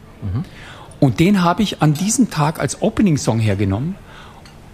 Und 1.00 1.20
den 1.20 1.44
habe 1.44 1.62
ich 1.62 1.84
an 1.84 1.94
diesem 1.94 2.32
Tag 2.32 2.60
als 2.60 2.82
Opening-Song 2.82 3.40
hergenommen. 3.40 3.96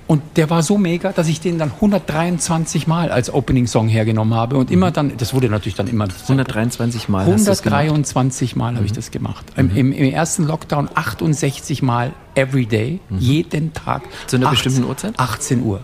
Und 0.07 0.21
der 0.37 0.49
war 0.49 0.63
so 0.63 0.77
mega, 0.77 1.11
dass 1.11 1.27
ich 1.27 1.41
den 1.41 1.57
dann 1.57 1.71
123 1.71 2.87
Mal 2.87 3.11
als 3.11 3.33
Opening-Song 3.33 3.89
hergenommen 3.89 4.33
habe. 4.33 4.55
Und 4.55 4.71
immer 4.71 4.91
dann, 4.91 5.17
das 5.17 5.33
wurde 5.33 5.49
natürlich 5.49 5.75
dann 5.75 5.87
immer 5.87 6.05
123 6.05 7.09
Mal 7.09 7.25
hast 7.25 7.47
du's 7.47 7.61
gemacht. 7.61 7.81
123 7.81 8.55
Mal 8.55 8.75
habe 8.75 8.85
ich 8.85 8.93
das 8.93 9.11
gemacht. 9.11 9.45
Im, 9.57 9.75
im, 9.75 9.91
Im 9.91 10.13
ersten 10.13 10.45
Lockdown 10.45 10.89
68 10.93 11.81
Mal 11.81 12.13
every 12.35 12.65
day, 12.65 13.01
jeden 13.19 13.73
Tag. 13.73 14.03
Zu 14.27 14.37
einer 14.37 14.47
18 14.47 14.55
bestimmten 14.55 14.89
Uhrzeit? 14.89 15.13
18 15.17 15.63
Uhr. 15.63 15.81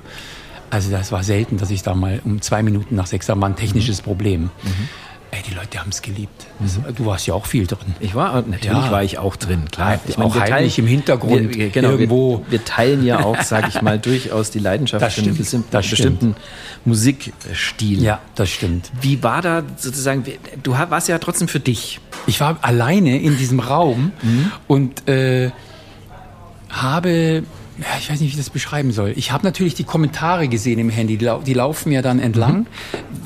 Also 0.70 0.92
das 0.92 1.12
war 1.12 1.24
selten, 1.24 1.58
dass 1.58 1.72
ich 1.72 1.84
da 1.84 1.94
mal 1.94 2.22
um 2.24 2.42
zwei 2.42 2.64
Minuten 2.64 2.96
nach 2.96 3.08
sechs, 3.08 3.26
da 3.26 3.40
war 3.40 3.50
ein 3.50 3.56
technisches 3.58 4.02
Problem. 4.02 4.50
Ey, 5.30 5.42
die 5.48 5.54
Leute 5.54 5.80
haben 5.80 5.90
es 5.90 6.02
geliebt. 6.02 6.48
Das, 6.60 6.80
du 6.96 7.06
warst 7.06 7.28
ja 7.28 7.34
auch 7.34 7.46
viel 7.46 7.68
drin. 7.68 7.96
Ich 8.00 8.16
war, 8.16 8.42
natürlich 8.44 8.66
Ja. 8.66 8.92
war 8.92 9.04
ich 9.04 9.18
auch 9.18 9.36
drin, 9.36 9.66
klar. 9.70 10.00
Ja, 10.08 10.24
auch 10.24 10.34
heimlich 10.40 10.80
im 10.80 10.88
Hintergrund, 10.88 11.54
wir, 11.56 11.70
genau, 11.70 11.92
irgendwo. 11.92 12.40
Wir, 12.46 12.52
wir 12.52 12.66
teilen 12.66 13.06
ja 13.06 13.20
auch, 13.26 13.42
sage 13.42 13.68
ich 13.68 13.82
mal, 13.82 14.00
durchaus 14.00 14.52
die 14.52 14.60
Leidenschaft 14.60 15.04
Das 15.04 15.16
für 15.16 15.22
einen 15.22 15.26
stimmt, 15.34 15.38
bestimmten, 15.40 15.68
das 15.72 15.86
stimmt. 15.86 16.20
bestimmten 16.20 16.36
Musikstil. 16.86 18.02
Ja, 18.02 18.20
das 18.36 18.50
stimmt. 18.50 18.90
Wie 19.02 19.22
war 19.22 19.42
da 19.42 19.64
sozusagen, 19.76 20.24
du 20.64 20.72
warst 20.72 21.10
ja 21.10 21.20
trotzdem 21.20 21.50
für 21.50 21.60
dich. 21.60 22.00
Ich 22.26 22.40
war 22.40 22.58
alleine 22.62 23.20
in 23.22 23.38
diesem 23.38 23.60
Raum 23.60 24.14
und 24.68 25.08
äh, 25.10 25.52
habe, 26.70 27.44
ja, 27.80 27.86
ich 28.00 28.10
weiß 28.10 28.20
nicht, 28.20 28.30
wie 28.30 28.34
ich 28.34 28.38
das 28.38 28.50
beschreiben 28.50 28.92
soll. 28.92 29.14
Ich 29.16 29.32
habe 29.32 29.46
natürlich 29.46 29.76
die 29.76 29.84
Kommentare 29.84 30.48
gesehen 30.48 30.80
im 30.80 30.90
Handy, 30.90 31.18
die, 31.18 31.26
lau 31.26 31.42
die 31.42 31.54
laufen 31.54 31.90
mir 31.90 32.02
dann 32.02 32.20
entlang, 32.20 32.66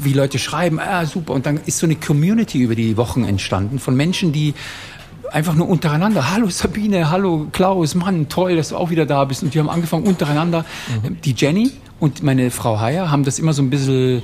wie 0.01 0.13
Leute 0.13 0.39
schreiben, 0.39 0.79
ah 0.79 1.05
super. 1.05 1.33
Und 1.33 1.45
dann 1.45 1.59
ist 1.65 1.77
so 1.77 1.85
eine 1.85 1.95
Community 1.95 2.59
über 2.59 2.75
die 2.75 2.97
Wochen 2.97 3.23
entstanden 3.23 3.79
von 3.79 3.95
Menschen, 3.95 4.33
die 4.33 4.53
einfach 5.31 5.55
nur 5.55 5.69
untereinander, 5.69 6.31
hallo 6.31 6.49
Sabine, 6.49 7.09
hallo 7.09 7.47
Klaus, 7.53 7.95
Mann, 7.95 8.27
toll, 8.27 8.57
dass 8.57 8.69
du 8.69 8.77
auch 8.77 8.89
wieder 8.89 9.05
da 9.05 9.23
bist. 9.23 9.43
Und 9.43 9.53
die 9.53 9.59
haben 9.59 9.69
angefangen 9.69 10.05
untereinander. 10.05 10.65
Die 11.23 11.33
Jenny 11.33 11.71
und 11.99 12.21
meine 12.21 12.51
Frau 12.51 12.79
Heyer 12.79 13.09
haben 13.09 13.23
das 13.23 13.39
immer 13.39 13.53
so 13.53 13.61
ein 13.61 13.69
bisschen 13.69 14.23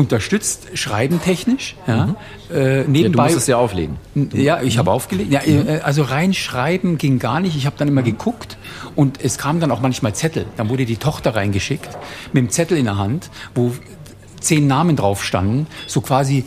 unterstützt, 0.00 0.68
schreibentechnisch. 0.74 1.76
Ja. 1.86 2.14
Äh, 2.52 2.78
Ja, 2.78 2.82
du 2.84 2.90
nebenbei 2.90 3.24
musst 3.24 3.36
es 3.36 3.46
ja 3.46 3.56
auflegen. 3.58 3.96
ja, 4.32 4.60
ich 4.62 4.78
habe 4.78 4.90
aufgelegt. 4.90 5.30
Ja, 5.32 5.40
äh, 5.46 5.80
also 5.82 6.02
reinschreiben 6.02 6.98
ging 6.98 7.18
gar 7.18 7.40
nicht. 7.40 7.56
Ich 7.56 7.66
habe 7.66 7.76
dann 7.78 7.86
immer 7.88 8.02
geguckt 8.02 8.56
und 8.96 9.22
es 9.22 9.38
kamen 9.38 9.60
dann 9.60 9.70
auch 9.70 9.80
manchmal 9.80 10.14
Zettel. 10.14 10.46
Dann 10.56 10.68
wurde 10.68 10.84
die 10.86 10.96
Tochter 10.96 11.36
reingeschickt 11.36 11.88
mit 12.32 12.42
dem 12.42 12.50
Zettel 12.50 12.76
in 12.78 12.86
der 12.86 12.98
Hand, 12.98 13.30
wo 13.54 13.72
zehn 14.40 14.66
Namen 14.66 14.96
drauf 14.96 15.22
standen. 15.24 15.66
So 15.86 16.00
quasi, 16.00 16.44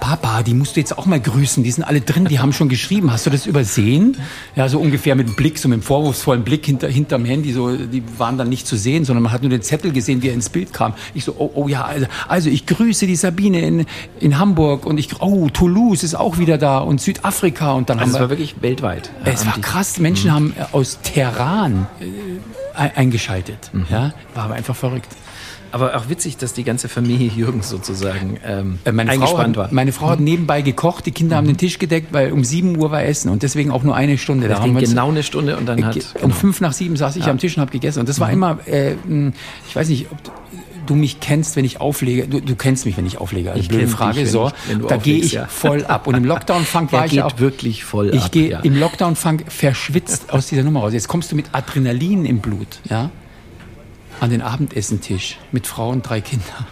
Papa, 0.00 0.42
die 0.42 0.54
musst 0.54 0.76
du 0.76 0.80
jetzt 0.80 0.96
auch 0.98 1.06
mal 1.06 1.20
grüßen. 1.20 1.62
Die 1.64 1.70
sind 1.70 1.84
alle 1.84 2.00
drin, 2.00 2.26
die 2.26 2.38
haben 2.40 2.52
schon 2.52 2.68
geschrieben. 2.68 3.10
Hast 3.12 3.26
du 3.26 3.30
das 3.30 3.46
übersehen? 3.46 4.16
Ja, 4.56 4.68
so 4.68 4.78
ungefähr 4.78 5.14
mit 5.14 5.26
dem 5.28 5.34
Blick, 5.36 5.58
so 5.58 5.68
mit 5.68 5.80
dem 5.80 5.82
vorwurfsvollen 5.82 6.44
Blick 6.44 6.66
hinter, 6.66 6.88
hinterm 6.88 7.24
Handy. 7.24 7.52
So, 7.52 7.74
die 7.76 8.02
waren 8.18 8.36
dann 8.38 8.48
nicht 8.48 8.66
zu 8.66 8.76
sehen, 8.76 9.04
sondern 9.04 9.22
man 9.22 9.32
hat 9.32 9.42
nur 9.42 9.50
den 9.50 9.62
Zettel 9.62 9.92
gesehen, 9.92 10.22
wie 10.22 10.28
er 10.28 10.34
ins 10.34 10.48
Bild 10.50 10.72
kam. 10.72 10.94
Ich 11.14 11.24
so, 11.24 11.34
oh, 11.38 11.50
oh 11.54 11.68
ja, 11.68 11.84
also, 11.84 12.06
also 12.28 12.50
ich 12.50 12.66
grüße 12.66 13.06
die 13.06 13.16
Sabine 13.16 13.60
in, 13.60 13.86
in 14.20 14.38
Hamburg 14.38 14.84
und 14.86 14.98
ich, 14.98 15.20
oh, 15.20 15.48
Toulouse 15.48 16.02
ist 16.02 16.14
auch 16.14 16.38
wieder 16.38 16.58
da 16.58 16.78
und 16.78 17.00
Südafrika 17.00 17.72
und 17.72 17.88
dann 17.90 17.98
Also 17.98 18.10
es 18.10 18.14
haben 18.16 18.22
war 18.22 18.30
wir, 18.30 18.38
wirklich 18.38 18.56
weltweit. 18.60 19.10
es 19.24 19.40
Haben 19.40 19.46
war 19.46 19.58
krass. 19.60 19.98
Menschen 19.98 20.32
haben 20.32 20.52
äh, 20.58 20.64
aus 20.72 20.98
Teheran 21.02 21.86
äh, 22.00 22.04
ein- 22.78 22.96
eingeschaltet. 22.96 23.70
Ja, 23.90 24.12
war 24.34 24.44
aber 24.44 24.54
einfach 24.54 24.76
verrückt. 24.76 25.08
Aber 25.74 25.96
auch 25.96 26.08
witzig, 26.08 26.36
dass 26.36 26.52
die 26.52 26.62
ganze 26.62 26.88
Familie 26.88 27.28
Jürgens 27.36 27.68
sozusagen 27.68 28.38
ähm, 28.46 28.78
Äh, 28.84 28.92
Meine 28.92 29.10
Frau, 29.10 29.14
eingespannt 29.14 29.56
hat, 29.56 29.64
war. 29.64 29.74
meine 29.74 29.92
Frau 29.92 30.08
hat 30.10 30.20
nebenbei 30.20 30.62
gekocht, 30.62 31.04
die 31.04 31.10
Kinder 31.10 31.36
haben 31.36 31.46
den 31.48 31.56
Tisch 31.56 31.78
gedeckt, 31.80 32.12
weil 32.12 32.30
um 32.32 32.44
7 32.44 32.76
Uhr 32.78 32.90
war 32.92 33.02
Essen 33.02 33.28
und 33.28 33.42
deswegen 33.42 33.70
auch 33.72 33.82
nur 33.82 33.96
eine 33.96 34.16
Stunde. 34.16 34.46
Da 34.48 34.60
haben 34.60 34.74
wir 34.74 34.86
genau 34.86 35.08
eine 35.10 35.22
Stunde 35.24 35.56
und 35.56 35.66
dann 35.66 35.84
hat... 35.84 35.94
Ge- 35.94 36.02
Genau. 36.14 36.26
Um 36.26 36.32
fünf 36.32 36.60
nach 36.60 36.72
sieben 36.72 36.96
saß 36.96 37.16
ich 37.16 37.24
am 37.26 37.38
Tisch 37.38 37.56
und 37.56 37.60
habe 37.60 37.72
gegessen. 37.72 37.98
Und 38.00 38.08
das 38.08 38.20
war 38.20 38.30
immer, 38.30 38.58
äh, 38.66 38.92
ich 39.68 39.74
weiß 39.74 39.88
nicht, 39.88 40.06
ob 40.12 40.18
du- 40.86 40.94
mich 40.94 41.18
kennst, 41.18 41.56
wenn 41.56 41.64
ich 41.64 41.80
auflege. 41.80 42.28
Du, 42.28 42.40
du 42.40 42.54
kennst 42.56 42.84
mich, 42.86 42.96
wenn 42.98 43.06
ich 43.06 43.16
auflege. 43.18 43.48
Also 43.50 43.60
Ich 43.60 43.68
blöde 43.68 43.86
dich, 43.86 43.94
Frage. 43.94 44.18
wenn 44.18 44.26
so, 44.26 44.52
ich- 44.68 44.86
da 44.86 44.96
gehe 44.98 45.16
ich 45.18 45.32
ja. 45.32 45.46
voll 45.46 45.84
ab. 45.86 46.06
Und 46.06 46.14
im 46.14 46.24
Lockdown-Funk 46.32 46.92
war 46.92 47.06
ich 47.06 47.20
auch. 47.22 47.38
wirklich 47.40 47.84
voll 47.84 48.14
Ich 48.14 48.22
ab. 48.24 48.32
gehe 48.32 48.50
ja. 48.50 48.60
im 48.60 48.78
Lockdown-Funk 48.78 49.44
verschwitzt 49.48 50.30
aus 50.32 50.46
dieser 50.48 50.62
Nummer 50.62 50.80
raus. 50.80 50.92
Jetzt 50.92 51.08
kommst 51.08 51.32
du 51.32 51.36
mit 51.36 51.46
Adrenalin 51.52 52.26
im 52.26 52.38
Blut, 52.40 52.68
ja, 52.88 53.10
an 54.24 54.30
den 54.30 54.42
Abendessentisch 54.42 55.38
mit 55.52 55.66
Frau 55.66 55.90
und 55.90 56.08
drei 56.08 56.20
Kindern. 56.20 56.66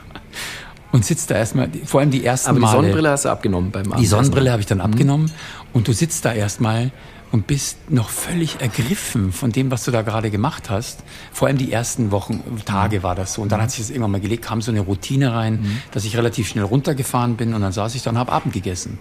Und 0.90 1.04
sitzt 1.04 1.30
da 1.30 1.36
erstmal, 1.36 1.70
vor 1.84 2.00
allem 2.00 2.10
die 2.10 2.24
ersten 2.24 2.50
Aber 2.50 2.58
die 2.58 2.62
Male. 2.62 2.76
Sonnenbrille 2.76 3.10
hast 3.10 3.24
du 3.24 3.28
abgenommen 3.30 3.70
beim 3.70 3.84
Die 3.84 3.90
Abendessen. 3.90 4.10
Sonnenbrille 4.10 4.50
habe 4.52 4.60
ich 4.60 4.66
dann 4.66 4.80
abgenommen 4.80 5.30
und 5.72 5.88
du 5.88 5.92
sitzt 5.92 6.24
da 6.24 6.32
erstmal 6.32 6.90
und 7.30 7.46
bist 7.46 7.90
noch 7.90 8.10
völlig 8.10 8.60
ergriffen 8.60 9.32
von 9.32 9.52
dem, 9.52 9.70
was 9.70 9.84
du 9.84 9.90
da 9.90 10.02
gerade 10.02 10.30
gemacht 10.30 10.68
hast. 10.68 11.02
Vor 11.32 11.48
allem 11.48 11.56
die 11.56 11.72
ersten 11.72 12.10
Wochen, 12.10 12.42
Tage 12.66 13.02
war 13.02 13.14
das 13.14 13.34
so. 13.34 13.42
Und 13.42 13.52
dann 13.52 13.62
hat 13.62 13.70
sich 13.70 13.80
das 13.80 13.88
irgendwann 13.88 14.10
mal 14.10 14.20
gelegt, 14.20 14.44
kam 14.44 14.60
so 14.60 14.70
eine 14.70 14.80
Routine 14.80 15.34
rein, 15.34 15.80
dass 15.92 16.04
ich 16.04 16.16
relativ 16.16 16.48
schnell 16.48 16.64
runtergefahren 16.64 17.36
bin 17.36 17.54
und 17.54 17.62
dann 17.62 17.72
saß 17.72 17.94
ich 17.94 18.02
da 18.02 18.10
und 18.10 18.18
habe 18.18 18.32
Abend 18.32 18.52
gegessen. 18.52 18.98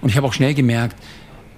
Und 0.00 0.08
ich 0.08 0.16
habe 0.16 0.26
auch 0.26 0.32
schnell 0.32 0.54
gemerkt, 0.54 0.96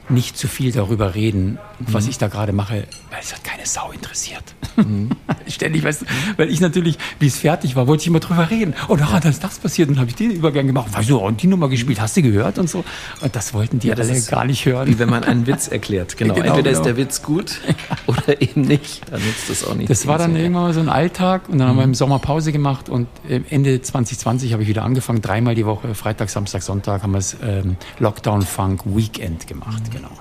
nicht 0.09 0.37
zu 0.37 0.49
viel 0.49 0.73
darüber 0.73 1.15
reden, 1.15 1.59
was 1.79 2.05
mhm. 2.05 2.11
ich 2.11 2.19
da 2.19 2.29
gerade 2.29 2.53
mache, 2.53 2.87
weil 3.11 3.21
es 3.21 3.35
hat 3.35 3.45
keine 3.45 3.67
Sau 3.67 3.91
interessiert. 3.91 4.45
Mhm. 4.77 5.11
Ständig, 5.49 5.85
weißt 5.85 6.03
du, 6.03 6.07
weil 6.37 6.51
ich 6.51 6.61
natürlich, 6.61 6.99
wie 7.19 7.27
es 7.27 7.39
fertig 7.39 7.77
war, 7.77 7.87
wollte 7.87 8.03
ich 8.03 8.07
immer 8.09 8.21
drüber 8.21 8.51
reden. 8.51 8.75
Und 8.89 9.03
oh, 9.03 9.19
dann 9.21 9.31
ist 9.31 9.43
das 9.43 9.59
passiert 9.59 9.89
und 9.89 9.99
habe 9.99 10.11
ich 10.11 10.17
den 10.17 10.31
Übergang 10.31 10.67
gemacht. 10.67 10.89
Weißt 10.93 11.09
du, 11.09 11.19
und 11.19 11.43
die 11.43 11.47
Nummer 11.47 11.69
gespielt, 11.69 12.01
hast 12.01 12.17
du 12.17 12.23
gehört 12.23 12.59
und 12.59 12.71
so. 12.71 12.85
Und 13.21 13.35
das 13.35 13.55
wollten 13.55 13.79
die 13.79 13.89
ja, 13.89 13.95
alle 13.95 14.21
gar 14.23 14.45
nicht 14.45 14.65
hören. 14.65 14.89
Wie 14.89 14.99
wenn 14.99 15.11
man 15.11 15.25
einen 15.25 15.47
Witz 15.47 15.69
erklärt. 15.69 16.17
Genau. 16.17 16.35
genau 16.35 16.47
Entweder 16.47 16.71
genau. 16.71 16.81
ist 16.81 16.87
der 16.87 16.97
Witz 16.97 17.23
gut 17.23 17.61
oder 18.07 18.41
eben 18.41 18.63
nicht. 18.63 19.03
Dann 19.11 19.21
nutzt 19.21 19.51
das 19.51 19.65
auch 19.65 19.75
nicht. 19.75 19.91
Das 19.91 20.07
war 20.07 20.19
dann 20.19 20.37
irgendwann 20.37 20.73
so 20.73 20.81
ein 20.81 20.89
Alltag 20.89 21.49
und 21.49 21.59
dann 21.59 21.67
mhm. 21.67 21.71
haben 21.71 21.77
wir 21.79 21.85
im 21.85 21.95
Sommer 21.95 22.19
Pause 22.19 22.53
gemacht 22.53 22.89
und 22.89 23.09
Ende 23.51 23.81
2020 23.83 24.53
habe 24.53 24.63
ich 24.63 24.69
wieder 24.69 24.85
angefangen, 24.85 25.23
dreimal 25.23 25.55
die 25.55 25.67
Woche, 25.67 25.95
Freitag, 25.95 26.31
Samstag, 26.31 26.63
Sonntag, 26.63 27.03
haben 27.03 27.13
wir 27.13 27.19
es 27.19 27.37
ähm, 27.43 27.77
Lockdown 27.99 28.43
Funk 28.43 28.83
Weekend 28.85 29.47
gemacht. 29.47 29.83
Genau. 29.97 30.13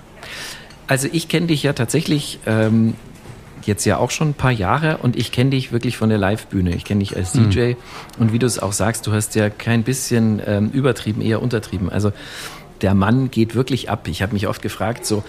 Also 0.88 1.08
ich 1.12 1.28
kenne 1.28 1.48
dich 1.48 1.64
ja 1.64 1.74
tatsächlich 1.74 2.40
ähm, 2.46 2.96
jetzt 3.64 3.86
ja 3.86 3.98
auch 3.98 4.12
schon 4.12 4.30
ein 4.30 4.34
paar 4.34 4.52
Jahre 4.52 4.98
und 4.98 5.16
ich 5.16 5.32
kenne 5.32 5.52
dich 5.52 5.72
wirklich 5.72 5.98
von 5.98 6.10
der 6.10 6.18
Live-Bühne. 6.18 6.76
Ich 6.76 6.86
kenne 6.86 7.00
dich 7.00 7.16
als 7.16 7.34
mhm. 7.34 7.50
DJ 7.50 7.74
und 8.20 8.34
wie 8.34 8.40
du 8.40 8.46
es 8.46 8.60
auch 8.60 8.74
sagst, 8.74 9.08
du 9.08 9.12
hast 9.12 9.36
ja 9.36 9.50
kein 9.50 9.84
bisschen 9.84 10.42
ähm, 10.46 10.70
übertrieben, 10.72 11.22
eher 11.22 11.42
untertrieben. 11.42 11.90
Also 11.90 12.12
der 12.82 12.94
Mann 12.94 13.32
geht 13.32 13.56
wirklich 13.56 13.90
ab. 13.90 14.08
Ich 14.08 14.22
habe 14.22 14.34
mich 14.34 14.48
oft 14.48 14.62
gefragt, 14.62 15.06
so 15.06 15.24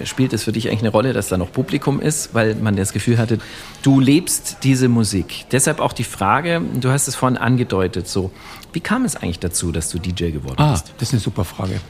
äh, 0.00 0.06
spielt 0.06 0.32
es 0.32 0.44
für 0.44 0.52
dich 0.52 0.68
eigentlich 0.68 0.80
eine 0.80 0.90
Rolle, 0.90 1.12
dass 1.12 1.28
da 1.28 1.36
noch 1.36 1.52
Publikum 1.52 2.00
ist, 2.00 2.34
weil 2.34 2.54
man 2.54 2.76
das 2.76 2.92
Gefühl 2.92 3.18
hatte, 3.18 3.38
du 3.82 4.00
lebst 4.00 4.58
diese 4.62 4.88
Musik. 4.88 5.46
Deshalb 5.52 5.80
auch 5.80 5.92
die 5.92 6.04
Frage, 6.04 6.62
du 6.80 6.90
hast 6.90 7.08
es 7.08 7.14
vorhin 7.14 7.36
angedeutet, 7.36 8.08
so 8.08 8.30
wie 8.72 8.80
kam 8.80 9.04
es 9.04 9.16
eigentlich 9.16 9.40
dazu, 9.40 9.72
dass 9.72 9.90
du 9.90 9.98
DJ 9.98 10.30
geworden 10.30 10.56
ah, 10.58 10.72
bist? 10.72 10.92
Das 10.98 11.08
ist 11.08 11.14
eine 11.14 11.20
super 11.20 11.44
Frage. 11.44 11.80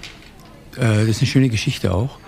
Äh, 0.76 1.06
das 1.06 1.08
ist 1.08 1.18
eine 1.18 1.26
schöne 1.26 1.48
Geschichte 1.48 1.94
auch. 1.94 2.18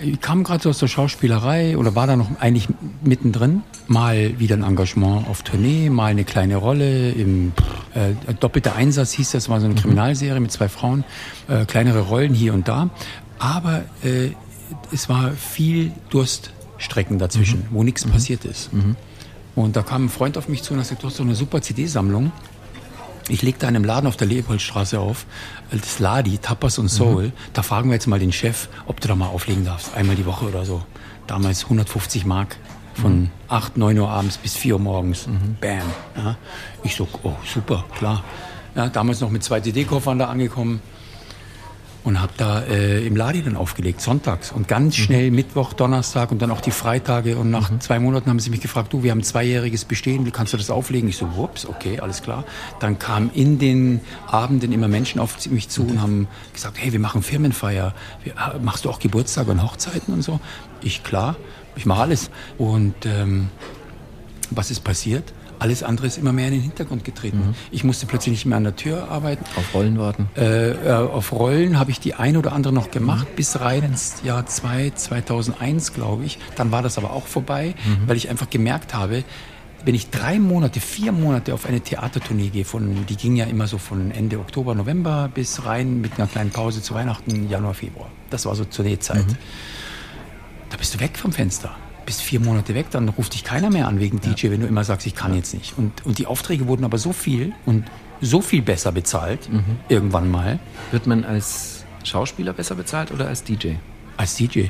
Ich 0.00 0.20
kam 0.20 0.42
gerade 0.42 0.62
so 0.62 0.70
aus 0.70 0.78
der 0.78 0.88
Schauspielerei 0.88 1.78
oder 1.78 1.94
war 1.94 2.06
da 2.06 2.16
noch 2.16 2.28
eigentlich 2.40 2.68
mittendrin. 3.04 3.62
Mal 3.86 4.38
wieder 4.40 4.56
ein 4.56 4.64
Engagement 4.64 5.28
auf 5.28 5.42
Tournee, 5.42 5.88
mal 5.88 6.06
eine 6.06 6.24
kleine 6.24 6.56
Rolle 6.56 7.12
im 7.12 7.52
äh, 7.94 8.34
doppelter 8.34 8.74
Einsatz 8.74 9.12
hieß 9.12 9.32
das, 9.32 9.48
war 9.48 9.60
so 9.60 9.66
eine 9.66 9.74
mhm. 9.74 9.78
Kriminalserie 9.78 10.40
mit 10.40 10.50
zwei 10.50 10.68
Frauen, 10.68 11.04
äh, 11.48 11.64
kleinere 11.64 12.00
Rollen 12.00 12.34
hier 12.34 12.54
und 12.54 12.66
da. 12.66 12.90
Aber 13.38 13.84
äh, 14.02 14.30
es 14.92 15.08
war 15.08 15.30
viel 15.32 15.92
Durststrecken 16.10 17.18
dazwischen, 17.18 17.60
mhm. 17.60 17.68
wo 17.70 17.82
nichts 17.84 18.04
mhm. 18.04 18.10
passiert 18.10 18.44
ist. 18.44 18.72
Mhm. 18.72 18.96
Und 19.54 19.76
da 19.76 19.82
kam 19.82 20.06
ein 20.06 20.08
Freund 20.08 20.36
auf 20.36 20.48
mich 20.48 20.62
zu 20.62 20.72
und 20.72 20.80
hat 20.80 20.86
gesagt, 20.86 21.04
du 21.04 21.06
hast 21.06 21.16
so 21.16 21.22
eine 21.22 21.36
super 21.36 21.62
CD-Sammlung. 21.62 22.32
Ich 23.28 23.42
leg 23.42 23.58
da 23.58 23.68
in 23.68 23.76
einem 23.76 23.84
Laden 23.84 24.06
auf 24.06 24.16
der 24.16 24.26
Leopoldstraße 24.26 25.00
auf, 25.00 25.24
das 25.70 25.98
Ladi, 25.98 26.38
Tapas 26.38 26.78
und 26.78 26.88
Soul. 26.88 27.28
Mhm. 27.28 27.32
Da 27.54 27.62
fragen 27.62 27.88
wir 27.88 27.94
jetzt 27.94 28.06
mal 28.06 28.18
den 28.18 28.32
Chef, 28.32 28.68
ob 28.86 29.00
du 29.00 29.08
da 29.08 29.14
mal 29.14 29.28
auflegen 29.28 29.64
darfst, 29.64 29.94
einmal 29.94 30.16
die 30.16 30.26
Woche 30.26 30.46
oder 30.46 30.64
so. 30.64 30.82
Damals 31.26 31.64
150 31.64 32.26
Mark 32.26 32.56
von 32.94 33.22
mhm. 33.22 33.30
8, 33.48 33.76
9 33.78 33.98
Uhr 33.98 34.10
abends 34.10 34.36
bis 34.36 34.56
4 34.56 34.74
Uhr 34.74 34.80
morgens. 34.80 35.26
Mhm. 35.26 35.56
Bam. 35.60 35.82
Ja. 36.16 36.36
Ich 36.82 36.94
so, 36.94 37.08
oh, 37.22 37.32
super, 37.44 37.84
klar. 37.96 38.22
Ja, 38.74 38.88
damals 38.88 39.20
noch 39.20 39.30
mit 39.30 39.42
zwei 39.42 39.60
CD-Koffern 39.60 40.18
da 40.18 40.26
angekommen 40.26 40.80
und 42.04 42.20
habe 42.20 42.32
da 42.36 42.60
äh, 42.62 43.04
im 43.06 43.16
Ladi 43.16 43.42
dann 43.42 43.56
aufgelegt, 43.56 44.02
sonntags 44.02 44.52
und 44.52 44.68
ganz 44.68 44.96
mhm. 44.98 45.02
schnell 45.02 45.30
mhm. 45.30 45.36
Mittwoch, 45.36 45.72
Donnerstag 45.72 46.30
und 46.30 46.40
dann 46.42 46.50
auch 46.50 46.60
die 46.60 46.70
Freitage 46.70 47.36
und 47.36 47.50
nach 47.50 47.70
mhm. 47.70 47.80
zwei 47.80 47.98
Monaten 47.98 48.28
haben 48.28 48.38
sie 48.38 48.50
mich 48.50 48.60
gefragt, 48.60 48.92
du, 48.92 49.02
wir 49.02 49.10
haben 49.10 49.20
ein 49.20 49.24
zweijähriges 49.24 49.86
Bestehen, 49.86 50.26
wie 50.26 50.30
kannst 50.30 50.52
du 50.52 50.58
das 50.58 50.70
auflegen? 50.70 51.08
Ich 51.08 51.16
so, 51.16 51.36
whoops, 51.36 51.66
okay, 51.66 52.00
alles 52.00 52.22
klar. 52.22 52.44
Dann 52.78 52.98
kamen 52.98 53.30
in 53.34 53.58
den 53.58 54.00
Abenden 54.26 54.72
immer 54.72 54.86
Menschen 54.86 55.18
auf 55.18 55.44
mich 55.50 55.70
zu 55.70 55.82
mhm. 55.82 55.90
und 55.90 56.02
haben 56.02 56.28
gesagt, 56.52 56.76
hey, 56.78 56.92
wir 56.92 57.00
machen 57.00 57.22
Firmenfeier, 57.22 57.94
ah, 58.36 58.54
machst 58.62 58.84
du 58.84 58.90
auch 58.90 58.98
Geburtstage 58.98 59.50
und 59.50 59.62
Hochzeiten 59.62 60.12
und 60.12 60.22
so? 60.22 60.40
Ich, 60.82 61.02
klar, 61.02 61.36
ich 61.74 61.86
mache 61.86 62.02
alles. 62.02 62.30
Und 62.58 62.94
ähm, 63.06 63.48
was 64.50 64.70
ist 64.70 64.84
passiert? 64.84 65.32
Alles 65.64 65.82
andere 65.82 66.06
ist 66.06 66.18
immer 66.18 66.34
mehr 66.34 66.48
in 66.48 66.52
den 66.52 66.60
Hintergrund 66.60 67.04
getreten. 67.04 67.38
Mhm. 67.38 67.54
Ich 67.70 67.84
musste 67.84 68.04
plötzlich 68.04 68.32
nicht 68.32 68.44
mehr 68.44 68.58
an 68.58 68.64
der 68.64 68.76
Tür 68.76 69.08
arbeiten. 69.08 69.46
Auf 69.56 69.72
Rollen 69.72 69.98
warten? 69.98 70.28
Äh, 70.36 70.72
äh, 70.72 70.92
auf 70.92 71.32
Rollen 71.32 71.78
habe 71.78 71.90
ich 71.90 72.00
die 72.00 72.12
ein 72.12 72.36
oder 72.36 72.52
andere 72.52 72.74
noch 72.74 72.90
gemacht, 72.90 73.26
mhm. 73.30 73.36
bis 73.36 73.58
rein 73.58 73.82
ins 73.82 74.16
Jahr 74.22 74.44
2, 74.44 74.90
2001, 74.90 75.94
glaube 75.94 76.26
ich. 76.26 76.38
Dann 76.56 76.70
war 76.70 76.82
das 76.82 76.98
aber 76.98 77.14
auch 77.14 77.26
vorbei, 77.26 77.74
mhm. 77.82 78.06
weil 78.06 78.18
ich 78.18 78.28
einfach 78.28 78.50
gemerkt 78.50 78.92
habe, 78.92 79.24
wenn 79.86 79.94
ich 79.94 80.10
drei 80.10 80.38
Monate, 80.38 80.80
vier 80.80 81.12
Monate 81.12 81.54
auf 81.54 81.64
eine 81.64 81.80
Theatertournee 81.80 82.50
gehe, 82.50 82.66
von, 82.66 83.06
die 83.06 83.16
ging 83.16 83.34
ja 83.34 83.46
immer 83.46 83.66
so 83.66 83.78
von 83.78 84.10
Ende 84.10 84.40
Oktober, 84.40 84.74
November 84.74 85.30
bis 85.32 85.64
rein 85.64 85.98
mit 86.02 86.18
einer 86.18 86.26
kleinen 86.26 86.50
Pause 86.50 86.82
zu 86.82 86.92
Weihnachten, 86.92 87.48
Januar, 87.48 87.72
Februar. 87.72 88.10
Das 88.28 88.44
war 88.44 88.54
so 88.54 88.66
Tourneezeit. 88.66 89.26
Mhm. 89.26 89.36
Da 90.68 90.76
bist 90.76 90.94
du 90.94 91.00
weg 91.00 91.16
vom 91.16 91.32
Fenster 91.32 91.74
bist 92.04 92.22
vier 92.22 92.40
Monate 92.40 92.74
weg, 92.74 92.86
dann 92.90 93.08
ruft 93.08 93.34
dich 93.34 93.44
keiner 93.44 93.70
mehr 93.70 93.88
an 93.88 94.00
wegen 94.00 94.20
DJ, 94.20 94.50
wenn 94.50 94.60
du 94.60 94.66
immer 94.66 94.84
sagst, 94.84 95.06
ich 95.06 95.14
kann 95.14 95.32
ja. 95.32 95.38
jetzt 95.38 95.54
nicht. 95.54 95.76
Und, 95.78 96.04
und 96.04 96.18
die 96.18 96.26
Aufträge 96.26 96.66
wurden 96.66 96.84
aber 96.84 96.98
so 96.98 97.12
viel 97.12 97.52
und 97.66 97.84
so 98.20 98.40
viel 98.40 98.62
besser 98.62 98.92
bezahlt, 98.92 99.50
mhm. 99.50 99.64
irgendwann 99.88 100.30
mal. 100.30 100.58
Wird 100.90 101.06
man 101.06 101.24
als 101.24 101.84
Schauspieler 102.04 102.52
besser 102.52 102.74
bezahlt 102.74 103.10
oder 103.10 103.28
als 103.28 103.44
DJ? 103.44 103.74
Als 104.16 104.36
DJ, 104.36 104.66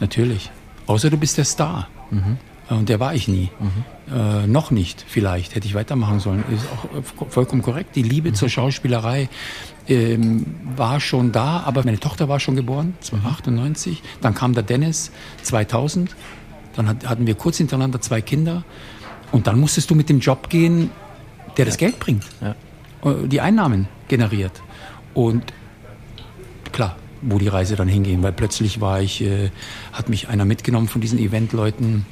natürlich. 0.00 0.50
Außer 0.86 1.10
du 1.10 1.16
bist 1.16 1.38
der 1.38 1.44
Star. 1.44 1.88
Mhm. 2.10 2.38
Und 2.70 2.88
der 2.90 3.00
war 3.00 3.14
ich 3.14 3.28
nie. 3.28 3.48
Mhm. 3.58 4.14
Äh, 4.14 4.46
noch 4.46 4.70
nicht, 4.70 5.04
vielleicht. 5.06 5.54
Hätte 5.54 5.66
ich 5.66 5.74
weitermachen 5.74 6.20
sollen. 6.20 6.44
Ist 6.54 6.66
auch 6.72 7.28
vollkommen 7.30 7.62
korrekt. 7.62 7.96
Die 7.96 8.02
Liebe 8.02 8.30
mhm. 8.30 8.34
zur 8.34 8.50
Schauspielerei 8.50 9.28
ähm, 9.88 10.44
war 10.76 11.00
schon 11.00 11.32
da, 11.32 11.60
aber 11.60 11.84
meine 11.84 11.98
Tochter 11.98 12.28
war 12.28 12.40
schon 12.40 12.56
geboren, 12.56 12.94
1998. 13.00 14.02
Mhm. 14.02 14.06
Dann 14.20 14.34
kam 14.34 14.52
der 14.52 14.62
Dennis, 14.62 15.10
2000. 15.42 16.14
Dann 16.78 16.86
hatten 16.86 17.26
wir 17.26 17.34
kurz 17.34 17.56
hintereinander 17.56 18.00
zwei 18.00 18.20
Kinder. 18.20 18.62
Und 19.32 19.48
dann 19.48 19.58
musstest 19.58 19.90
du 19.90 19.96
mit 19.96 20.08
dem 20.08 20.20
Job 20.20 20.48
gehen, 20.48 20.90
der 21.56 21.64
das 21.64 21.76
Geld 21.76 21.98
bringt, 21.98 22.22
ja. 22.40 22.54
Äh, 23.04 23.26
die 23.26 23.40
Einnahmen 23.40 23.88
generiert. 24.06 24.62
Und 25.12 25.52
klar, 26.70 26.96
wo 27.20 27.38
die 27.38 27.48
Reise 27.48 27.74
dann 27.74 27.88
hinging, 27.88 28.22
weil 28.22 28.32
plötzlich 28.32 28.80
war 28.80 29.00
ich, 29.00 29.22
äh, 29.22 29.50
hat 29.92 30.08
mich 30.08 30.28
einer 30.28 30.44
mitgenommen 30.44 30.86
von 30.86 31.00
diesen 31.00 31.18
Eventleuten 31.18 32.06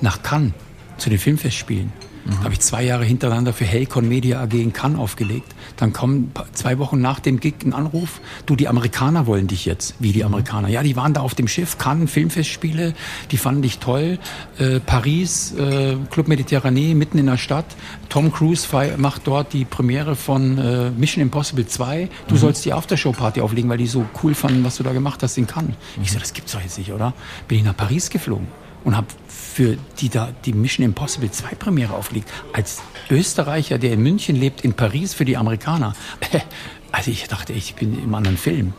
nach 0.00 0.22
Cannes 0.22 0.52
zu 0.96 1.10
den 1.10 1.18
Filmfestspielen. 1.18 1.92
Mhm. 2.26 2.44
habe 2.44 2.52
ich 2.52 2.60
zwei 2.60 2.82
Jahre 2.82 3.04
hintereinander 3.04 3.52
für 3.52 3.64
Helcon 3.64 4.08
Media 4.08 4.42
AG 4.42 4.52
in 4.54 4.72
Cannes 4.72 4.98
aufgelegt. 4.98 5.54
Dann 5.76 5.92
kommen 5.92 6.32
zwei 6.52 6.78
Wochen 6.78 7.00
nach 7.00 7.20
dem 7.20 7.40
Gig 7.40 7.54
ein 7.64 7.72
Anruf, 7.72 8.20
du, 8.46 8.56
die 8.56 8.68
Amerikaner 8.68 9.26
wollen 9.26 9.46
dich 9.46 9.64
jetzt. 9.64 9.94
Wie 9.98 10.12
die 10.12 10.20
mhm. 10.20 10.26
Amerikaner? 10.26 10.68
Ja, 10.68 10.82
die 10.82 10.96
waren 10.96 11.14
da 11.14 11.20
auf 11.20 11.34
dem 11.34 11.48
Schiff, 11.48 11.78
Cannes, 11.78 12.10
Filmfestspiele, 12.10 12.94
die 13.30 13.36
fanden 13.36 13.62
dich 13.62 13.78
toll. 13.78 14.18
Äh, 14.58 14.80
Paris, 14.80 15.52
äh, 15.52 15.96
Club 16.10 16.28
Mediterranee, 16.28 16.94
mitten 16.94 17.18
in 17.18 17.26
der 17.26 17.38
Stadt. 17.38 17.66
Tom 18.08 18.32
Cruise 18.32 18.66
macht 18.96 19.26
dort 19.26 19.52
die 19.52 19.64
Premiere 19.64 20.16
von 20.16 20.58
äh, 20.58 20.90
Mission 20.90 21.22
Impossible 21.22 21.66
2. 21.66 22.08
Du 22.28 22.34
mhm. 22.34 22.38
sollst 22.38 22.64
die 22.64 22.72
Aftershow-Party 22.72 23.40
auflegen, 23.40 23.70
weil 23.70 23.78
die 23.78 23.86
so 23.86 24.04
cool 24.22 24.34
fanden, 24.34 24.64
was 24.64 24.76
du 24.76 24.82
da 24.82 24.92
gemacht 24.92 25.22
hast 25.22 25.36
in 25.38 25.46
Cannes. 25.46 25.74
Mhm. 25.96 26.02
Ich 26.02 26.12
so, 26.12 26.18
das 26.18 26.32
gibt's 26.32 26.52
doch 26.52 26.60
jetzt 26.60 26.78
nicht, 26.78 26.92
oder? 26.92 27.14
Bin 27.48 27.58
ich 27.58 27.64
nach 27.64 27.76
Paris 27.76 28.10
geflogen 28.10 28.48
und 28.86 28.96
habe 28.96 29.08
für 29.26 29.76
die 29.98 30.08
da 30.08 30.32
die 30.44 30.52
Mission 30.52 30.84
Impossible 30.84 31.28
2 31.28 31.56
Premiere 31.56 31.92
aufgelegt. 31.92 32.30
Als 32.52 32.82
Österreicher, 33.10 33.78
der 33.78 33.92
in 33.92 34.00
München 34.00 34.36
lebt, 34.36 34.60
in 34.60 34.74
Paris 34.74 35.12
für 35.12 35.26
die 35.26 35.36
Amerikaner. 35.36 35.94
Also 36.92 37.10
ich 37.10 37.26
dachte, 37.28 37.52
ich 37.52 37.74
bin 37.74 38.02
im 38.02 38.14
anderen 38.14 38.38
Film. 38.38 38.72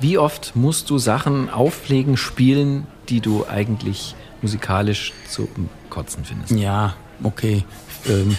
Wie 0.00 0.16
oft 0.16 0.56
musst 0.56 0.88
du 0.88 0.96
Sachen 0.96 1.50
auflegen, 1.50 2.16
spielen, 2.16 2.86
die 3.10 3.20
du 3.20 3.44
eigentlich 3.46 4.14
musikalisch 4.40 5.12
zu 5.28 5.48
kotzen 5.90 6.24
findest? 6.24 6.52
Ja, 6.52 6.94
okay. 7.22 7.64
Ähm, 8.08 8.38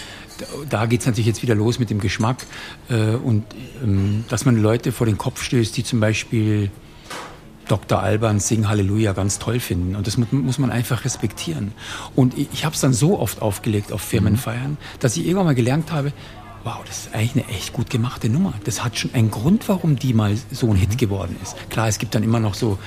da 0.68 0.86
geht 0.86 1.00
es 1.00 1.06
natürlich 1.06 1.26
jetzt 1.26 1.42
wieder 1.42 1.54
los 1.54 1.78
mit 1.78 1.90
dem 1.90 2.00
Geschmack 2.00 2.38
äh, 2.88 3.10
und 3.14 3.44
ähm, 3.80 4.24
dass 4.28 4.44
man 4.44 4.60
Leute 4.60 4.90
vor 4.90 5.06
den 5.06 5.18
Kopf 5.18 5.42
stößt, 5.42 5.76
die 5.76 5.84
zum 5.84 6.00
Beispiel 6.00 6.70
Dr. 7.68 8.00
Alban 8.00 8.40
Sing 8.40 8.68
Halleluja 8.68 9.12
ganz 9.12 9.38
toll 9.38 9.60
finden. 9.60 9.96
Und 9.96 10.06
das 10.06 10.16
muss 10.16 10.58
man 10.58 10.70
einfach 10.70 11.04
respektieren. 11.04 11.72
Und 12.14 12.36
ich 12.36 12.64
habe 12.64 12.74
es 12.74 12.80
dann 12.80 12.92
so 12.92 13.18
oft 13.18 13.42
aufgelegt 13.42 13.92
auf 13.92 14.00
Firmenfeiern, 14.02 14.72
mhm. 14.72 14.78
dass 15.00 15.16
ich 15.16 15.24
irgendwann 15.24 15.46
mal 15.46 15.54
gelernt 15.54 15.92
habe, 15.92 16.12
wow, 16.66 16.78
das 16.84 16.98
ist 16.98 17.14
eigentlich 17.14 17.44
eine 17.44 17.56
echt 17.56 17.72
gut 17.72 17.90
gemachte 17.90 18.28
Nummer. 18.28 18.52
Das 18.64 18.82
hat 18.82 18.98
schon 18.98 19.14
einen 19.14 19.30
Grund, 19.30 19.68
warum 19.68 19.96
die 19.96 20.12
mal 20.12 20.36
so 20.50 20.68
ein 20.68 20.76
Hit 20.76 20.90
mhm. 20.90 20.96
geworden 20.96 21.36
ist. 21.40 21.56
Klar, 21.70 21.86
es 21.86 21.98
gibt 21.98 22.14
dann 22.16 22.24
immer 22.24 22.40
noch 22.40 22.54
so 22.54 22.78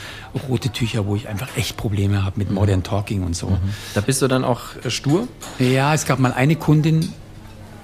rote 0.49 0.69
Tücher, 0.69 1.05
wo 1.05 1.15
ich 1.15 1.29
einfach 1.29 1.47
echt 1.55 1.77
Probleme 1.77 2.25
habe 2.25 2.39
mit 2.39 2.49
mhm. 2.49 2.55
Modern 2.55 2.83
Talking 2.83 3.23
und 3.23 3.37
so. 3.37 3.51
Mhm. 3.51 3.59
Da 3.93 4.01
bist 4.01 4.21
du 4.21 4.27
dann 4.27 4.43
auch 4.43 4.75
äh, 4.83 4.91
stur? 4.91 5.29
Ja, 5.59 5.93
es 5.93 6.05
gab 6.05 6.19
mal 6.19 6.33
eine 6.33 6.57
Kundin, 6.57 7.13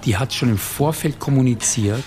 die 0.04 0.18
hat 0.18 0.34
schon 0.34 0.50
im 0.50 0.58
Vorfeld 0.58 1.20
kommuniziert, 1.20 2.04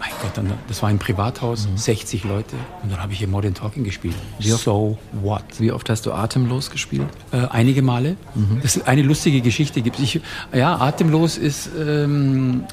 mein 0.00 0.10
Gott, 0.22 0.30
dann, 0.34 0.50
das 0.66 0.82
war 0.82 0.88
ein 0.88 0.98
Privathaus, 0.98 1.68
mhm. 1.68 1.76
60 1.76 2.24
Leute 2.24 2.56
und 2.82 2.90
dann 2.90 3.02
habe 3.02 3.12
ich 3.12 3.18
hier 3.18 3.28
Modern 3.28 3.52
Talking 3.52 3.84
gespielt. 3.84 4.14
Wie 4.38 4.52
oft, 4.52 4.64
so 4.64 4.98
what? 5.12 5.44
Wie 5.58 5.70
oft 5.72 5.90
hast 5.90 6.06
du 6.06 6.12
Atemlos 6.12 6.70
gespielt? 6.70 7.06
Äh, 7.32 7.46
einige 7.50 7.82
Male. 7.82 8.16
Mhm. 8.34 8.60
Das 8.62 8.76
ist 8.76 8.88
eine 8.88 9.02
lustige 9.02 9.42
Geschichte. 9.42 9.82
Gibt 9.82 10.00
ich, 10.00 10.20
ja, 10.54 10.76
Atemlos 10.76 11.36
ist 11.36 11.68
ähm, 11.78 12.64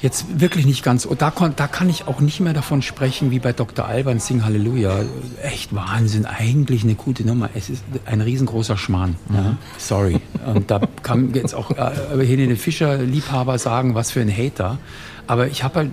Jetzt 0.00 0.40
wirklich 0.40 0.64
nicht 0.64 0.84
ganz. 0.84 1.04
Und 1.04 1.22
da, 1.22 1.32
da 1.56 1.66
kann 1.66 1.90
ich 1.90 2.06
auch 2.06 2.20
nicht 2.20 2.38
mehr 2.38 2.52
davon 2.52 2.82
sprechen, 2.82 3.32
wie 3.32 3.40
bei 3.40 3.52
Dr. 3.52 3.84
Alban 3.86 4.20
Sing 4.20 4.44
Halleluja. 4.44 5.00
Echt 5.42 5.74
Wahnsinn, 5.74 6.24
eigentlich 6.24 6.84
eine 6.84 6.94
gute 6.94 7.26
Nummer. 7.26 7.50
Es 7.54 7.68
ist 7.68 7.82
ein 8.06 8.20
riesengroßer 8.20 8.76
Schmarrn. 8.76 9.16
Mhm. 9.28 9.34
Ja. 9.34 9.56
Sorry. 9.76 10.20
Und 10.46 10.70
da 10.70 10.80
kann 11.02 11.34
jetzt 11.34 11.54
auch 11.54 11.72
äh, 11.72 12.24
Helene 12.24 12.54
Fischer 12.54 12.98
Liebhaber 12.98 13.58
sagen, 13.58 13.96
was 13.96 14.12
für 14.12 14.20
ein 14.20 14.30
Hater. 14.30 14.78
Aber 15.26 15.48
ich 15.48 15.62
habe 15.62 15.74
halt, 15.80 15.90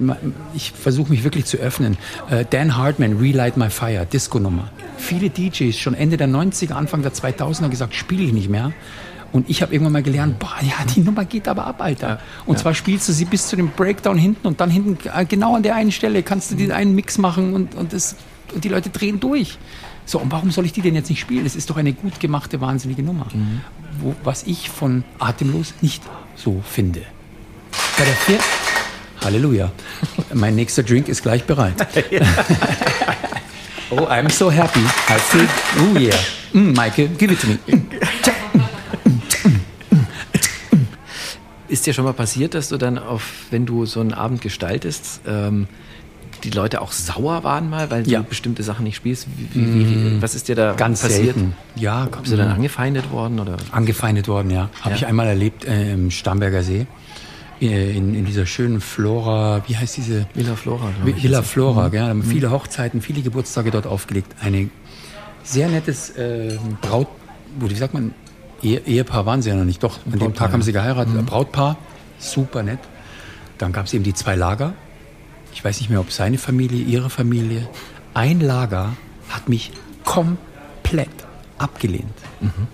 ich 0.54 0.72
versuche 0.72 1.10
mich 1.10 1.24
wirklich 1.24 1.46
zu 1.46 1.58
öffnen. 1.58 1.98
Äh, 2.30 2.46
Dan 2.50 2.78
Hartman, 2.78 3.18
Relight 3.18 3.58
My 3.58 3.70
Fire, 3.70 4.06
Disco-Nummer. 4.06 4.70
Viele 4.98 5.30
DJs 5.30 5.78
schon 5.78 5.94
Ende 5.94 6.16
der 6.16 6.30
90er, 6.30 6.74
Anfang 6.74 7.02
der 7.02 7.12
2000er 7.12 7.70
gesagt, 7.70 7.96
spiele 7.96 8.24
ich 8.24 8.34
nicht 8.34 8.50
mehr. 8.50 8.72
Und 9.32 9.50
ich 9.50 9.62
habe 9.62 9.74
irgendwann 9.74 9.94
mal 9.94 10.04
gelernt, 10.04 10.40
boah, 10.40 10.56
ja, 10.62 10.76
die 10.96 11.02
Nummer 11.02 11.26
geht 11.26 11.48
aber 11.48 11.66
ab, 11.66 11.82
Alter. 11.82 12.08
Ja, 12.08 12.20
und 12.46 12.56
ja. 12.56 12.62
zwar 12.62 12.74
spielst 12.74 13.10
du 13.10 13.14
sie 13.14 13.26
bis 13.26 13.48
zu 13.48 13.56
dem 13.56 13.70
Breakdown 13.70 14.18
hinten 14.18 14.48
und 14.48 14.62
dann 14.62 14.70
hinten, 14.70 14.98
äh, 15.10 15.26
genau 15.26 15.56
an 15.56 15.64
der 15.64 15.76
einen 15.76 15.92
Stelle, 15.92 16.24
kannst 16.24 16.52
du 16.52 16.56
den 16.56 16.72
einen 16.72 16.96
Mix 16.96 17.18
machen 17.18 17.54
und, 17.54 17.76
und, 17.76 17.92
das, 17.92 18.16
und 18.54 18.64
die 18.64 18.70
Leute 18.70 18.90
drehen 18.90 19.20
durch. 19.20 19.58
So, 20.06 20.20
und 20.20 20.32
warum 20.32 20.52
soll 20.52 20.66
ich 20.66 20.74
die 20.74 20.82
denn 20.82 20.96
jetzt 20.96 21.10
nicht 21.10 21.20
spielen? 21.20 21.46
Es 21.46 21.56
ist 21.56 21.70
doch 21.70 21.78
eine 21.78 21.92
gut 21.94 22.20
gemachte, 22.20 22.62
wahnsinnige 22.62 23.04
Nummer. 23.04 23.28
Mhm. 23.34 23.62
Wo, 24.00 24.16
was 24.24 24.44
ich 24.44 24.70
von 24.70 25.04
Atemlos 25.20 25.74
nicht 25.82 26.04
so 26.36 26.62
finde. 26.66 27.02
Bei 27.98 28.06
der 28.06 28.14
vier 28.14 28.40
Halleluja. 29.24 29.72
mein 30.34 30.56
nächster 30.56 30.84
Drink 30.84 31.08
ist 31.08 31.24
gleich 31.24 31.44
bereit. 31.44 31.74
oh, 33.90 34.06
I'm 34.08 34.30
so 34.30 34.52
happy. 34.52 34.82
I 34.82 35.20
feel, 35.20 35.48
oh 35.80 35.98
yeah. 35.98 36.16
Mm, 36.54 36.76
Michael, 36.76 37.10
give 37.18 37.34
it 37.34 37.42
to 37.42 37.48
me. 37.48 37.58
Ist 41.76 41.86
dir 41.86 41.94
schon 41.94 42.06
mal 42.06 42.14
passiert, 42.14 42.54
dass 42.54 42.70
du 42.70 42.78
dann 42.78 42.98
auf, 42.98 43.48
wenn 43.52 43.66
du 43.66 43.86
so 43.86 44.00
einen 44.00 44.14
Abend 44.14 44.40
gestaltest, 44.40 45.20
ähm, 45.28 45.68
die 46.46 46.50
Leute 46.50 46.80
auch 46.80 46.94
sauer 46.94 47.44
waren 47.44 47.70
mal, 47.70 47.92
weil 47.92 48.08
ja. 48.10 48.20
du 48.20 48.30
bestimmte 48.30 48.64
Sachen 48.64 48.86
nicht 48.86 48.96
spielst? 48.96 49.28
Wie, 49.36 49.62
wie, 49.62 49.90
wie, 49.90 49.96
mm. 49.96 50.22
was 50.22 50.36
ist 50.36 50.48
dir 50.48 50.56
da 50.56 50.72
Ganz 50.72 51.02
passiert? 51.02 51.36
Selten. 51.36 51.54
Ja, 51.76 52.06
bist 52.06 52.32
du 52.32 52.38
dann 52.38 52.50
angefeindet 52.50 53.12
worden 53.12 53.42
oder? 53.42 53.58
Angefeindet 53.72 54.30
worden, 54.30 54.52
ja. 54.52 54.70
Habe 54.80 54.92
ja. 54.92 54.96
ich 54.96 55.06
einmal 55.06 55.28
erlebt 55.28 55.66
äh, 55.66 55.92
im 55.92 56.12
Starnberger 56.12 56.64
See. 56.64 56.88
Äh, 57.60 57.98
in, 57.98 58.16
in, 58.16 58.24
dieser 58.24 58.46
schönen 58.46 58.80
Flora, 58.80 59.62
wie 59.68 59.76
heißt 59.76 59.98
diese? 59.98 60.28
Villa 60.34 60.56
Flora. 60.56 60.92
Villa 61.04 61.42
Flora, 61.42 61.90
mhm. 61.90 61.94
ja. 61.94 62.14
Mhm. 62.14 62.24
Viele 62.24 62.52
Hochzeiten, 62.52 63.02
viele 63.02 63.22
Geburtstage 63.22 63.72
dort 63.72 63.86
aufgelegt. 63.86 64.34
Eine 64.40 64.70
sehr 65.44 65.68
nettes 65.68 66.12
äh, 66.12 66.58
Braut, 66.80 67.10
wie 67.60 67.76
sagt 67.76 67.94
man, 67.94 68.14
Ehe, 68.66 68.80
Ehepaar 68.80 69.26
waren 69.28 69.42
sie 69.44 69.50
ja 69.50 69.56
noch 69.56 69.64
nicht. 69.64 69.84
Doch, 69.84 70.00
an 70.12 70.18
dem 70.18 70.34
Tag 70.34 70.52
haben 70.52 70.64
sie 70.64 70.74
geheiratet. 70.74 71.14
Mhm. 71.14 71.26
Brautpaar, 71.26 71.78
super 72.18 72.64
nett. 72.64 72.80
Dann 73.60 73.72
gab 73.72 73.86
es 73.86 73.94
eben 73.94 74.04
die 74.04 74.14
zwei 74.14 74.36
Lager. 74.36 74.74
Ich 75.54 75.64
weiß 75.64 75.80
nicht 75.80 75.90
mehr, 75.90 76.00
ob 76.00 76.12
seine 76.12 76.38
Familie, 76.38 76.84
ihre 76.84 77.10
Familie. 77.10 77.70
Ein 78.16 78.40
Lager 78.42 78.94
hat 79.30 79.48
mich 79.50 79.72
komplett 80.04 81.10
abgelehnt. 81.60 82.18
Mhm. 82.42 82.68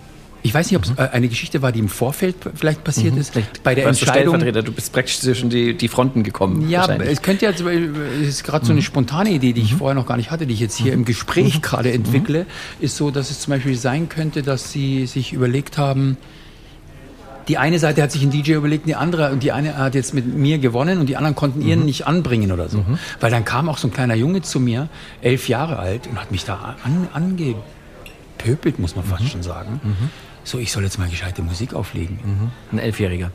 Ich 0.43 0.53
weiß 0.53 0.71
nicht, 0.71 0.77
ob 0.77 0.83
es 0.83 0.91
mhm. 0.91 0.97
Äh, 0.97 1.09
eine 1.09 1.27
Geschichte 1.27 1.61
war, 1.61 1.71
die 1.71 1.79
im 1.79 1.89
Vorfeld 1.89 2.35
vielleicht 2.55 2.83
passiert 2.83 3.13
mhm. 3.15 3.21
ist. 3.21 3.31
Vielleicht 3.31 3.63
bei 3.63 3.75
der 3.75 3.87
Entscheidung. 3.87 4.39
Du, 4.39 4.63
du 4.63 4.71
bist 4.71 4.91
praktisch 4.93 5.19
zwischen 5.19 5.49
die, 5.49 5.75
die 5.75 5.87
Fronten 5.87 6.23
gekommen. 6.23 6.69
Ja, 6.69 6.87
es 6.87 7.21
könnte 7.21 7.45
ja, 7.45 7.51
es 7.51 8.27
ist 8.27 8.43
gerade 8.43 8.65
so 8.65 8.71
eine 8.71 8.81
mhm. 8.81 8.85
spontane 8.85 9.31
Idee, 9.31 9.53
die 9.53 9.61
ich 9.61 9.73
mhm. 9.73 9.77
vorher 9.77 9.95
noch 9.95 10.07
gar 10.07 10.17
nicht 10.17 10.31
hatte, 10.31 10.47
die 10.47 10.53
ich 10.53 10.59
jetzt 10.59 10.77
hier 10.77 10.93
im 10.93 11.05
Gespräch 11.05 11.55
mhm. 11.55 11.61
gerade 11.61 11.91
entwickle, 11.91 12.45
ist 12.79 12.97
so, 12.97 13.11
dass 13.11 13.31
es 13.31 13.39
zum 13.41 13.51
Beispiel 13.51 13.75
sein 13.75 14.09
könnte, 14.09 14.41
dass 14.41 14.71
sie 14.71 15.05
sich 15.05 15.33
überlegt 15.33 15.77
haben, 15.77 16.17
die 17.47 17.57
eine 17.57 17.79
Seite 17.79 18.01
hat 18.01 18.11
sich 18.11 18.23
ein 18.23 18.29
DJ 18.29 18.53
überlegt, 18.53 18.87
die 18.87 18.95
andere, 18.95 19.31
und 19.31 19.43
die 19.43 19.51
eine 19.51 19.77
hat 19.77 19.95
jetzt 19.95 20.13
mit 20.13 20.25
mir 20.25 20.59
gewonnen 20.59 20.99
und 20.99 21.07
die 21.07 21.17
anderen 21.17 21.35
konnten 21.35 21.61
ihren 21.61 21.85
nicht 21.85 22.07
anbringen 22.07 22.51
oder 22.51 22.69
so. 22.69 22.79
Mhm. 22.79 22.99
Weil 23.19 23.31
dann 23.31 23.45
kam 23.45 23.67
auch 23.69 23.77
so 23.77 23.87
ein 23.87 23.93
kleiner 23.93 24.15
Junge 24.15 24.41
zu 24.41 24.59
mir, 24.59 24.89
elf 25.21 25.49
Jahre 25.49 25.77
alt, 25.79 26.07
und 26.07 26.19
hat 26.19 26.31
mich 26.31 26.45
da 26.45 26.75
an, 26.83 27.07
angepöbelt, 27.13 28.79
muss 28.79 28.95
man 28.95 29.05
fast 29.05 29.23
mhm. 29.23 29.27
schon 29.27 29.43
sagen. 29.43 29.81
Mhm 30.41 30.47
so, 30.47 30.57
ich 30.57 30.71
soll 30.71 30.83
jetzt 30.83 30.97
mal 30.97 31.09
gescheite 31.09 31.41
Musik 31.41 31.73
auflegen. 31.73 32.19
Mhm. 32.23 32.51
Ein 32.71 32.79
Elfjähriger. 32.79 33.31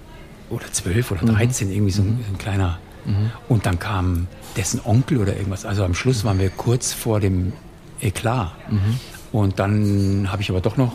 Oder 0.50 0.70
zwölf 0.72 1.10
oder 1.10 1.24
dreizehn, 1.24 1.68
mhm. 1.68 1.74
irgendwie 1.74 1.92
so 1.92 2.02
ein, 2.02 2.24
ein 2.32 2.38
kleiner. 2.38 2.78
Mhm. 3.04 3.30
Und 3.48 3.66
dann 3.66 3.78
kam 3.78 4.28
dessen 4.56 4.80
Onkel 4.84 5.18
oder 5.18 5.36
irgendwas. 5.36 5.64
Also 5.64 5.84
am 5.84 5.94
Schluss 5.94 6.24
waren 6.24 6.38
wir 6.38 6.50
kurz 6.50 6.92
vor 6.92 7.20
dem 7.20 7.52
Eklat. 8.00 8.52
Mhm. 8.70 9.00
Und 9.32 9.58
dann 9.58 10.28
habe 10.30 10.42
ich 10.42 10.50
aber 10.50 10.60
doch 10.60 10.76
noch 10.76 10.92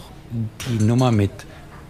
die 0.70 0.84
Nummer 0.84 1.12
mit 1.12 1.32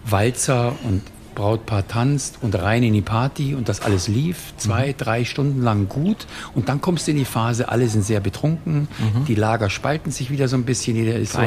Walzer 0.04 0.74
und 0.84 1.02
Brautpaar 1.34 1.86
tanzt 1.88 2.38
und 2.42 2.54
rein 2.56 2.82
in 2.82 2.92
die 2.92 3.00
Party 3.00 3.54
und 3.54 3.68
das 3.68 3.80
alles 3.80 4.06
lief 4.06 4.52
zwei, 4.58 4.88
mhm. 4.88 4.96
drei 4.98 5.24
Stunden 5.24 5.62
lang 5.62 5.88
gut 5.88 6.26
und 6.54 6.68
dann 6.68 6.82
kommst 6.82 7.06
du 7.06 7.12
in 7.12 7.16
die 7.16 7.24
Phase, 7.24 7.70
alle 7.70 7.88
sind 7.88 8.04
sehr 8.04 8.20
betrunken, 8.20 8.80
mhm. 8.98 9.24
die 9.26 9.34
Lager 9.34 9.70
spalten 9.70 10.10
sich 10.10 10.30
wieder 10.30 10.46
so 10.48 10.56
ein 10.56 10.64
bisschen, 10.64 10.94
jeder 10.94 11.16
ist 11.16 11.32
so, 11.32 11.40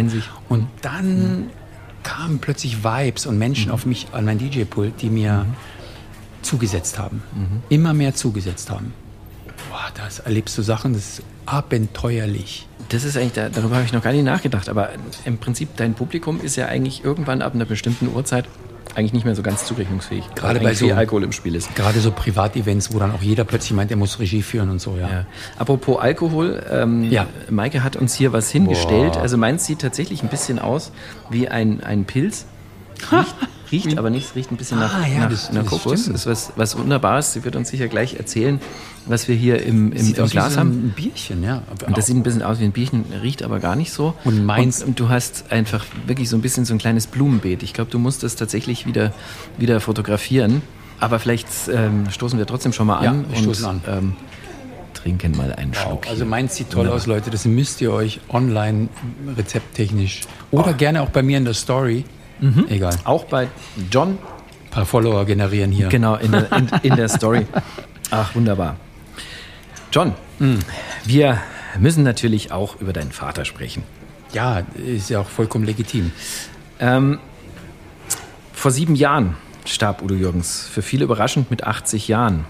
und 0.50 0.68
dann 0.82 1.42
mhm 1.42 1.50
kamen 2.06 2.40
plötzlich 2.40 2.84
Vibes 2.84 3.26
und 3.26 3.38
Menschen 3.38 3.68
mhm. 3.68 3.74
auf 3.74 3.86
mich, 3.86 4.08
an 4.14 4.24
mein 4.24 4.38
DJ-Pult, 4.38 5.02
die 5.02 5.10
mir 5.10 5.46
mhm. 5.46 5.56
zugesetzt 6.42 6.98
haben. 6.98 7.22
Mhm. 7.34 7.64
Immer 7.68 7.94
mehr 7.94 8.16
zugesetzt 8.16 8.70
haben. 8.70 8.94
Boah, 9.70 9.88
das 9.96 10.20
erlebst 10.20 10.58
du 10.58 10.62
Sachen, 10.62 10.94
das 10.94 11.20
ist 11.20 11.24
abenteuerlich. 11.46 12.68
Das 12.90 13.04
ist 13.04 13.18
eigentlich, 13.18 13.34
darüber 13.34 13.76
habe 13.76 13.86
ich 13.86 13.92
noch 13.92 14.04
gar 14.04 14.14
nicht 14.14 14.24
nachgedacht, 14.24 14.70
aber 14.70 14.90
im 15.26 15.40
Prinzip 15.40 15.76
dein 15.76 15.96
Publikum 15.96 16.40
ist 16.40 16.56
ja 16.56 16.68
eigentlich 16.68 17.04
irgendwann 17.04 17.42
ab 17.42 17.56
einer 17.56 17.66
bestimmten 17.66 18.08
Uhrzeit 18.14 18.46
eigentlich 18.94 19.14
nicht 19.14 19.26
mehr 19.26 19.36
so 19.36 19.42
ganz 19.42 19.66
zurechnungsfähig. 19.66 20.26
Gerade 20.36 20.60
bei 20.60 20.74
so 20.74 20.92
Alkohol 20.92 21.24
im 21.24 21.32
Spiel 21.32 21.56
ist. 21.56 21.76
Gerade 21.76 22.00
so 22.00 22.12
Privatevents, 22.12 22.94
wo 22.94 23.00
dann 23.00 23.12
auch 23.12 23.22
jeder 23.22 23.44
plötzlich 23.44 23.74
meint, 23.74 23.92
er 23.92 23.98
muss 23.98 24.20
Regie 24.20 24.42
führen 24.42 24.70
und 24.70 24.80
so, 24.80 24.98
ja. 24.98 25.10
ja. 25.10 25.26
Apropos 25.58 26.00
Alkohol, 26.00 26.64
ähm, 26.70 27.12
ja. 27.12 27.28
Maike 27.50 27.84
hat 27.84 27.96
uns 27.96 28.16
hier 28.16 28.34
was 28.34 28.52
hingestellt. 28.52 29.14
Boah. 29.14 29.22
Also 29.22 29.38
meins 29.38 29.66
sieht 29.66 29.80
tatsächlich 29.80 30.24
ein 30.24 30.30
bisschen 30.30 30.60
aus 30.60 30.92
wie 31.30 31.48
ein, 31.48 31.84
ein 31.84 32.06
Pilz. 32.06 32.46
Riecht, 33.12 33.36
riecht 33.72 33.98
aber 33.98 34.10
nicht, 34.10 34.36
riecht 34.36 34.52
ein 34.52 34.58
bisschen 34.58 34.80
nach, 34.80 34.94
ah, 34.94 35.08
ja, 35.08 35.20
nach, 35.20 35.30
das, 35.30 35.52
nach 35.52 35.64
das 35.64 35.70
Kokos. 35.70 36.08
Ist 36.08 36.26
was, 36.26 36.52
was 36.56 36.78
Wunderbares. 36.78 37.34
Sie 37.34 37.44
wird 37.44 37.56
uns 37.56 37.70
sicher 37.70 37.88
gleich 37.88 38.16
erzählen, 38.16 38.60
was 39.06 39.28
wir 39.28 39.36
hier 39.36 39.64
im, 39.64 39.92
im, 39.92 40.14
im 40.14 40.30
Glas 40.30 40.54
so 40.54 40.60
haben. 40.60 40.70
Ein 40.70 40.94
Bierchen, 40.96 41.44
ja. 41.44 41.64
Und 41.86 41.98
das 41.98 42.08
sieht 42.08 42.16
ein 42.16 42.24
bisschen 42.24 42.44
aus 42.44 42.60
wie 42.60 42.66
ein 42.66 42.72
Bierchen, 42.72 43.06
riecht 43.22 43.44
aber 43.44 43.60
gar 43.60 43.76
nicht 43.76 43.92
so. 43.92 44.14
Und 44.24 44.46
meins. 44.46 44.82
Und, 44.82 44.90
und 44.90 45.00
du 45.00 45.10
hast 45.10 45.52
einfach 45.52 45.86
wirklich 46.08 46.30
so 46.30 46.38
ein 46.38 46.42
bisschen 46.42 46.66
so 46.66 46.74
ein 46.74 46.78
kleines 46.78 47.08
Blumenbeet. 47.08 47.64
Ich 47.64 47.74
glaube, 47.74 47.92
du 47.92 48.00
musst 48.00 48.24
das 48.24 48.36
tatsächlich 48.36 48.86
wieder, 48.86 49.14
wieder 49.58 49.80
fotografieren. 49.80 50.62
Aber 51.00 51.20
vielleicht 51.20 51.48
ähm, 51.72 52.10
stoßen 52.10 52.40
wir 52.40 52.46
trotzdem 52.46 52.74
schon 52.74 52.88
mal 52.88 52.98
an. 52.98 53.26
Ja, 53.26 53.30
wir 53.30 53.38
stoßen 53.38 53.66
an. 53.66 53.82
Ähm, 53.88 54.14
trinken 54.94 55.38
mal 55.38 55.54
einen 55.54 55.72
wow. 55.76 55.84
Schluck. 55.84 56.08
Also 56.08 56.26
meins 56.26 56.56
sieht 56.56 56.70
toll 56.70 56.80
Wunderbar. 56.80 56.98
aus, 56.98 57.06
Leute. 57.06 57.30
Das 57.30 57.46
müsst 57.46 57.80
ihr 57.82 57.92
euch 57.92 58.20
online 58.30 58.88
rezepttechnisch 59.38 60.22
oder 60.52 60.72
oh. 60.72 60.78
gerne 60.78 61.02
auch 61.02 61.10
bei 61.10 61.22
mir 61.22 61.38
in 61.38 61.46
der 61.46 61.54
Story. 61.54 62.06
Mhm. 62.40 62.66
Egal. 62.70 62.96
Auch 63.04 63.26
bei 63.26 63.48
John. 63.92 64.12
Ein 64.12 64.72
paar 64.72 64.86
Follower 64.86 65.26
generieren 65.26 65.72
hier. 65.72 65.88
Genau, 65.88 66.16
in 66.16 66.32
der, 66.32 66.52
in, 66.52 66.70
in 66.84 66.96
der 66.96 67.10
Story. 67.10 67.46
Ach, 68.12 68.36
wunderbar. 68.36 68.76
John, 69.92 70.14
mhm. 70.40 70.60
wir 71.06 71.40
müssen 71.80 72.04
natürlich 72.04 72.52
auch 72.52 72.80
über 72.82 72.94
deinen 72.94 73.12
Vater 73.12 73.46
sprechen. 73.46 73.84
Ja, 74.34 74.64
ist 74.76 75.10
ja 75.10 75.22
auch 75.22 75.30
vollkommen 75.30 75.66
legitim. 75.66 76.12
Ähm, 76.80 77.20
vor 78.54 78.72
sieben 78.72 78.96
Jahren 78.96 79.38
starb 79.66 80.02
Udo 80.02 80.14
Jürgens, 80.14 80.68
für 80.68 80.82
viele 80.82 81.06
überraschend 81.06 81.50
mit 81.52 81.64
80 81.64 82.08
Jahren. 82.08 82.46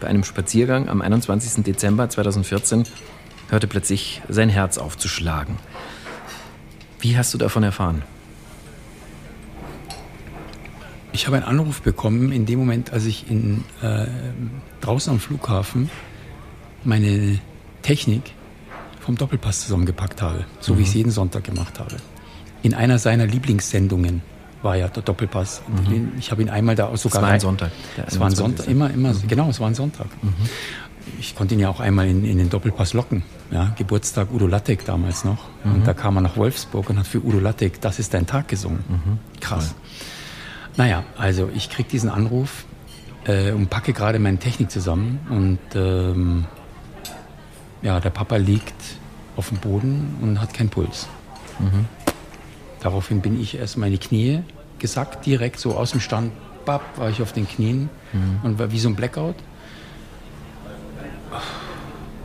Bei 0.00 0.08
einem 0.08 0.24
Spaziergang 0.24 0.88
am 0.88 1.00
21. 1.00 1.64
Dezember 1.64 2.08
2014 2.08 2.84
hörte 3.50 3.66
plötzlich 3.66 4.22
sein 4.28 4.48
Herz 4.48 4.78
auf 4.78 4.98
zu 4.98 5.08
schlagen. 5.08 5.58
Wie 7.00 7.16
hast 7.16 7.32
du 7.34 7.38
davon 7.38 7.62
erfahren? 7.62 8.02
Ich 11.14 11.28
habe 11.28 11.36
einen 11.36 11.46
Anruf 11.46 11.80
bekommen 11.80 12.32
in 12.32 12.44
dem 12.44 12.58
Moment, 12.58 12.92
als 12.92 13.06
ich 13.06 13.30
in, 13.30 13.62
äh, 13.82 14.06
draußen 14.80 15.12
am 15.12 15.20
Flughafen 15.20 15.88
meine 16.82 17.38
Technik 17.82 18.32
vom 18.98 19.14
Doppelpass 19.14 19.60
zusammengepackt 19.60 20.20
habe, 20.20 20.44
so 20.58 20.74
mhm. 20.74 20.78
wie 20.78 20.82
ich 20.82 20.88
es 20.88 20.94
jeden 20.94 21.12
Sonntag 21.12 21.44
gemacht 21.44 21.78
habe. 21.78 21.96
In 22.64 22.74
einer 22.74 22.98
seiner 22.98 23.28
Lieblingssendungen 23.28 24.22
war 24.62 24.74
ja 24.74 24.88
der 24.88 25.04
Doppelpass. 25.04 25.62
Mhm. 25.68 26.14
Ich 26.18 26.32
habe 26.32 26.42
ihn 26.42 26.48
einmal 26.48 26.74
da 26.74 26.94
sogar. 26.96 27.22
Es 27.22 27.22
war 27.22 27.30
ein 27.30 27.40
Sonntag. 27.40 27.70
Es 28.06 28.18
war 28.18 28.26
ein 28.26 28.34
Sonntag, 28.34 28.66
immer, 28.66 28.90
immer, 28.90 29.14
mhm. 29.14 29.28
genau, 29.28 29.48
es 29.50 29.60
war 29.60 29.68
ein 29.68 29.76
Sonntag. 29.76 30.08
Mhm. 30.20 30.32
Ich 31.20 31.36
konnte 31.36 31.54
ihn 31.54 31.60
ja 31.60 31.68
auch 31.68 31.78
einmal 31.78 32.08
in, 32.08 32.24
in, 32.24 32.38
den 32.38 32.50
Doppelpass 32.50 32.92
locken. 32.92 33.22
Ja, 33.52 33.72
Geburtstag 33.78 34.32
Udo 34.32 34.48
Lattek 34.48 34.84
damals 34.84 35.24
noch. 35.24 35.44
Und 35.62 35.80
mhm. 35.80 35.84
da 35.84 35.94
kam 35.94 36.16
er 36.16 36.22
nach 36.22 36.36
Wolfsburg 36.36 36.90
und 36.90 36.98
hat 36.98 37.06
für 37.06 37.24
Udo 37.24 37.38
Lattek 37.38 37.80
Das 37.80 38.00
ist 38.00 38.14
dein 38.14 38.26
Tag 38.26 38.48
gesungen. 38.48 38.82
Mhm. 38.88 39.18
Krass. 39.40 39.76
Naja, 40.76 41.04
also 41.16 41.50
ich 41.54 41.70
kriege 41.70 41.88
diesen 41.88 42.10
Anruf 42.10 42.64
äh, 43.26 43.52
und 43.52 43.70
packe 43.70 43.92
gerade 43.92 44.18
meine 44.18 44.38
Technik 44.38 44.70
zusammen 44.70 45.20
und 45.30 45.58
ähm, 45.74 46.46
ja, 47.82 48.00
der 48.00 48.10
Papa 48.10 48.36
liegt 48.36 48.74
auf 49.36 49.50
dem 49.50 49.58
Boden 49.58 50.16
und 50.20 50.40
hat 50.40 50.54
keinen 50.54 50.70
Puls. 50.70 51.06
Mhm. 51.58 51.86
Daraufhin 52.80 53.20
bin 53.20 53.40
ich 53.40 53.56
erst 53.56 53.76
meine 53.76 53.98
Knie 53.98 54.42
gesackt, 54.78 55.26
direkt 55.26 55.60
so 55.60 55.76
aus 55.76 55.92
dem 55.92 56.00
Stand, 56.00 56.32
bap, 56.64 56.82
war 56.96 57.08
ich 57.08 57.22
auf 57.22 57.32
den 57.32 57.48
Knien 57.48 57.88
mhm. 58.12 58.40
und 58.42 58.58
war 58.58 58.72
wie 58.72 58.78
so 58.78 58.88
ein 58.88 58.96
Blackout. 58.96 59.36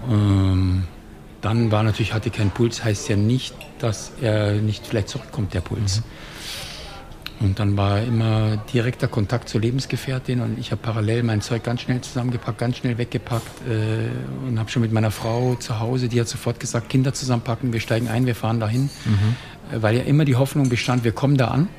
Ähm, 0.09 0.83
dann 1.41 1.71
war 1.71 1.83
natürlich, 1.83 2.13
hatte 2.13 2.31
kein 2.31 2.49
Puls, 2.49 2.83
heißt 2.83 3.09
ja 3.09 3.15
nicht, 3.15 3.55
dass 3.79 4.11
er 4.21 4.53
nicht 4.53 4.85
vielleicht 4.87 5.09
zurückkommt, 5.09 5.53
der 5.53 5.61
Puls. 5.61 5.97
Mhm. 5.99 6.03
Und 7.41 7.59
dann 7.59 7.77
war 7.77 8.01
immer 8.01 8.57
direkter 8.73 9.07
Kontakt 9.07 9.47
zur 9.47 9.61
Lebensgefährtin 9.61 10.41
und 10.41 10.59
ich 10.59 10.71
habe 10.71 10.81
parallel 10.81 11.23
mein 11.23 11.41
Zeug 11.41 11.63
ganz 11.63 11.81
schnell 11.81 12.01
zusammengepackt, 12.01 12.57
ganz 12.57 12.77
schnell 12.77 12.97
weggepackt 12.97 13.61
äh, 13.67 14.47
und 14.47 14.59
habe 14.59 14.69
schon 14.69 14.81
mit 14.81 14.91
meiner 14.91 15.11
Frau 15.11 15.55
zu 15.55 15.79
Hause, 15.79 16.09
die 16.09 16.19
hat 16.19 16.27
sofort 16.27 16.59
gesagt, 16.59 16.89
Kinder 16.89 17.13
zusammenpacken, 17.13 17.71
wir 17.71 17.79
steigen 17.79 18.09
ein, 18.09 18.25
wir 18.25 18.35
fahren 18.35 18.59
dahin, 18.59 18.89
mhm. 19.05 19.35
äh, 19.71 19.81
weil 19.81 19.95
ja 19.95 20.03
immer 20.03 20.25
die 20.25 20.35
Hoffnung 20.35 20.67
bestand, 20.67 21.05
wir 21.05 21.13
kommen 21.13 21.37
da 21.37 21.47
an, 21.47 21.69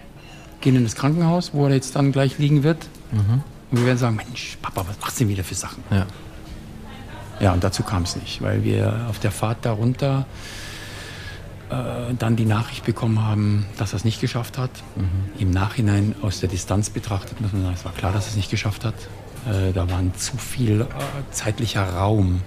gehen 0.63 0.77
in 0.77 0.85
das 0.85 0.95
Krankenhaus, 0.95 1.53
wo 1.53 1.67
er 1.67 1.75
jetzt 1.75 1.95
dann 1.95 2.11
gleich 2.11 2.39
liegen 2.39 2.63
wird 2.63 2.87
mhm. 3.13 3.43
und 3.71 3.79
wir 3.79 3.85
werden 3.85 3.99
sagen, 3.99 4.17
Mensch, 4.17 4.57
Papa, 4.63 4.87
was 4.89 4.99
machst 4.99 5.21
du 5.21 5.25
denn 5.25 5.29
wieder 5.29 5.45
für 5.45 5.55
Sachen? 5.55 5.85
Ja. 5.91 6.07
Ja, 7.39 7.53
und 7.53 7.65
dazu 7.65 7.83
kam 7.83 8.03
es 8.03 8.17
nicht, 8.17 8.43
weil 8.43 8.65
wir 8.65 9.07
auf 9.09 9.19
der 9.19 9.31
Fahrt 9.31 9.65
darunter 9.65 10.27
äh, 11.71 12.15
dann 12.19 12.37
die 12.37 12.45
Nachricht 12.45 12.85
bekommen 12.85 13.25
haben, 13.25 13.67
dass 13.79 13.93
er 13.93 13.97
es 13.97 14.05
nicht 14.05 14.21
geschafft 14.21 14.59
hat. 14.59 14.71
Mhm. 14.97 15.41
Im 15.41 15.51
Nachhinein 15.51 16.15
aus 16.23 16.41
der 16.41 16.49
Distanz 16.49 16.91
betrachtet 16.91 17.41
muss 17.41 17.53
man 17.53 17.63
sagen, 17.63 17.75
es 17.75 17.85
war 17.85 17.93
klar, 17.93 18.13
dass 18.13 18.27
er 18.27 18.31
es 18.31 18.37
nicht 18.37 18.51
geschafft 18.51 18.85
hat. 18.85 18.95
Äh, 19.47 19.73
da 19.73 19.91
war 19.91 20.03
zu 20.15 20.37
viel 20.37 20.83
äh, 20.83 20.87
zeitlicher 21.31 21.85
Raum, 21.85 22.43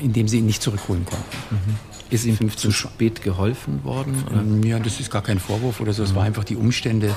in 0.00 0.12
dem 0.12 0.28
sie 0.28 0.38
ihn 0.38 0.46
nicht 0.46 0.62
zurückholen 0.62 1.04
konnten. 1.04 1.24
Mhm. 1.50 1.76
Ist 2.08 2.24
ihm 2.24 2.56
zu 2.56 2.70
spät 2.70 3.22
geholfen 3.22 3.82
worden? 3.82 4.24
Oder? 4.30 4.68
Ja, 4.68 4.78
das 4.78 5.00
ist 5.00 5.10
gar 5.10 5.22
kein 5.22 5.40
Vorwurf 5.40 5.80
oder 5.80 5.92
so. 5.92 6.02
Es 6.02 6.12
mhm. 6.12 6.16
war 6.16 6.24
einfach 6.24 6.44
die 6.44 6.56
Umstände. 6.56 7.16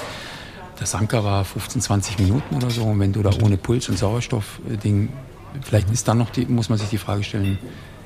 Der 0.80 0.88
Sanker 0.88 1.24
war 1.24 1.44
15, 1.46 1.82
20 1.82 2.20
Minuten 2.20 2.56
oder 2.56 2.70
so. 2.70 2.84
Und 2.86 3.00
wenn 3.00 3.14
du 3.14 3.22
da 3.22 3.32
ohne 3.44 3.58
Puls 3.58 3.90
und 3.90 4.00
Sauerstoff-Ding 4.00 5.10
vielleicht 5.62 5.90
ist 5.92 6.08
dann 6.08 6.18
noch 6.18 6.30
die, 6.30 6.46
muss 6.46 6.70
man 6.70 6.78
sich 6.78 6.90
die 6.90 6.98
Frage 6.98 7.24
stellen, 7.24 7.58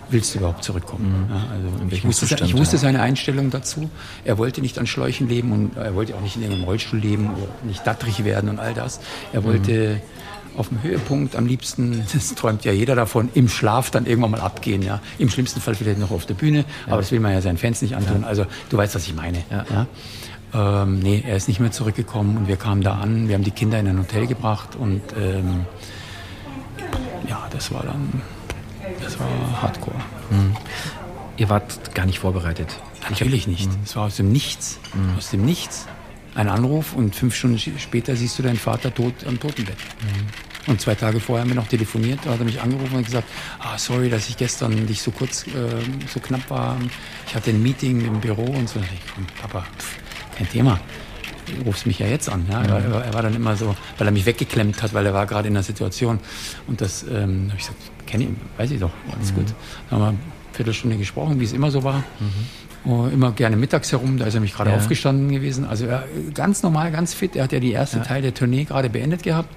willst 0.10 0.34
du 0.34 0.40
überhaupt 0.40 0.64
zurückkommen? 0.64 1.26
Mhm. 1.28 1.36
Ja, 1.36 1.44
also 1.52 1.96
ich, 1.96 2.06
wusste, 2.06 2.28
Zustand, 2.28 2.50
ich 2.50 2.58
wusste, 2.58 2.78
seine 2.78 3.02
Einstellung 3.02 3.50
dazu. 3.50 3.90
Er 4.26 4.38
wollte 4.38 4.62
nicht 4.62 4.78
an 4.80 4.88
Schläuchen 4.88 5.28
leben 5.28 5.52
und 5.52 5.78
er 5.78 5.96
wollte 5.96 6.16
auch 6.16 6.22
nicht 6.22 6.36
in 6.36 6.42
irgendeinem 6.42 6.66
Rollstuhl 6.66 7.00
leben 7.00 7.32
oder 7.32 7.48
nicht 7.64 7.86
dattrig 7.86 8.24
werden 8.24 8.50
und 8.50 8.60
all 8.60 8.74
das. 8.74 9.00
Er 9.32 9.42
mhm. 9.42 9.46
wollte 9.46 10.02
mhm. 10.02 10.60
auf 10.60 10.70
dem 10.70 10.82
Höhepunkt 10.82 11.36
am 11.36 11.46
liebsten, 11.46 12.04
das 12.14 12.36
träumt 12.36 12.66
ja 12.66 12.72
jeder 12.72 12.96
davon, 12.96 13.30
im 13.34 13.48
Schlaf 13.48 13.92
dann 13.92 14.06
irgendwann 14.06 14.32
mal 14.32 14.42
abgehen. 14.42 14.82
Ja? 14.82 15.02
Im 15.18 15.30
schlimmsten 15.30 15.62
Fall 15.62 15.76
vielleicht 15.76 16.00
noch 16.00 16.12
auf 16.12 16.26
der 16.26 16.36
Bühne, 16.36 16.60
ja. 16.60 16.66
aber 16.88 16.98
das 16.98 17.12
will 17.12 17.20
man 17.20 17.34
ja 17.34 17.42
seinen 17.42 17.58
Fans 17.58 17.82
nicht 17.82 17.96
antun. 17.96 18.24
Also 18.24 18.46
du 18.70 18.78
weißt, 18.78 18.96
was 18.96 19.06
ich 19.06 19.16
meine. 19.16 19.40
Ja. 19.50 19.88
Ähm, 20.54 21.00
nee, 21.00 21.24
er 21.26 21.36
ist 21.36 21.48
nicht 21.48 21.60
mehr 21.60 21.72
zurückgekommen 21.72 22.38
und 22.38 22.48
wir 22.48 22.58
kamen 22.58 22.82
da 22.82 22.96
an. 23.00 23.28
Wir 23.28 23.36
haben 23.36 23.44
die 23.44 23.52
Kinder 23.52 23.80
in 23.80 23.88
ein 23.88 23.98
Hotel 23.98 24.28
gebracht 24.28 24.76
und 24.76 25.02
ähm, 25.20 25.66
ja, 27.28 27.48
das 27.52 27.74
war 27.74 27.84
dann, 27.84 28.22
das 29.04 29.20
war 29.20 29.62
Hardcore. 29.62 29.96
Mhm. 30.30 30.56
Ihr 31.38 31.50
wart 31.50 31.94
gar 31.94 32.06
nicht 32.06 32.20
vorbereitet? 32.20 32.68
Natürlich 33.10 33.48
nicht. 33.48 33.70
Mhm. 33.70 33.80
Es 33.84 33.96
war 33.96 34.06
aus 34.06 34.16
dem 34.16 34.32
Nichts. 34.32 34.80
Mhm. 34.94 35.18
Aus 35.18 35.30
dem 35.32 35.46
Nichts. 35.46 35.88
Ein 36.36 36.50
Anruf 36.50 36.94
und 36.94 37.16
fünf 37.16 37.36
Stunden 37.36 37.60
später 37.60 38.16
siehst 38.16 38.40
du 38.40 38.44
deinen 38.44 38.58
Vater 38.58 38.94
tot 38.94 39.14
am 39.28 39.40
Totenbett. 39.40 39.78
Mhm. 39.78 40.72
Und 40.72 40.82
zwei 40.82 40.96
Tage 40.96 41.20
vorher 41.20 41.44
haben 41.44 41.50
wir 41.50 41.56
noch 41.56 41.68
telefoniert, 41.68 42.20
da 42.24 42.32
hat 42.32 42.40
er 42.40 42.46
mich 42.46 42.62
angerufen 42.62 42.96
und 42.96 43.06
gesagt, 43.06 43.28
ah, 43.60 43.78
sorry, 43.78 44.10
dass 44.10 44.30
ich 44.30 44.38
gestern 44.38 44.88
dich 44.88 45.02
so 45.02 45.12
kurz, 45.12 45.46
äh, 45.48 45.52
so 46.08 46.22
knapp 46.22 46.50
war. 46.50 46.78
Ich 47.28 47.36
hatte 47.36 47.50
ein 47.50 47.62
Meeting 47.62 48.06
im 48.06 48.22
Büro 48.22 48.46
und 48.46 48.70
so. 48.70 48.80
Ich, 48.80 49.14
komm, 49.14 49.28
Papa, 49.42 49.66
pff, 49.78 49.98
kein 50.38 50.50
Thema 50.50 50.80
du 51.46 51.64
rufst 51.66 51.86
mich 51.86 52.00
ja 52.00 52.08
jetzt 52.08 52.30
an. 52.30 52.46
Ja? 52.50 52.64
Er, 52.64 52.92
war, 52.92 53.04
er 53.04 53.14
war 53.14 53.22
dann 53.22 53.36
immer 53.36 53.56
so, 53.56 53.76
weil 53.98 54.08
er 54.08 54.12
mich 54.12 54.26
weggeklemmt 54.26 54.82
hat, 54.82 54.94
weil 54.94 55.06
er 55.06 55.14
war 55.14 55.26
gerade 55.26 55.48
in 55.48 55.54
der 55.54 55.64
Situation. 55.64 56.20
Und 56.68 56.82
das 56.82 57.04
ähm, 57.04 57.48
habe 57.50 57.60
ich 57.60 57.68
gesagt, 57.68 57.82
kenne 58.14 58.26
ich, 58.26 58.60
weiß 58.60 58.72
ich 58.72 58.80
doch, 58.80 58.92
alles 59.12 59.32
mhm. 59.32 59.36
gut. 59.36 59.46
Dann 59.90 60.00
haben 60.00 60.06
wir 60.06 60.10
eine 60.10 60.18
Viertelstunde 60.54 60.98
gesprochen, 60.98 61.40
wie 61.40 61.46
es 61.46 61.54
immer 61.54 61.72
so 61.72 61.84
war. 61.84 62.04
Mhm. 62.20 63.12
Immer 63.14 63.32
gerne 63.32 63.56
mittags 63.56 63.92
herum, 63.92 64.18
da 64.18 64.26
ist 64.26 64.36
er 64.36 64.42
mich 64.42 64.54
gerade 64.54 64.70
ja. 64.70 64.76
aufgestanden 64.76 65.32
gewesen. 65.32 65.66
Also 65.66 65.86
er, 65.86 66.04
ganz 66.34 66.64
normal, 66.64 66.92
ganz 66.92 67.14
fit. 67.14 67.36
Er 67.36 67.46
hat 67.46 67.54
ja 67.54 67.60
die 67.60 67.72
erste 67.72 67.98
ja. 67.98 68.04
Teil 68.04 68.22
der 68.22 68.34
Tournee 68.34 68.66
gerade 68.66 68.90
beendet 68.90 69.24
gehabt 69.24 69.50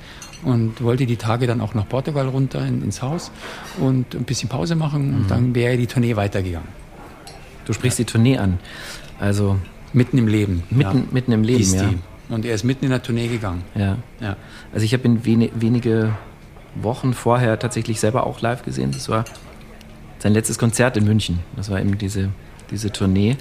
und 0.44 0.80
wollte 0.80 1.06
die 1.06 1.16
Tage 1.16 1.46
dann 1.46 1.60
auch 1.60 1.74
nach 1.74 1.88
Portugal 1.88 2.28
runter 2.28 2.64
in, 2.64 2.82
ins 2.82 3.02
Haus 3.02 3.30
und 3.78 4.14
ein 4.14 4.24
bisschen 4.24 4.48
Pause 4.48 4.74
machen 4.74 5.10
mhm. 5.10 5.16
und 5.16 5.30
dann 5.30 5.54
wäre 5.54 5.76
die 5.76 5.86
Tournee 5.86 6.16
weitergegangen. 6.16 6.68
Du 7.66 7.72
sprichst 7.72 7.98
ja. 7.98 8.04
die 8.04 8.12
Tournee 8.12 8.38
an. 8.38 8.58
Also 9.18 9.58
Mitten 9.92 10.18
im 10.18 10.28
Leben. 10.28 10.62
Mitten, 10.70 10.98
ja. 10.98 11.04
mitten 11.10 11.32
im 11.32 11.42
Leben, 11.42 11.74
ja. 11.74 11.90
Und 12.28 12.44
er 12.44 12.54
ist 12.54 12.64
mitten 12.64 12.84
in 12.84 12.90
der 12.90 13.02
Tournee 13.02 13.28
gegangen. 13.28 13.62
Ja. 13.74 13.96
ja. 14.20 14.36
Also 14.72 14.84
ich 14.84 14.92
habe 14.92 15.04
ihn 15.04 15.24
wen 15.24 15.50
wenige 15.54 16.12
Wochen 16.82 17.14
vorher 17.14 17.58
tatsächlich 17.58 18.00
selber 18.00 18.26
auch 18.26 18.40
live 18.40 18.64
gesehen. 18.64 18.90
Das 18.92 19.08
war 19.08 19.24
sein 20.18 20.32
letztes 20.32 20.58
Konzert 20.58 20.96
in 20.96 21.04
München. 21.04 21.40
Das 21.56 21.70
war 21.70 21.80
eben 21.80 21.98
diese, 21.98 22.30
diese 22.70 22.90
Tournee. 22.92 23.36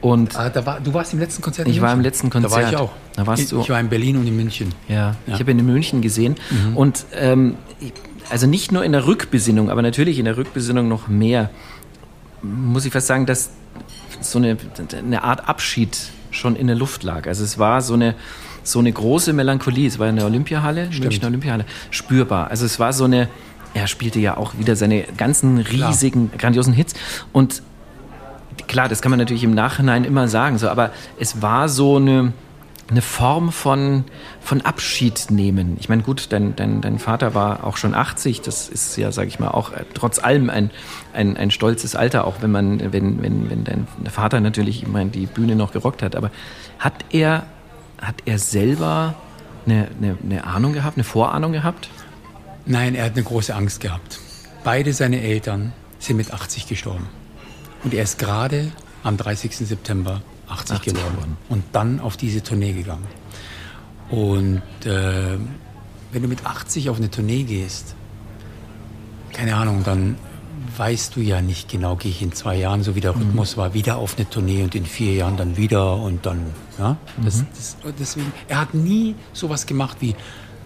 Und 0.00 0.36
ah, 0.38 0.52
war, 0.66 0.80
du 0.80 0.92
warst 0.92 1.14
im 1.14 1.18
letzten 1.18 1.40
Konzert 1.40 1.66
in 1.66 1.72
Ich 1.72 1.80
war 1.80 1.92
im 1.92 2.02
letzten 2.02 2.28
Konzert. 2.28 2.52
Da 2.52 2.56
war 2.56 2.68
ich 2.70 2.76
auch. 2.76 2.92
Da 3.14 3.26
warst 3.26 3.42
ich, 3.44 3.48
du. 3.48 3.60
Ich 3.60 3.70
war 3.70 3.80
in 3.80 3.88
Berlin 3.88 4.18
und 4.18 4.26
in 4.26 4.36
München. 4.36 4.74
Ja, 4.86 4.94
ja. 4.94 5.34
ich 5.34 5.40
habe 5.40 5.50
ihn 5.50 5.58
in 5.58 5.66
München 5.66 6.02
gesehen. 6.02 6.34
Mhm. 6.50 6.76
Und 6.76 7.06
ähm, 7.14 7.56
also 8.28 8.46
nicht 8.46 8.70
nur 8.70 8.84
in 8.84 8.92
der 8.92 9.06
Rückbesinnung, 9.06 9.70
aber 9.70 9.80
natürlich 9.80 10.18
in 10.18 10.26
der 10.26 10.36
Rückbesinnung 10.36 10.88
noch 10.88 11.08
mehr, 11.08 11.50
muss 12.42 12.84
ich 12.84 12.92
fast 12.92 13.06
sagen, 13.06 13.24
dass 13.24 13.50
so 14.20 14.38
eine, 14.38 14.56
eine 14.98 15.24
Art 15.24 15.48
Abschied 15.48 15.96
schon 16.30 16.56
in 16.56 16.66
der 16.66 16.76
Luft 16.76 17.02
lag. 17.02 17.26
Also 17.26 17.44
es 17.44 17.58
war 17.58 17.80
so 17.80 17.94
eine, 17.94 18.14
so 18.64 18.80
eine 18.80 18.92
große 18.92 19.32
Melancholie. 19.32 19.86
Es 19.86 19.98
war 19.98 20.08
in 20.08 20.16
der 20.16 20.24
Olympiahalle, 20.24 20.86
Stimmt. 20.90 21.04
Münchner 21.04 21.28
Olympiahalle, 21.28 21.64
spürbar. 21.90 22.48
Also 22.50 22.66
es 22.66 22.80
war 22.80 22.92
so 22.92 23.04
eine, 23.04 23.28
er 23.74 23.86
spielte 23.86 24.18
ja 24.18 24.36
auch 24.36 24.58
wieder 24.58 24.74
seine 24.74 25.04
ganzen 25.16 25.58
riesigen, 25.58 26.28
klar. 26.28 26.38
grandiosen 26.40 26.72
Hits. 26.72 26.94
Und 27.32 27.62
klar, 28.66 28.88
das 28.88 29.02
kann 29.02 29.10
man 29.10 29.18
natürlich 29.18 29.44
im 29.44 29.54
Nachhinein 29.54 30.04
immer 30.04 30.28
sagen, 30.28 30.58
so, 30.58 30.68
aber 30.68 30.90
es 31.18 31.42
war 31.42 31.68
so 31.68 31.96
eine, 31.96 32.32
eine 32.90 33.02
Form 33.02 33.50
von, 33.50 34.04
von 34.40 34.60
Abschied 34.60 35.30
nehmen. 35.30 35.76
Ich 35.80 35.88
meine, 35.88 36.02
gut, 36.02 36.26
dein, 36.30 36.54
dein, 36.54 36.80
dein 36.80 36.98
Vater 36.98 37.34
war 37.34 37.64
auch 37.64 37.76
schon 37.76 37.94
80, 37.94 38.42
das 38.42 38.68
ist 38.68 38.96
ja, 38.96 39.10
sage 39.10 39.28
ich 39.28 39.38
mal, 39.38 39.48
auch 39.48 39.72
äh, 39.72 39.84
trotz 39.94 40.18
allem 40.18 40.50
ein, 40.50 40.70
ein, 41.12 41.36
ein 41.36 41.50
stolzes 41.50 41.96
Alter, 41.96 42.26
auch 42.26 42.36
wenn 42.42 42.50
man, 42.50 42.92
wenn, 42.92 43.22
wenn, 43.22 43.50
wenn 43.50 43.64
dein 43.64 43.86
Vater 44.10 44.40
natürlich 44.40 44.82
ich 44.82 44.88
meine, 44.88 45.10
die 45.10 45.26
Bühne 45.26 45.56
noch 45.56 45.72
gerockt 45.72 46.02
hat. 46.02 46.14
Aber 46.14 46.30
hat 46.78 47.04
er, 47.10 47.46
hat 48.00 48.16
er 48.24 48.38
selber 48.38 49.14
eine, 49.66 49.88
eine, 50.00 50.18
eine 50.22 50.44
Ahnung 50.44 50.72
gehabt, 50.72 50.96
eine 50.96 51.04
Vorahnung 51.04 51.52
gehabt? 51.52 51.88
Nein, 52.66 52.94
er 52.94 53.04
hat 53.04 53.12
eine 53.12 53.22
große 53.22 53.54
Angst 53.54 53.80
gehabt. 53.80 54.20
Beide 54.62 54.92
seine 54.92 55.20
Eltern 55.20 55.72
sind 55.98 56.16
mit 56.16 56.32
80 56.32 56.66
gestorben. 56.66 57.08
Und 57.82 57.92
er 57.92 58.02
ist 58.02 58.18
gerade 58.18 58.72
am 59.02 59.16
30. 59.16 59.56
September 59.56 60.22
80, 60.48 60.76
80 60.76 60.94
geworden. 60.94 61.36
Und 61.48 61.64
dann 61.72 62.00
auf 62.00 62.16
diese 62.16 62.42
Tournee 62.42 62.72
gegangen. 62.72 63.06
Und 64.10 64.62
äh, 64.84 65.38
wenn 66.12 66.22
du 66.22 66.28
mit 66.28 66.46
80 66.46 66.90
auf 66.90 66.96
eine 66.96 67.10
Tournee 67.10 67.42
gehst, 67.42 67.94
keine 69.32 69.56
Ahnung, 69.56 69.82
dann 69.84 70.16
weißt 70.76 71.16
du 71.16 71.20
ja 71.20 71.40
nicht 71.40 71.68
genau, 71.68 71.96
gehe 71.96 72.10
ich 72.10 72.22
in 72.22 72.32
zwei 72.32 72.56
Jahren, 72.56 72.82
so 72.82 72.94
wie 72.94 73.00
der 73.00 73.14
Rhythmus 73.14 73.56
mhm. 73.56 73.60
war, 73.60 73.74
wieder 73.74 73.96
auf 73.96 74.16
eine 74.16 74.28
Tournee 74.28 74.62
und 74.62 74.74
in 74.74 74.86
vier 74.86 75.14
Jahren 75.14 75.36
dann 75.36 75.56
wieder 75.56 75.96
und 75.96 76.26
dann, 76.26 76.46
ja. 76.78 76.96
Das, 77.22 77.38
mhm. 77.38 77.46
das, 77.54 77.76
deswegen, 77.98 78.32
er 78.48 78.60
hat 78.60 78.74
nie 78.74 79.14
sowas 79.32 79.66
gemacht 79.66 79.98
wie, 80.00 80.14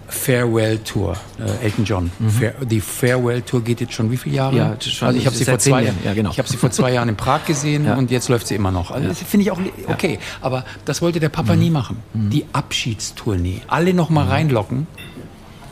Farewell 0.08 0.78
Tour, 0.78 1.16
äh, 1.38 1.66
Elton 1.66 1.84
John. 1.84 2.10
Mhm. 2.18 2.30
Fair, 2.30 2.54
die 2.64 2.80
Farewell 2.80 3.42
Tour 3.42 3.62
geht 3.62 3.80
jetzt 3.80 3.92
schon 3.92 4.10
wie 4.10 4.16
viele 4.16 4.36
Jahre? 4.36 4.56
Ja, 4.56 4.76
schon, 4.80 5.08
also 5.08 5.20
ich 5.20 5.26
habe 5.26 5.36
sie 5.36 5.44
vor 5.44 5.58
zwei 5.58 5.82
Jahren, 5.82 5.98
ja, 6.02 6.14
genau. 6.14 6.30
ich 6.30 6.38
habe 6.38 6.48
sie 6.48 6.56
vor 6.56 6.70
zwei 6.70 6.92
Jahren 6.92 7.10
in 7.10 7.16
Prag 7.16 7.44
gesehen 7.44 7.84
ja. 7.86 7.94
und 7.94 8.10
jetzt 8.10 8.28
läuft 8.28 8.46
sie 8.46 8.54
immer 8.54 8.70
noch. 8.70 8.90
Also 8.90 9.02
ja. 9.02 9.08
Das 9.10 9.22
finde 9.22 9.44
ich 9.44 9.50
auch 9.50 9.60
okay, 9.86 10.18
aber 10.40 10.64
das 10.86 11.02
wollte 11.02 11.20
der 11.20 11.28
Papa 11.28 11.54
mhm. 11.54 11.60
nie 11.60 11.70
machen. 11.70 11.98
Mhm. 12.14 12.30
Die 12.30 12.46
Abschiedstournee, 12.52 13.60
alle 13.68 13.92
noch 13.92 14.08
mal 14.08 14.24
mhm. 14.24 14.30
reinlocken. 14.30 14.86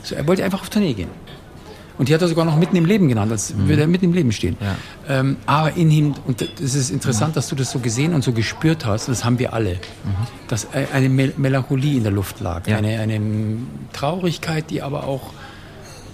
So, 0.03 0.15
er 0.15 0.27
wollte 0.27 0.43
einfach 0.43 0.61
auf 0.61 0.69
Tournee 0.69 0.93
gehen. 0.93 1.09
Und 1.97 2.09
die 2.09 2.13
hat 2.13 2.21
er 2.21 2.27
sogar 2.27 2.45
noch 2.45 2.57
mitten 2.57 2.75
im 2.75 2.85
Leben 2.85 3.07
genannt, 3.07 3.31
als 3.31 3.53
mhm. 3.53 3.67
würde 3.67 3.81
er 3.81 3.87
mitten 3.87 4.05
im 4.05 4.13
Leben 4.13 4.31
stehen. 4.31 4.55
Ja. 4.59 5.19
Ähm, 5.19 5.37
aber 5.45 5.75
in 5.75 5.89
ihm, 5.89 6.13
und 6.25 6.41
es 6.41 6.75
ist 6.75 6.91
interessant, 6.91 7.35
dass 7.35 7.47
du 7.47 7.55
das 7.55 7.71
so 7.71 7.79
gesehen 7.79 8.13
und 8.13 8.23
so 8.23 8.33
gespürt 8.33 8.85
hast, 8.85 9.07
das 9.07 9.25
haben 9.25 9.39
wir 9.39 9.53
alle, 9.53 9.73
mhm. 9.73 9.77
dass 10.47 10.67
eine 10.73 11.09
Melancholie 11.09 11.97
in 11.97 12.03
der 12.03 12.11
Luft 12.11 12.39
lag, 12.39 12.67
ja. 12.67 12.77
eine, 12.77 12.99
eine 12.99 13.19
Traurigkeit, 13.93 14.69
die 14.69 14.81
aber 14.81 15.05
auch 15.05 15.33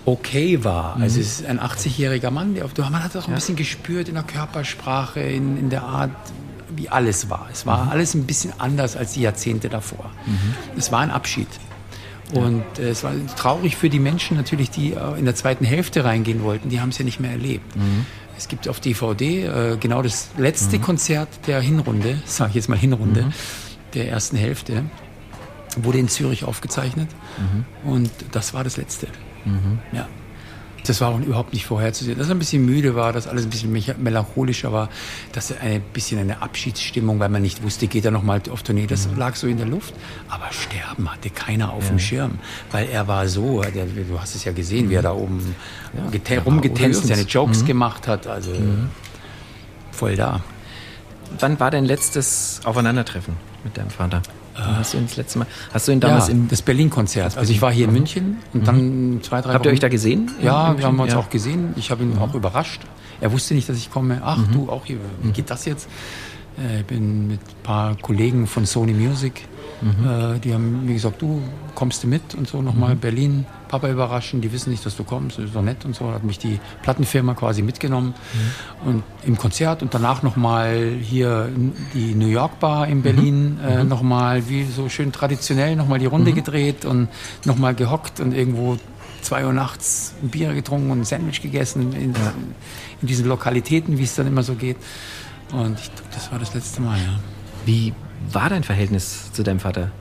okay 0.06 0.64
war. 0.64 0.98
Mhm. 0.98 1.04
Also 1.04 1.20
es 1.20 1.40
ist 1.40 1.46
ein 1.46 1.60
80-jähriger 1.60 2.32
Mann, 2.32 2.56
der, 2.56 2.66
man 2.90 3.04
hat 3.04 3.16
das 3.16 3.26
auch 3.26 3.28
ein 3.28 3.36
bisschen 3.36 3.56
gespürt 3.56 4.08
in 4.08 4.16
der 4.16 4.24
Körpersprache, 4.24 5.20
in, 5.20 5.58
in 5.58 5.70
der 5.70 5.84
Art, 5.84 6.12
wie 6.76 6.90
alles 6.90 7.30
war. 7.30 7.48
Es 7.52 7.66
war 7.66 7.86
mhm. 7.86 7.92
alles 7.92 8.14
ein 8.14 8.26
bisschen 8.26 8.54
anders 8.58 8.96
als 8.96 9.14
die 9.14 9.22
Jahrzehnte 9.22 9.70
davor. 9.70 10.12
Mhm. 10.26 10.56
Es 10.78 10.92
war 10.92 11.02
ein 11.02 11.12
Abschied. 11.12 11.48
Und 12.34 12.64
äh, 12.80 12.90
es 12.90 13.04
war 13.04 13.14
traurig 13.36 13.76
für 13.76 13.90
die 13.90 14.00
Menschen 14.00 14.38
natürlich, 14.38 14.70
die 14.70 14.94
äh, 14.94 15.20
in 15.20 15.26
der 15.26 15.36
zweiten 15.36 15.66
Hälfte 15.66 16.04
reingehen 16.04 16.44
wollten. 16.44 16.70
Die 16.70 16.80
haben 16.80 16.90
es 16.90 16.98
ja 16.98 17.06
nicht 17.06 17.20
mehr 17.20 17.32
erlebt. 17.32 17.76
Mhm. 17.76 18.06
Es 18.38 18.48
gibt 18.48 18.68
auf 18.68 18.80
DVD 18.80 19.46
äh, 19.46 19.78
genau 19.80 20.02
das 20.02 20.30
letzte 20.38 20.78
mhm. 20.78 20.82
Konzert 20.82 21.30
der 21.48 21.62
Hinrunde, 21.62 22.22
sage 22.26 22.50
ich 22.50 22.56
jetzt 22.56 22.70
mal 22.70 22.78
Hinrunde, 22.78 23.24
mhm. 23.24 23.34
der 23.94 24.10
ersten 24.10 24.38
Hälfte, 24.38 24.86
wurde 25.78 26.00
in 26.00 26.08
Zürich 26.08 26.44
aufgezeichnet. 26.44 27.10
Mhm. 27.38 27.92
Und 27.92 28.12
das 28.32 28.54
war 28.54 28.64
das 28.64 28.78
letzte. 28.78 29.08
Mhm. 29.46 29.80
Ja. 29.92 30.08
Das 30.86 31.02
war 31.02 31.10
auch 31.10 31.20
überhaupt 31.20 31.54
nicht 31.54 31.66
vorherzusehen. 31.66 32.18
Dass 32.18 32.28
er 32.28 32.36
ein 32.36 32.40
bisschen 32.40 32.66
müde 32.66 32.96
war, 32.96 33.14
dass 33.14 33.28
alles 33.28 33.46
ein 33.46 33.50
bisschen 33.50 33.72
melancholischer 33.72 34.72
war, 34.72 34.90
dass 35.32 35.52
er 35.52 35.62
ein 35.62 35.82
bisschen 35.94 36.20
eine 36.20 36.42
Abschiedsstimmung, 36.42 37.20
weil 37.20 37.30
man 37.30 37.42
nicht 37.42 37.64
wusste, 37.64 37.88
geht 37.88 38.06
er 38.06 38.12
nochmal 38.12 38.42
auf 38.50 38.64
Tournee, 38.64 38.88
das 38.88 39.08
mhm. 39.08 39.18
lag 39.18 39.36
so 39.36 39.48
in 39.48 39.58
der 39.58 39.66
Luft. 39.66 39.94
Aber 40.30 40.52
sterben 40.52 41.12
hatte 41.12 41.30
keiner 41.30 41.74
auf 41.74 41.84
ja. 41.84 41.90
dem 41.90 42.00
Schirm, 42.00 42.32
weil 42.72 42.90
er 42.90 43.08
war 43.08 43.28
so, 43.28 43.62
der, 43.62 43.86
du 43.86 44.20
hast 44.20 44.36
es 44.36 44.44
ja 44.44 44.52
gesehen, 44.52 44.86
mhm. 44.86 44.90
wie 44.90 44.96
er 44.96 45.02
da 45.02 45.14
oben 45.14 45.56
ja, 45.94 46.40
rumgetänzt, 46.40 47.08
seine 47.08 47.24
Jokes 47.24 47.62
mhm. 47.62 47.68
gemacht 47.68 48.08
hat, 48.08 48.28
also 48.28 48.52
mhm. 48.52 48.90
voll 49.92 50.16
da. 50.16 50.42
Wann 51.40 51.60
war 51.60 51.72
dein 51.72 51.86
letztes 51.86 52.62
Aufeinandertreffen 52.64 53.36
mit 53.64 53.78
deinem 53.78 53.90
Vater? 53.90 54.22
Hast 54.56 54.94
du 54.94 54.98
ihn 54.98 55.06
das 55.06 55.18
letzte 55.18 55.40
Mal? 55.40 55.48
Hast 55.74 55.88
du 55.88 55.92
ihn 55.92 56.00
damals 56.00 56.28
ja, 56.28 56.34
im 56.34 56.48
das 56.48 56.62
Berlin-Konzert? 56.62 57.38
Also 57.38 57.52
ich 57.52 57.62
war 57.62 57.72
hier 57.72 57.88
in. 57.88 57.94
München 57.94 58.38
und 58.54 58.68
dann 58.68 59.20
zwei, 59.24 59.42
drei. 59.42 59.54
Habt 59.54 59.66
ihr 59.66 59.72
euch 59.72 59.80
da 59.80 59.90
gesehen? 59.90 60.32
Ja, 60.42 60.78
wir 60.78 60.86
haben 60.86 61.00
uns 61.00 61.14
ja. 61.14 61.20
auch 61.20 61.30
gesehen. 61.30 61.74
Ich 61.76 61.92
habe 61.92 62.04
ihn 62.04 62.16
mhm. 62.16 62.20
auch 62.20 62.34
überrascht. 62.34 62.82
Er 63.22 63.32
wusste 63.32 63.54
nicht, 63.54 63.70
dass 63.70 63.78
ich 63.78 63.92
komme. 63.92 64.22
Ach, 64.24 64.38
mhm. 64.38 64.52
du 64.52 64.70
auch 64.70 64.86
hier. 64.86 64.98
Wie 65.22 65.32
geht 65.32 65.50
das 65.50 65.66
jetzt? 65.66 65.88
Äh, 66.58 66.82
ich 66.82 66.86
bin 66.86 67.28
mit 67.28 67.40
ein 67.40 67.64
paar 67.64 67.96
Kollegen 67.96 68.48
von 68.48 68.66
Sony 68.66 68.94
Music 68.94 69.48
Mhm. 69.82 70.36
Äh, 70.36 70.40
die 70.40 70.54
haben 70.54 70.86
mir 70.86 70.94
gesagt, 70.94 71.22
du 71.22 71.42
kommst 71.76 72.04
du 72.04 72.08
mit 72.08 72.36
und 72.36 72.48
so 72.48 72.62
nochmal 72.62 72.96
mhm. 72.96 73.00
Berlin, 73.00 73.46
Papa 73.68 73.90
überraschen, 73.90 74.42
die 74.42 74.52
wissen 74.52 74.70
nicht, 74.70 74.86
dass 74.86 74.96
du 74.96 75.04
kommst, 75.04 75.38
das 75.38 75.46
ist 75.46 75.56
doch 75.56 75.62
nett 75.62 75.86
und 75.86 75.96
so. 75.96 76.12
Hat 76.12 76.24
mich 76.24 76.40
die 76.40 76.60
Plattenfirma 76.84 77.34
quasi 77.34 77.62
mitgenommen 77.62 78.14
mhm. 78.84 78.88
und 78.88 79.04
im 79.26 79.38
Konzert 79.38 79.82
und 79.82 79.94
danach 79.94 80.24
nochmal 80.24 80.96
hier 81.02 81.50
die 81.94 82.16
New 82.16 82.28
York 82.28 82.60
Bar 82.60 82.88
in 82.88 83.02
Berlin 83.02 83.56
mhm. 83.56 83.68
äh, 83.68 83.84
mhm. 83.84 83.90
nochmal 83.90 84.48
wie 84.50 84.64
so 84.66 84.90
schön 84.90 85.12
traditionell 85.12 85.76
nochmal 85.76 86.00
die 86.00 86.06
Runde 86.06 86.32
mhm. 86.32 86.36
gedreht 86.36 86.86
und 86.86 87.10
nochmal 87.46 87.76
gehockt 87.76 88.20
und 88.20 88.34
irgendwo 88.34 88.78
zwei 89.22 89.46
Uhr 89.46 89.54
nachts 89.54 90.14
ein 90.22 90.30
Bier 90.30 90.54
getrunken 90.54 90.92
und 90.92 91.02
ein 91.02 91.06
Sandwich 91.06 91.42
gegessen 91.42 91.94
in, 91.94 92.14
ja. 92.14 92.34
in 93.02 93.08
diesen 93.08 93.26
Lokalitäten, 93.26 93.98
wie 93.98 94.04
es 94.04 94.16
dann 94.16 94.28
immer 94.28 94.44
so 94.44 94.56
geht. 94.56 94.78
Und 95.52 95.80
ich, 95.80 95.90
das 96.14 96.32
war 96.32 96.40
das 96.40 96.54
letzte 96.54 96.82
Mal, 96.82 96.98
ja. 96.98 97.20
Wie 97.66 97.94
war 98.32 98.50
dein 98.50 98.64
Verhältnis 98.64 99.32
zu 99.34 99.44
deinem 99.44 99.60
Vater? 99.60 99.92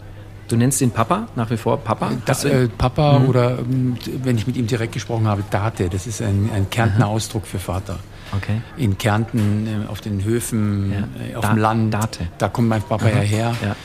Du 0.48 0.56
nennst 0.56 0.80
ihn 0.82 0.90
Papa, 0.90 1.28
nach 1.34 1.50
wie 1.50 1.56
vor 1.56 1.78
Papa? 1.78 2.10
Da, 2.26 2.34
äh, 2.42 2.68
Papa 2.68 3.20
mhm. 3.20 3.28
oder 3.28 3.58
ähm, 3.58 3.96
wenn 4.22 4.36
ich 4.36 4.46
mit 4.46 4.56
ihm 4.56 4.66
direkt 4.66 4.92
gesprochen 4.92 5.26
habe, 5.26 5.42
Date, 5.50 5.92
das 5.92 6.06
ist 6.06 6.20
ein, 6.20 6.50
ein 6.54 6.68
Kärntner 6.68 7.06
mhm. 7.06 7.12
Ausdruck 7.12 7.46
für 7.46 7.58
Vater. 7.58 7.98
Okay. 8.36 8.60
In 8.76 8.98
Kärnten, 8.98 9.66
äh, 9.66 9.90
auf 9.90 10.00
den 10.00 10.24
Höfen, 10.24 10.92
ja. 10.92 10.98
äh, 11.32 11.34
auf 11.36 11.42
da, 11.42 11.54
dem 11.54 11.58
Land, 11.58 11.94
Date. 11.94 12.28
da 12.38 12.48
kommt 12.48 12.68
mein 12.68 12.82
Papa 12.82 13.08
ja 13.08 13.16
her. 13.16 13.56
Ja. 13.62 13.76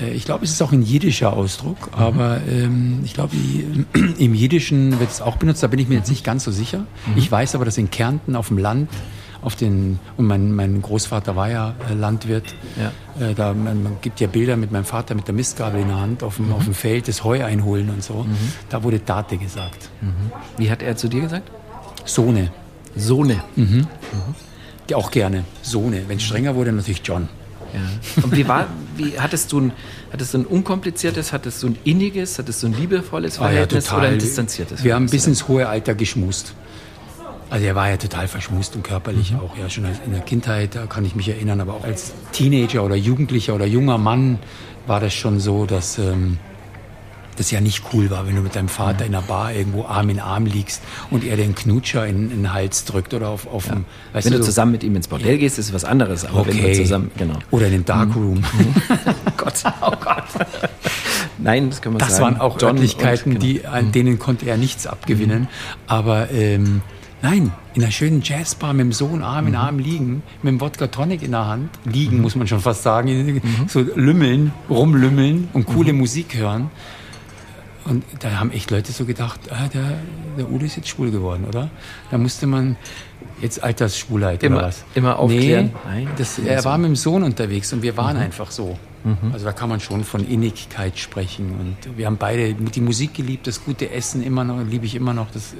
Äh, 0.00 0.12
ich 0.12 0.24
glaube, 0.24 0.44
es 0.44 0.52
ist 0.52 0.62
auch 0.62 0.72
ein 0.72 0.82
jiddischer 0.82 1.32
Ausdruck, 1.32 1.90
mhm. 1.96 2.02
aber 2.02 2.40
ähm, 2.48 3.00
ich 3.04 3.14
glaube, 3.14 3.34
im 4.18 4.34
Jiddischen 4.34 5.00
wird 5.00 5.10
es 5.10 5.20
auch 5.20 5.36
benutzt, 5.36 5.62
da 5.62 5.66
bin 5.66 5.78
ich 5.78 5.88
mir 5.88 5.96
jetzt 5.96 6.10
nicht 6.10 6.24
ganz 6.24 6.44
so 6.44 6.50
sicher. 6.50 6.80
Mhm. 7.06 7.16
Ich 7.16 7.30
weiß 7.30 7.54
aber, 7.54 7.64
dass 7.64 7.78
in 7.78 7.90
Kärnten 7.90 8.36
auf 8.36 8.48
dem 8.48 8.58
Land 8.58 8.88
auf 9.44 9.56
den, 9.56 9.98
und 10.16 10.26
mein, 10.26 10.52
mein 10.52 10.80
Großvater 10.80 11.36
war 11.36 11.50
ja 11.50 11.74
äh, 11.90 11.94
Landwirt. 11.94 12.54
Ja. 12.76 13.24
Äh, 13.24 13.34
da, 13.34 13.52
man, 13.52 13.82
man, 13.82 13.96
gibt 14.00 14.20
ja 14.20 14.26
Bilder 14.26 14.56
mit 14.56 14.72
meinem 14.72 14.86
Vater 14.86 15.14
mit 15.14 15.26
der 15.26 15.34
Mistgabel 15.34 15.82
in 15.82 15.88
der 15.88 16.00
Hand 16.00 16.22
auf 16.22 16.36
dem, 16.36 16.46
mhm. 16.46 16.54
auf 16.54 16.64
dem 16.64 16.74
Feld, 16.74 17.08
das 17.08 17.24
Heu 17.24 17.44
einholen 17.44 17.90
und 17.90 18.02
so. 18.02 18.24
Mhm. 18.24 18.36
Da 18.70 18.82
wurde 18.82 18.98
Date 18.98 19.38
gesagt. 19.38 19.90
Mhm. 20.00 20.32
Wie 20.56 20.70
hat 20.70 20.82
er 20.82 20.96
zu 20.96 21.08
dir 21.08 21.20
gesagt? 21.20 21.50
Sohne. 22.06 22.50
Sohne. 22.96 23.42
Mhm. 23.54 23.86
Mhm. 23.86 24.94
Auch 24.94 25.10
gerne. 25.10 25.44
Sohne. 25.62 26.04
Wenn 26.08 26.16
es 26.16 26.22
strenger 26.22 26.54
wurde, 26.54 26.72
natürlich 26.72 27.02
John. 27.04 27.28
Ja. 27.74 27.80
Und 28.22 28.36
wie 28.36 28.46
war, 28.48 28.66
wie 28.96 29.18
hattest 29.18 29.52
du 29.52 29.60
ein, 29.60 29.72
hattest 30.12 30.32
du 30.32 30.38
ein 30.38 30.46
unkompliziertes, 30.46 31.32
hattest 31.32 31.62
du 31.62 31.68
ein 31.68 31.78
inniges, 31.84 32.38
hattest 32.38 32.62
du 32.62 32.68
ein 32.68 32.74
liebevolles 32.74 33.36
Verhältnis 33.38 33.88
ah, 33.88 33.92
ja, 33.92 33.98
oder 33.98 34.08
ein 34.08 34.18
distanziertes? 34.18 34.84
Wir 34.84 34.94
haben 34.94 35.06
bis 35.06 35.26
ins 35.26 35.48
hohe 35.48 35.68
Alter 35.68 35.94
geschmust. 35.94 36.54
Also 37.54 37.66
er 37.66 37.76
war 37.76 37.88
ja 37.88 37.96
total 37.96 38.26
verschmust 38.26 38.74
und 38.74 38.82
körperlich 38.82 39.30
mhm. 39.30 39.38
auch, 39.38 39.56
ja 39.56 39.70
schon 39.70 39.84
in 39.84 40.10
der 40.10 40.22
Kindheit, 40.22 40.74
da 40.74 40.86
kann 40.86 41.04
ich 41.04 41.14
mich 41.14 41.28
erinnern, 41.28 41.60
aber 41.60 41.74
auch 41.74 41.84
als 41.84 42.12
Teenager 42.32 42.82
oder 42.82 42.96
Jugendlicher 42.96 43.54
oder 43.54 43.64
junger 43.64 43.96
Mann 43.96 44.40
war 44.88 44.98
das 44.98 45.14
schon 45.14 45.38
so, 45.38 45.64
dass 45.64 45.96
ähm, 45.98 46.38
das 47.36 47.52
ja 47.52 47.60
nicht 47.60 47.84
cool 47.92 48.10
war, 48.10 48.26
wenn 48.26 48.34
du 48.34 48.42
mit 48.42 48.56
deinem 48.56 48.66
Vater 48.66 49.04
mhm. 49.04 49.10
in 49.10 49.14
einer 49.14 49.24
Bar 49.24 49.52
irgendwo 49.52 49.84
Arm 49.84 50.08
in 50.10 50.18
Arm 50.18 50.46
liegst 50.46 50.82
und 51.12 51.22
er 51.22 51.36
den 51.36 51.54
Knutscher 51.54 52.04
in, 52.08 52.32
in 52.32 52.38
den 52.38 52.52
Hals 52.52 52.86
drückt 52.86 53.14
oder 53.14 53.28
auf, 53.28 53.46
auf 53.46 53.68
ja. 53.68 53.74
dem, 53.74 53.84
Wenn 54.12 54.32
du, 54.32 54.38
du 54.38 54.44
zusammen 54.44 54.72
mit 54.72 54.82
ihm 54.82 54.96
ins 54.96 55.06
Bordell 55.06 55.38
gehst, 55.38 55.56
ist 55.60 55.66
es 55.66 55.72
was 55.72 55.84
anderes, 55.84 56.24
aber 56.24 56.40
okay. 56.40 56.54
wenn 56.54 56.72
du 56.72 56.74
zusammen, 56.74 57.12
genau. 57.16 57.38
Oder 57.52 57.66
in 57.66 57.72
den 57.72 57.84
Darkroom. 57.84 58.38
Mhm. 58.38 58.74
oh 58.88 59.30
Gott, 59.36 59.62
oh 59.80 59.92
Gott. 60.02 60.24
Nein, 61.38 61.70
das 61.70 61.80
können 61.80 61.94
wir 61.94 61.98
das 62.00 62.16
sagen. 62.16 62.34
Das 62.34 62.40
waren 62.40 62.40
auch 62.40 62.60
John 62.60 62.70
Örtlichkeiten, 62.70 63.34
und, 63.34 63.38
genau. 63.38 63.60
die, 63.60 63.64
an 63.64 63.86
mhm. 63.86 63.92
denen 63.92 64.18
konnte 64.18 64.46
er 64.46 64.56
nichts 64.56 64.88
abgewinnen, 64.88 65.42
mhm. 65.42 65.48
aber 65.86 66.32
ähm, 66.32 66.82
Nein, 67.24 67.52
in 67.72 67.82
einer 67.82 67.90
schönen 67.90 68.20
Jazzbar 68.20 68.74
mit 68.74 68.82
dem 68.82 68.92
Sohn 68.92 69.22
Arm 69.22 69.46
in 69.46 69.52
mhm. 69.52 69.58
Arm 69.58 69.78
liegen, 69.78 70.22
mit 70.42 70.52
dem 70.52 70.60
Wodka 70.60 70.88
Tonic 70.88 71.22
in 71.22 71.30
der 71.30 71.46
Hand, 71.46 71.70
liegen 71.86 72.16
mhm. 72.16 72.22
muss 72.22 72.36
man 72.36 72.46
schon 72.46 72.60
fast 72.60 72.82
sagen, 72.82 73.40
mhm. 73.42 73.66
so 73.66 73.80
lümmeln, 73.80 74.52
rumlümmeln 74.68 75.48
und 75.54 75.64
coole. 75.64 75.94
Musik 75.94 76.36
hören. 76.36 76.70
Und 77.86 78.04
da 78.20 78.38
haben 78.38 78.50
echt 78.50 78.70
Leute 78.70 78.92
so 78.92 79.06
gedacht, 79.06 79.40
ah, 79.50 79.68
der, 79.72 79.96
der 80.36 80.50
Udo 80.50 80.66
ist 80.66 80.76
jetzt 80.76 80.88
schwul 80.88 81.10
geworden, 81.10 81.46
oder? 81.48 81.70
Da 82.10 82.18
musste 82.18 82.46
man 82.46 82.76
jetzt 83.40 83.64
Altersschwulheit 83.64 84.42
immer, 84.42 84.58
oder 84.58 84.66
was? 84.66 84.84
Immer 84.94 85.18
aufklären. 85.18 85.72
Nee, 85.94 86.06
das, 86.18 86.38
er 86.38 86.62
war 86.66 86.76
mit 86.76 86.88
dem 86.88 86.96
Sohn 86.96 87.22
unterwegs 87.22 87.72
und 87.72 87.80
wir 87.80 87.96
waren 87.96 88.18
mhm. 88.18 88.22
einfach 88.22 88.50
so. 88.50 88.78
Mhm. 89.04 89.32
Also 89.32 89.44
da 89.44 89.52
kann 89.52 89.68
man 89.68 89.80
schon 89.80 90.02
von 90.02 90.26
Innigkeit 90.26 90.98
sprechen. 90.98 91.54
Und 91.60 91.98
wir 91.98 92.06
haben 92.06 92.16
beide 92.16 92.54
die 92.54 92.80
Musik 92.80 93.14
geliebt, 93.14 93.46
das 93.46 93.64
gute 93.64 93.90
Essen 93.90 94.22
immer 94.22 94.44
noch, 94.44 94.62
liebe 94.64 94.86
ich 94.86 94.94
immer 94.94 95.12
noch, 95.12 95.30
das 95.30 95.54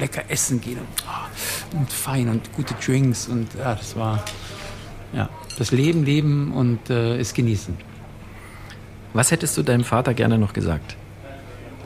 lecker 0.00 0.24
essen 0.28 0.60
gehen 0.60 0.78
und, 0.78 1.04
oh, 1.06 1.78
und 1.78 1.92
fein 1.92 2.28
und 2.28 2.52
gute 2.52 2.74
Drinks 2.74 3.28
und 3.28 3.54
ja, 3.54 3.74
das 3.74 3.96
war 3.96 4.24
ja 5.12 5.28
das 5.58 5.70
Leben, 5.70 6.04
Leben 6.04 6.52
und 6.52 6.90
äh, 6.90 7.18
es 7.18 7.34
genießen. 7.34 7.76
Was 9.12 9.30
hättest 9.30 9.56
du 9.56 9.62
deinem 9.62 9.84
Vater 9.84 10.12
gerne 10.12 10.36
noch 10.38 10.52
gesagt? 10.52 10.96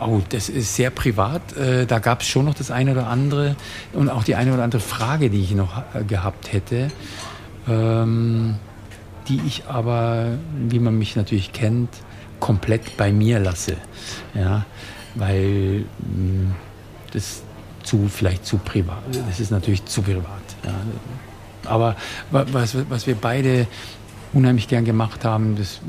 Oh, 0.01 0.21
das 0.31 0.49
ist 0.49 0.75
sehr 0.75 0.91
privat. 0.91 1.57
Äh, 1.57 1.87
da 1.87 1.99
gab 1.99 2.23
es 2.23 2.27
schon 2.27 2.47
noch 2.47 2.55
das 2.55 2.71
eine 2.71 2.93
oder 2.93 3.07
andere 3.07 3.55
und 3.93 4.09
auch 4.09 4.25
die 4.25 4.35
eine 4.35 4.53
oder 4.53 4.65
andere 4.65 4.81
Frage, 4.81 5.31
die 5.31 5.43
ich 5.43 5.55
noch 5.55 5.83
äh, 5.95 6.05
gehabt 6.05 6.53
hätte. 6.53 6.91
Ähm, 7.69 8.57
die 9.29 9.41
ich 9.47 9.67
aber, 9.67 10.39
wie 10.69 10.79
man 10.79 10.99
mich 10.99 11.17
natürlich 11.17 11.53
kennt, 11.53 11.91
komplett 12.41 12.97
bei 12.97 13.13
mir 13.13 13.39
lasse. 13.39 13.77
Ja, 14.35 14.65
weil 15.15 15.85
mh, 15.99 16.15
hm, 16.15 16.55
das 17.13 17.43
zu, 17.83 18.09
vielleicht 18.09 18.47
zu 18.47 18.59
privat, 18.59 19.03
das 19.29 19.41
ist 19.41 19.51
natürlich 19.51 19.85
zu 19.85 20.03
privat. 20.03 20.27
Ja. 20.65 20.75
Aber 21.65 21.97
was, 22.31 22.77
was 22.89 23.07
wir 23.07 23.15
beide 23.15 23.67
unheimlich 24.33 24.67
gern 24.67 24.85
gemacht 24.85 25.25
haben, 25.25 25.57
das 25.57 25.81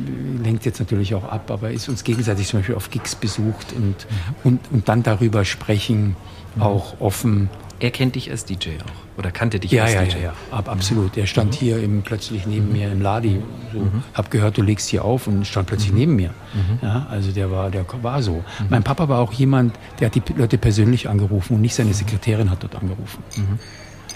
lenkt 0.43 0.65
jetzt 0.65 0.79
natürlich 0.79 1.15
auch 1.15 1.23
ab, 1.23 1.49
aber 1.49 1.71
ist 1.71 1.87
uns 1.87 2.03
gegenseitig 2.03 2.47
zum 2.47 2.59
Beispiel 2.59 2.75
auf 2.75 2.89
Gigs 2.89 3.15
besucht 3.15 3.73
und, 3.73 3.83
mhm. 3.85 3.95
und, 4.43 4.59
und 4.71 4.89
dann 4.89 5.01
darüber 5.01 5.45
sprechen, 5.45 6.15
auch 6.59 6.99
offen 6.99 7.49
er 7.83 7.91
kennt 7.91 8.15
dich 8.15 8.31
als 8.31 8.45
DJ 8.45 8.69
auch 8.79 9.19
oder 9.19 9.29
kannte 9.29 9.59
dich 9.59 9.71
ja, 9.71 9.83
als 9.83 9.93
ja, 9.93 10.03
DJ? 10.03 10.15
Ja, 10.15 10.21
ja, 10.21 10.33
Ab, 10.51 10.69
absolut. 10.69 11.17
Er 11.17 11.27
stand 11.27 11.51
mhm. 11.51 11.57
hier 11.57 11.77
eben 11.79 12.01
plötzlich 12.01 12.47
neben 12.47 12.67
mhm. 12.67 12.71
mir 12.71 12.89
im 12.89 13.01
Ladi. 13.01 13.41
So, 13.73 13.79
mhm. 13.79 14.03
Hab 14.13 14.31
gehört, 14.31 14.57
du 14.57 14.61
legst 14.61 14.87
hier 14.87 15.03
auf 15.03 15.27
und 15.27 15.45
stand 15.45 15.67
plötzlich 15.67 15.91
mhm. 15.91 15.97
neben 15.97 16.15
mir. 16.15 16.29
Mhm. 16.53 16.79
Ja, 16.81 17.07
also 17.09 17.33
der 17.33 17.51
war, 17.51 17.69
der 17.71 17.85
war 18.01 18.23
so. 18.23 18.35
Mhm. 18.35 18.65
Mein 18.69 18.83
Papa 18.83 19.09
war 19.09 19.19
auch 19.19 19.33
jemand, 19.33 19.75
der 19.99 20.07
hat 20.07 20.15
die 20.15 20.23
Leute 20.33 20.57
persönlich 20.57 21.09
angerufen 21.09 21.55
und 21.55 21.61
nicht 21.61 21.75
seine 21.75 21.93
Sekretärin 21.93 22.49
hat 22.49 22.63
dort 22.63 22.75
angerufen. 22.75 23.21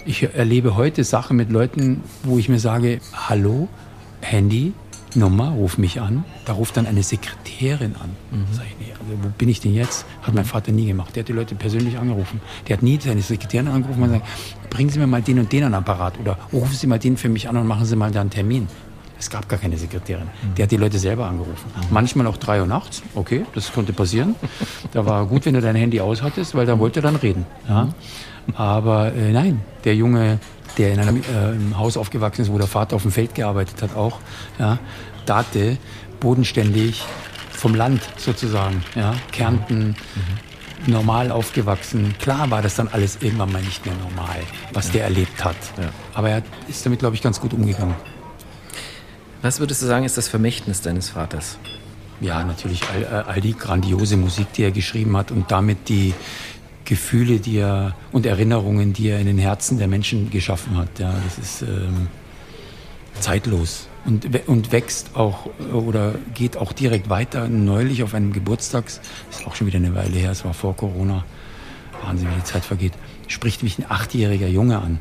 Ich 0.06 0.24
erlebe 0.24 0.78
heute 0.78 1.04
Sachen 1.04 1.36
mit 1.36 1.52
Leuten, 1.52 2.02
wo 2.24 2.38
ich 2.38 2.48
mir 2.48 2.60
sage, 2.60 3.02
hallo, 3.28 3.68
Handy, 4.22 4.72
Nummer, 5.18 5.50
ruf 5.50 5.78
mich 5.78 6.00
an. 6.00 6.24
Da 6.46 6.54
ruft 6.54 6.78
dann 6.78 6.86
eine 6.86 7.04
Sekretärin 7.04 7.96
an. 7.96 8.16
Mhm. 8.32 8.46
Sag 8.52 8.66
ich, 8.66 8.88
nee, 8.88 8.94
also 8.94 9.24
wo 9.24 9.30
bin 9.38 9.50
ich 9.50 9.60
denn 9.60 9.74
jetzt? 9.74 10.06
Hat 10.22 10.34
mein 10.34 10.46
Vater 10.46 10.72
nie 10.72 10.86
gemacht. 10.86 11.16
Der 11.16 11.24
hat 11.24 11.28
die 11.28 11.34
Leute 11.34 11.56
persönlich 11.56 11.98
angerufen. 11.98 12.42
Der 12.68 12.78
hat 12.78 12.84
nie 12.84 13.00
seine 13.02 13.22
Sekretärin 13.22 13.68
angerufen 13.68 14.04
und 14.04 14.10
gesagt, 14.10 14.28
bringen 14.70 14.90
Sie 14.90 15.00
mir 15.00 15.08
mal 15.08 15.22
den 15.22 15.40
und 15.40 15.52
den 15.52 15.64
an 15.64 15.74
Apparat 15.74 16.20
oder 16.20 16.38
rufen 16.54 16.74
Sie 16.74 16.88
mal 16.88 17.00
den 17.00 17.18
für 17.18 17.30
mich 17.30 17.50
an 17.50 17.58
und 17.58 17.68
machen 17.68 17.86
Sie 17.86 17.96
mal 17.96 18.12
da 18.12 18.22
einen 18.22 18.30
Termin. 18.30 18.68
Es 19.20 19.30
gab 19.32 19.50
gar 19.50 19.58
keine 19.58 19.78
Sekretärin. 19.78 20.26
Mhm. 20.26 20.56
Der 20.56 20.64
hat 20.64 20.72
die 20.72 20.78
Leute 20.78 21.00
selber 21.00 21.26
angerufen. 21.26 21.72
Mhm. 21.76 21.88
Manchmal 21.90 22.28
auch 22.28 22.38
drei 22.38 22.62
Uhr 22.62 22.68
nachts. 22.68 23.02
Okay, 23.16 23.46
das 23.56 23.74
konnte 23.74 23.94
passieren. 23.94 24.36
da 24.94 25.06
war 25.06 25.26
gut, 25.26 25.46
wenn 25.46 25.56
du 25.56 25.62
dein 25.62 25.76
Handy 25.76 26.00
aushattest, 26.00 26.54
weil 26.54 26.66
da 26.66 26.78
wollte 26.78 27.00
er 27.00 27.04
dann 27.04 27.16
reden. 27.16 27.46
Ja? 27.68 27.86
Mhm. 27.86 28.56
Aber 28.56 29.14
äh, 29.14 29.32
nein, 29.32 29.62
der 29.84 29.96
Junge 29.96 30.40
der 30.78 30.94
in 30.94 31.00
einem 31.00 31.18
äh, 31.18 31.76
Haus 31.76 31.98
aufgewachsen 31.98 32.44
ist, 32.44 32.52
wo 32.52 32.58
der 32.58 32.68
Vater 32.68 32.96
auf 32.96 33.02
dem 33.02 33.12
Feld 33.12 33.36
gearbeitet 33.36 33.82
hat, 33.82 33.96
auch. 33.96 34.20
Ja, 34.60 34.78
Date, 35.28 35.78
bodenständig, 36.20 37.04
vom 37.52 37.76
Land 37.76 38.02
sozusagen. 38.18 38.84
Ja, 38.96 39.16
Kärnten, 39.32 39.90
mhm. 39.90 40.92
normal 40.92 41.32
aufgewachsen. 41.32 42.16
Klar 42.20 42.50
war 42.52 42.62
das 42.62 42.76
dann 42.76 42.88
alles 42.88 43.18
irgendwann 43.22 43.52
mal 43.52 43.62
nicht 43.62 43.86
mehr 43.86 43.96
normal, 43.96 44.40
was 44.74 44.88
ja. 44.88 44.94
der 44.94 45.04
erlebt 45.06 45.44
hat. 45.44 45.58
Ja. 45.78 45.90
Aber 46.14 46.30
er 46.30 46.44
ist 46.68 46.86
damit, 46.86 47.00
glaube 47.00 47.16
ich, 47.16 47.22
ganz 47.22 47.40
gut 47.40 47.54
umgegangen. 47.54 47.96
Was 49.42 49.60
würdest 49.60 49.82
du 49.82 49.86
sagen, 49.86 50.06
ist 50.06 50.18
das 50.18 50.28
Vermächtnis 50.28 50.82
deines 50.82 51.10
Vaters? 51.10 51.58
Ja, 52.20 52.44
natürlich 52.44 52.82
all, 52.90 53.24
all 53.24 53.42
die 53.42 53.56
grandiose 53.56 54.18
Musik, 54.18 54.52
die 54.54 54.64
er 54.64 54.72
geschrieben 54.72 55.16
hat 55.16 55.30
und 55.30 55.52
damit 55.52 55.90
die, 55.90 56.16
Gefühle, 56.88 57.40
die 57.40 57.58
er 57.58 57.96
und 58.14 58.26
Erinnerungen, 58.26 58.94
die 58.94 59.10
er 59.10 59.20
in 59.20 59.28
den 59.28 59.38
Herzen 59.38 59.78
der 59.78 59.90
Menschen 59.90 60.30
geschaffen 60.30 60.78
hat. 60.78 61.00
Ja, 61.00 61.14
das 61.26 61.38
ist 61.38 61.62
ähm, 61.64 62.08
zeitlos 63.20 63.87
und, 64.08 64.48
und 64.48 64.72
wächst 64.72 65.16
auch 65.16 65.48
oder 65.72 66.16
geht 66.34 66.58
auch 66.58 66.74
direkt 66.74 67.10
weiter. 67.10 67.48
Neulich 67.48 68.02
auf 68.02 68.14
einem 68.14 68.34
Geburtstag, 68.34 68.88
ist 68.88 69.02
auch 69.46 69.56
schon 69.56 69.68
wieder 69.68 69.78
eine 69.78 69.94
Weile 69.94 70.18
her, 70.18 70.32
es 70.32 70.44
war 70.46 70.54
vor 70.54 70.76
Corona, 70.76 71.26
Wahnsinn, 72.04 72.30
wie 72.32 72.40
die 72.40 72.44
Zeit 72.44 72.66
vergeht, 72.66 72.94
spricht 73.28 73.64
mich 73.64 73.78
ein 73.78 73.86
achtjähriger 73.90 74.48
Junge 74.48 74.80
an 74.80 75.00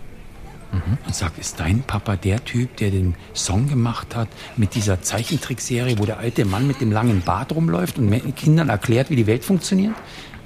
mhm. 0.72 0.98
und 1.06 1.14
sagt, 1.14 1.38
ist 1.38 1.60
dein 1.60 1.82
Papa 1.82 2.16
der 2.16 2.44
Typ, 2.44 2.76
der 2.76 2.90
den 2.90 3.14
Song 3.32 3.68
gemacht 3.68 4.16
hat 4.16 4.28
mit 4.56 4.74
dieser 4.74 5.00
Zeichentrickserie, 5.02 5.98
wo 5.98 6.04
der 6.04 6.18
alte 6.18 6.44
Mann 6.44 6.66
mit 6.66 6.80
dem 6.80 6.90
langen 6.90 7.22
Bart 7.22 7.52
rumläuft 7.52 7.98
und 7.98 8.34
Kindern 8.34 8.68
erklärt, 8.68 9.10
wie 9.10 9.16
die 9.16 9.26
Welt 9.26 9.44
funktioniert? 9.44 9.94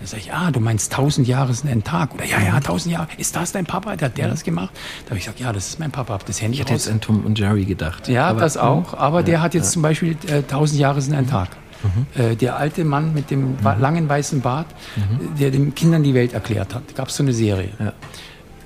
Da 0.00 0.06
sage 0.06 0.22
ich, 0.22 0.32
ah, 0.32 0.50
du 0.50 0.60
meinst 0.60 0.92
tausend 0.92 1.28
Jahre 1.28 1.52
sind 1.52 1.70
ein 1.70 1.84
Tag. 1.84 2.14
Oder 2.14 2.24
ja, 2.24 2.40
ja, 2.40 2.58
tausend 2.60 2.94
Jahre. 2.94 3.08
Ist 3.18 3.36
das 3.36 3.52
dein 3.52 3.66
Papa? 3.66 3.90
Hat 3.90 4.16
der 4.16 4.28
das 4.28 4.42
gemacht? 4.44 4.70
Da 5.04 5.10
habe 5.10 5.18
ich 5.18 5.24
gesagt, 5.24 5.40
ja, 5.40 5.52
das 5.52 5.68
ist 5.68 5.78
mein 5.78 5.90
Papa. 5.90 6.14
Hab 6.14 6.24
das 6.24 6.40
Handy 6.40 6.54
ich 6.54 6.60
hätte 6.60 6.72
jetzt 6.72 6.88
an 6.88 7.02
Tom 7.02 7.22
und 7.24 7.38
Jerry 7.38 7.66
gedacht. 7.66 8.08
Ja, 8.08 8.28
aber, 8.28 8.40
das 8.40 8.56
auch. 8.56 8.94
Aber 8.94 9.18
ja, 9.18 9.24
der 9.24 9.42
hat 9.42 9.52
jetzt 9.52 9.66
ja. 9.66 9.72
zum 9.72 9.82
Beispiel 9.82 10.16
äh, 10.26 10.42
tausend 10.42 10.80
Jahre 10.80 11.02
sind 11.02 11.14
ein 11.14 11.28
Tag. 11.28 11.50
Mhm. 11.82 12.22
Äh, 12.22 12.36
der 12.36 12.56
alte 12.56 12.84
Mann 12.84 13.12
mit 13.12 13.30
dem 13.30 13.56
mhm. 13.56 13.58
langen 13.78 14.08
weißen 14.08 14.40
Bart, 14.40 14.68
mhm. 14.96 15.36
der 15.38 15.50
den 15.50 15.74
Kindern 15.74 16.02
die 16.02 16.14
Welt 16.14 16.32
erklärt 16.32 16.74
hat. 16.74 16.94
Gab 16.94 17.08
es 17.08 17.16
so 17.16 17.22
eine 17.22 17.34
Serie. 17.34 17.68
Ja. 17.78 17.92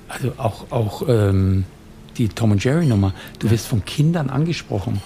Also 0.07 0.31
auch, 0.37 0.71
auch 0.71 1.03
ähm, 1.09 1.65
die 2.15 2.29
Tom 2.29 2.51
und 2.51 2.63
Jerry 2.63 2.85
Nummer. 2.85 3.13
Du 3.39 3.49
wirst 3.49 3.67
von 3.67 3.83
Kindern 3.83 4.29
angesprochen. 4.29 5.01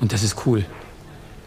Und 0.00 0.12
das 0.12 0.22
ist 0.22 0.44
cool 0.44 0.66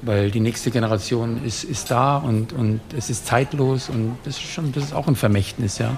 weil 0.01 0.31
die 0.31 0.39
nächste 0.39 0.71
Generation 0.71 1.43
ist, 1.45 1.63
ist 1.63 1.91
da 1.91 2.17
und, 2.17 2.53
und 2.53 2.79
es 2.95 3.09
ist 3.09 3.25
zeitlos 3.25 3.89
und 3.89 4.17
das 4.23 4.37
ist 4.37 4.51
schon, 4.51 4.71
das 4.71 4.85
ist 4.85 4.93
auch 4.93 5.07
ein 5.07 5.15
Vermächtnis, 5.15 5.77
ja. 5.77 5.97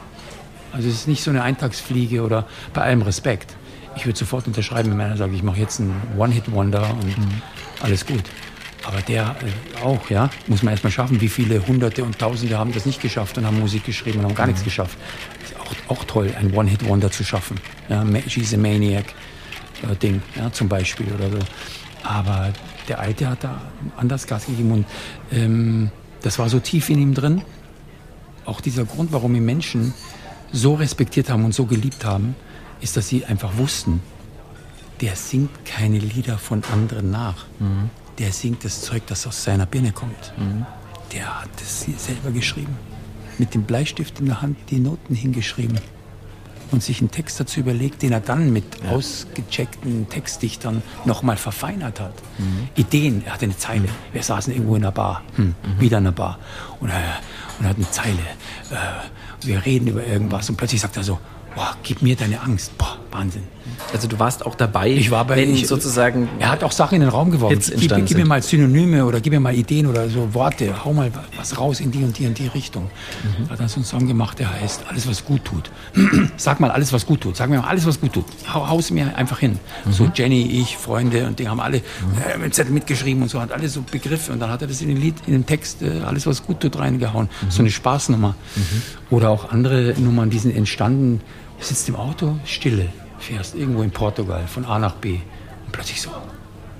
Also 0.73 0.87
es 0.87 0.95
ist 0.95 1.07
nicht 1.07 1.23
so 1.23 1.31
eine 1.31 1.43
Eintagsfliege 1.43 2.23
oder 2.23 2.47
bei 2.73 2.81
allem 2.81 3.01
Respekt. 3.01 3.55
Ich 3.95 4.05
würde 4.05 4.17
sofort 4.17 4.47
unterschreiben, 4.47 4.91
wenn 4.91 5.01
einer 5.01 5.17
sagt, 5.17 5.33
ich 5.33 5.43
mache 5.43 5.59
jetzt 5.59 5.79
einen 5.79 6.01
One-Hit-Wonder 6.17 6.89
und 7.01 7.17
mhm. 7.17 7.41
alles 7.81 8.05
gut. 8.05 8.23
Aber 8.83 9.01
der 9.01 9.35
äh, 9.41 9.83
auch, 9.83 10.09
ja, 10.09 10.29
muss 10.47 10.63
man 10.63 10.71
erstmal 10.71 10.91
schaffen. 10.91 11.21
Wie 11.21 11.27
viele 11.27 11.65
Hunderte 11.67 12.03
und 12.03 12.17
Tausende 12.17 12.57
haben 12.57 12.73
das 12.73 12.85
nicht 12.85 13.01
geschafft 13.01 13.37
und 13.37 13.45
haben 13.45 13.59
Musik 13.59 13.85
geschrieben 13.85 14.19
und 14.19 14.25
haben 14.25 14.35
gar 14.35 14.47
mhm. 14.47 14.53
nichts 14.53 14.63
geschafft. 14.63 14.97
Ist 15.43 15.59
auch, 15.59 15.97
auch 15.97 16.03
toll, 16.05 16.33
ein 16.39 16.53
One-Hit-Wonder 16.53 17.11
zu 17.11 17.23
schaffen. 17.23 17.59
Ja, 17.89 18.03
She's 18.27 18.53
a 18.53 18.57
Maniac 18.57 19.05
äh, 19.83 19.95
Ding, 19.97 20.21
ja, 20.35 20.51
zum 20.51 20.67
Beispiel 20.69 21.07
oder 21.13 21.29
so. 21.29 21.39
Aber 22.03 22.51
der 22.87 22.99
Alte 22.99 23.29
hat 23.29 23.43
da 23.43 23.61
anders 23.97 24.27
Gas 24.27 24.45
gegeben 24.45 24.71
und 24.71 24.85
ähm, 25.31 25.91
das 26.21 26.39
war 26.39 26.49
so 26.49 26.59
tief 26.59 26.89
in 26.89 26.99
ihm 26.99 27.13
drin. 27.13 27.41
Auch 28.45 28.61
dieser 28.61 28.85
Grund, 28.85 29.11
warum 29.11 29.35
ihn 29.35 29.45
Menschen 29.45 29.93
so 30.51 30.75
respektiert 30.75 31.29
haben 31.29 31.45
und 31.45 31.53
so 31.53 31.65
geliebt 31.65 32.05
haben, 32.05 32.35
ist, 32.81 32.97
dass 32.97 33.07
sie 33.07 33.25
einfach 33.25 33.57
wussten, 33.57 34.01
der 34.99 35.15
singt 35.15 35.65
keine 35.65 35.97
Lieder 35.97 36.37
von 36.37 36.63
anderen 36.71 37.11
nach. 37.11 37.45
Mhm. 37.59 37.89
Der 38.19 38.31
singt 38.31 38.65
das 38.65 38.81
Zeug, 38.81 39.03
das 39.07 39.25
aus 39.25 39.43
seiner 39.43 39.65
Birne 39.65 39.91
kommt. 39.91 40.33
Mhm. 40.37 40.65
Der 41.13 41.41
hat 41.41 41.49
es 41.61 41.85
selber 42.03 42.31
geschrieben. 42.31 42.77
Mit 43.37 43.53
dem 43.53 43.63
Bleistift 43.63 44.19
in 44.19 44.27
der 44.27 44.41
Hand 44.41 44.57
die 44.69 44.79
Noten 44.79 45.15
hingeschrieben 45.15 45.79
und 46.71 46.83
sich 46.83 46.99
einen 46.99 47.11
Text 47.11 47.39
dazu 47.39 47.59
überlegt, 47.59 48.01
den 48.01 48.11
er 48.11 48.19
dann 48.19 48.51
mit 48.51 48.63
ja. 48.83 48.91
ausgecheckten 48.91 50.09
Textdichtern 50.09 50.81
nochmal 51.05 51.37
verfeinert 51.37 51.99
hat. 51.99 52.13
Mhm. 52.37 52.69
Ideen, 52.75 53.23
er 53.25 53.33
hatte 53.33 53.45
eine 53.45 53.57
Zeile. 53.57 53.89
Wir 54.13 54.23
saßen 54.23 54.53
irgendwo 54.53 54.75
in 54.75 54.83
einer 54.83 54.91
Bar, 54.91 55.23
hm, 55.35 55.45
mhm. 55.45 55.81
wieder 55.81 55.97
in 55.97 56.05
einer 56.05 56.15
Bar 56.15 56.39
und 56.79 56.89
er, 56.89 57.19
und 57.59 57.65
er 57.65 57.69
hat 57.69 57.77
eine 57.77 57.91
Zeile. 57.91 58.19
Äh, 58.69 59.45
wir 59.45 59.65
reden 59.65 59.87
über 59.87 60.05
irgendwas 60.05 60.49
und 60.49 60.57
plötzlich 60.57 60.81
sagt 60.81 60.97
er 60.97 61.03
so, 61.03 61.19
boah, 61.55 61.75
gib 61.83 62.01
mir 62.01 62.15
deine 62.15 62.41
Angst. 62.41 62.77
Boah, 62.77 62.97
Wahnsinn. 63.11 63.43
Also 63.93 64.07
du 64.07 64.19
warst 64.19 64.45
auch 64.45 64.55
dabei, 64.55 64.89
ich 64.89 65.11
war 65.11 65.25
bei, 65.25 65.35
wenn 65.35 65.53
ich, 65.53 65.67
sozusagen... 65.67 66.29
Er 66.39 66.49
hat 66.51 66.63
auch 66.63 66.71
Sachen 66.71 66.95
in 66.95 67.01
den 67.01 67.09
Raum 67.09 67.31
geworfen. 67.31 67.59
Gib, 67.77 68.05
gib, 68.05 68.17
mir 68.17 68.25
mal 68.25 68.41
Synonyme 68.41 69.05
oder 69.05 69.19
gib 69.19 69.33
mir 69.33 69.39
mal 69.39 69.53
Ideen 69.53 69.87
oder 69.87 70.09
so 70.09 70.33
Worte. 70.33 70.85
Hau 70.85 70.93
mal 70.93 71.11
was 71.35 71.57
raus 71.57 71.79
in 71.79 71.91
die 71.91 72.03
und 72.03 72.17
die 72.17 72.25
und 72.25 72.37
die 72.37 72.47
Richtung. 72.47 72.89
Mhm. 73.23 73.49
Hat 73.49 73.59
dann 73.59 73.67
so 73.67 73.77
einen 73.77 73.85
Song 73.85 74.07
gemacht, 74.07 74.39
der 74.39 74.51
heißt 74.53 74.85
Alles, 74.89 75.07
was 75.07 75.25
gut 75.25 75.43
tut. 75.45 75.69
Sag 76.37 76.59
mal 76.59 76.71
alles, 76.71 76.93
was 76.93 77.05
gut 77.05 77.21
tut. 77.21 77.35
Sag 77.35 77.49
mir 77.49 77.57
mal 77.57 77.67
alles, 77.67 77.85
was 77.85 77.99
gut 77.99 78.13
tut. 78.13 78.25
Hau, 78.53 78.67
hau's 78.67 78.91
mir 78.91 79.15
einfach 79.17 79.39
hin. 79.39 79.59
Mhm. 79.85 79.91
So 79.91 80.11
Jenny, 80.13 80.61
ich, 80.61 80.77
Freunde 80.77 81.27
und 81.27 81.39
die 81.39 81.49
haben 81.49 81.59
alle 81.59 81.81
mhm. 82.35 82.43
äh, 82.43 82.51
Zettel 82.51 82.73
mitgeschrieben 82.73 83.23
und 83.23 83.29
so, 83.29 83.41
hat 83.41 83.51
alle 83.51 83.67
so 83.67 83.81
Begriffe 83.81 84.31
und 84.31 84.39
dann 84.39 84.49
hat 84.49 84.61
er 84.61 84.67
das 84.67 84.81
in 84.81 84.87
den 84.87 84.97
Lied, 84.97 85.15
in 85.27 85.33
den 85.33 85.45
Text, 85.45 85.81
äh, 85.81 86.01
alles, 86.05 86.25
was 86.25 86.45
gut 86.45 86.61
tut, 86.61 86.79
reingehauen. 86.79 87.29
Mhm. 87.41 87.51
So 87.51 87.61
eine 87.61 87.71
Spaßnummer. 87.71 88.35
Mhm. 88.55 88.61
Oder 89.09 89.29
auch 89.29 89.51
andere 89.51 89.93
Nummern, 89.97 90.29
die 90.29 90.39
sind 90.39 90.55
entstanden, 90.55 91.19
sitzt 91.61 91.87
im 91.89 91.95
Auto, 91.95 92.37
Stille, 92.45 92.89
fährst 93.19 93.55
irgendwo 93.55 93.83
in 93.83 93.91
Portugal 93.91 94.47
von 94.47 94.65
A 94.65 94.79
nach 94.79 94.95
B 94.95 95.19
und 95.65 95.71
plötzlich 95.71 96.01
so, 96.01 96.09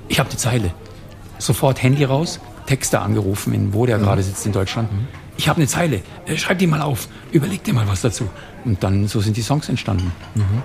ich 0.08 0.20
habe 0.20 0.30
die 0.30 0.38
Zeile. 0.38 0.74
Sofort 1.38 1.82
Handy 1.82 2.04
raus, 2.04 2.40
Texter 2.66 3.02
angerufen, 3.02 3.54
in 3.54 3.74
wo 3.74 3.86
der 3.86 3.98
mhm. 3.98 4.04
gerade 4.04 4.24
sitzt 4.24 4.46
in 4.46 4.52
Deutschland. 4.52 4.92
Mhm. 4.92 5.08
Ich 5.38 5.50
habe 5.50 5.58
eine 5.58 5.68
Zeile, 5.68 6.02
äh, 6.26 6.38
schreib 6.38 6.60
die 6.60 6.68
mal 6.68 6.82
auf, 6.82 7.08
überleg 7.32 7.64
dir 7.64 7.74
mal 7.74 7.88
was 7.88 8.02
dazu. 8.02 8.30
Und 8.66 8.84
dann, 8.84 9.08
so 9.08 9.22
sind 9.22 9.38
die 9.38 9.42
Songs 9.42 9.70
entstanden. 9.70 10.12
Mhm. 10.36 10.62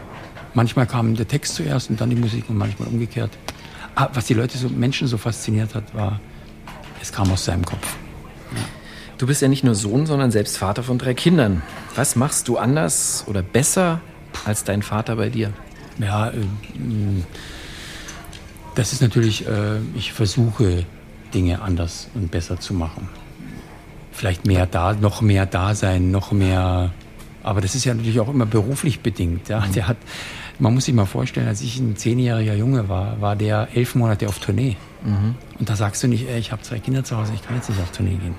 Manchmal 0.54 0.86
kam 0.86 1.14
der 1.14 1.28
Text 1.28 1.54
zuerst 1.54 1.90
und 1.90 2.00
dann 2.00 2.10
die 2.10 2.16
Musik 2.16 2.44
und 2.48 2.56
manchmal 2.56 2.88
umgekehrt. 2.88 3.30
Ah, 3.94 4.08
was 4.12 4.26
die 4.26 4.34
Leute 4.34 4.58
so, 4.58 4.68
Menschen 4.68 5.06
so 5.08 5.16
fasziniert 5.16 5.74
hat, 5.74 5.94
war, 5.94 6.20
es 7.00 7.12
kam 7.12 7.30
aus 7.30 7.44
seinem 7.44 7.64
Kopf. 7.64 7.96
Du 9.18 9.26
bist 9.26 9.40
ja 9.40 9.48
nicht 9.48 9.64
nur 9.64 9.74
Sohn, 9.74 10.04
sondern 10.04 10.30
selbst 10.30 10.58
Vater 10.58 10.82
von 10.82 10.98
drei 10.98 11.14
Kindern. 11.14 11.62
Was 11.94 12.16
machst 12.16 12.48
du 12.48 12.58
anders 12.58 13.24
oder 13.26 13.42
besser 13.42 14.00
als 14.44 14.64
dein 14.64 14.82
Vater 14.82 15.16
bei 15.16 15.30
dir? 15.30 15.52
Ja, 15.98 16.28
äh, 16.28 16.34
das 18.74 18.92
ist 18.92 19.00
natürlich, 19.00 19.46
äh, 19.46 19.78
ich 19.94 20.12
versuche 20.12 20.84
Dinge 21.32 21.62
anders 21.62 22.08
und 22.14 22.30
besser 22.30 22.60
zu 22.60 22.74
machen. 22.74 23.08
Vielleicht 24.12 24.46
mehr 24.46 24.66
da, 24.66 24.92
noch 24.92 25.22
mehr 25.22 25.46
da 25.46 25.74
sein, 25.74 26.10
noch 26.10 26.32
mehr. 26.32 26.90
Aber 27.42 27.60
das 27.62 27.74
ist 27.74 27.84
ja 27.84 27.94
natürlich 27.94 28.20
auch 28.20 28.28
immer 28.28 28.46
beruflich 28.46 29.00
bedingt. 29.00 29.48
Ja. 29.48 29.64
Der 29.74 29.88
hat, 29.88 29.96
man 30.58 30.74
muss 30.74 30.84
sich 30.84 30.94
mal 30.94 31.06
vorstellen, 31.06 31.48
als 31.48 31.62
ich 31.62 31.78
ein 31.78 31.96
zehnjähriger 31.96 32.54
Junge 32.54 32.90
war, 32.90 33.18
war 33.20 33.34
der 33.34 33.68
elf 33.74 33.94
Monate 33.94 34.28
auf 34.28 34.40
Tournee. 34.40 34.76
Mhm. 35.02 35.36
Und 35.58 35.70
da 35.70 35.76
sagst 35.76 36.02
du 36.02 36.08
nicht, 36.08 36.28
ey, 36.28 36.38
ich 36.38 36.52
habe 36.52 36.60
zwei 36.62 36.80
Kinder 36.80 37.02
zu 37.02 37.16
Hause, 37.16 37.32
ich 37.34 37.42
kann 37.42 37.56
jetzt 37.56 37.70
nicht 37.70 37.80
auf 37.80 37.92
Tournee 37.92 38.16
gehen. 38.16 38.34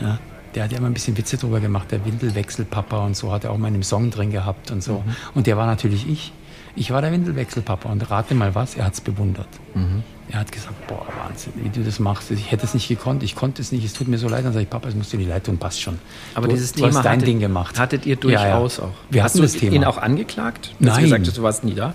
Ja. 0.00 0.18
Der 0.54 0.64
hat 0.64 0.72
ja 0.72 0.78
immer 0.78 0.88
ein 0.88 0.94
bisschen 0.94 1.16
Witze 1.16 1.38
drüber 1.38 1.60
gemacht, 1.60 1.90
der 1.90 2.04
Windelwechselpapa 2.04 2.98
und 3.06 3.16
so 3.16 3.32
hat 3.32 3.44
er 3.44 3.52
auch 3.52 3.58
mal 3.58 3.68
in 3.68 3.74
einem 3.74 3.82
Song 3.82 4.10
drin 4.10 4.30
gehabt 4.30 4.70
und 4.70 4.82
so. 4.82 5.02
Mhm. 5.04 5.14
Und 5.34 5.46
der 5.46 5.56
war 5.56 5.66
natürlich 5.66 6.06
ich. 6.08 6.32
Ich 6.74 6.90
war 6.90 7.02
der 7.02 7.12
Windelwechselpapa 7.12 7.90
und 7.90 8.10
rate 8.10 8.34
mal 8.34 8.54
was, 8.54 8.76
er 8.76 8.86
hat 8.86 8.94
es 8.94 9.00
bewundert. 9.00 9.48
Mhm. 9.74 10.02
Er 10.30 10.40
hat 10.40 10.52
gesagt, 10.52 10.86
boah, 10.86 11.06
Wahnsinn, 11.22 11.52
wie 11.56 11.68
du 11.68 11.84
das 11.84 11.98
machst. 11.98 12.30
Ich 12.30 12.50
hätte 12.50 12.64
es 12.64 12.72
nicht 12.72 12.88
gekonnt, 12.88 13.22
ich 13.22 13.34
konnte 13.34 13.60
es 13.60 13.72
nicht, 13.72 13.84
es 13.84 13.92
tut 13.92 14.08
mir 14.08 14.16
so 14.16 14.28
leid. 14.28 14.44
Dann 14.44 14.54
sage 14.54 14.62
ich, 14.62 14.70
Papa, 14.70 14.88
es 14.88 14.94
musst 14.94 15.12
du 15.12 15.18
in 15.18 15.24
die 15.24 15.28
Leitung, 15.28 15.58
passt 15.58 15.82
schon. 15.82 15.98
Aber 16.34 16.48
du, 16.48 16.54
dieses 16.54 16.72
du 16.72 16.80
Thema 16.80 17.02
dein 17.02 17.12
hattet, 17.12 17.28
Ding 17.28 17.40
gemacht. 17.40 17.78
hattet 17.78 18.06
ihr 18.06 18.16
durchaus 18.16 18.78
ja, 18.78 18.84
ja. 18.84 18.88
auch. 18.88 18.94
Wir 19.10 19.24
hatten 19.24 19.42
hast 19.42 19.54
das 19.54 19.60
Thema. 19.60 19.76
ihn 19.76 19.84
auch 19.84 19.98
angeklagt? 19.98 20.74
Nein. 20.78 20.96
Du 20.96 21.02
gesagt 21.02 21.26
hast, 21.26 21.36
du 21.36 21.42
warst 21.42 21.64
nie 21.64 21.74
da? 21.74 21.94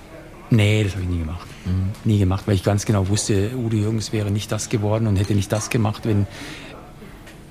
Nee, 0.50 0.84
das 0.84 0.94
habe 0.94 1.04
ich 1.04 1.10
nie 1.10 1.20
gemacht. 1.20 1.48
Mhm. 1.66 1.90
Nie 2.04 2.20
gemacht, 2.20 2.44
weil 2.46 2.56
ich 2.56 2.64
ganz 2.64 2.86
genau 2.86 3.08
wusste, 3.10 3.52
Udo 3.56 3.76
Jürgens 3.76 4.14
wäre 4.14 4.30
nicht 4.30 4.52
das 4.52 4.70
geworden 4.70 5.08
und 5.08 5.16
hätte 5.16 5.34
nicht 5.34 5.52
das 5.52 5.70
gemacht, 5.70 6.06
wenn, 6.06 6.28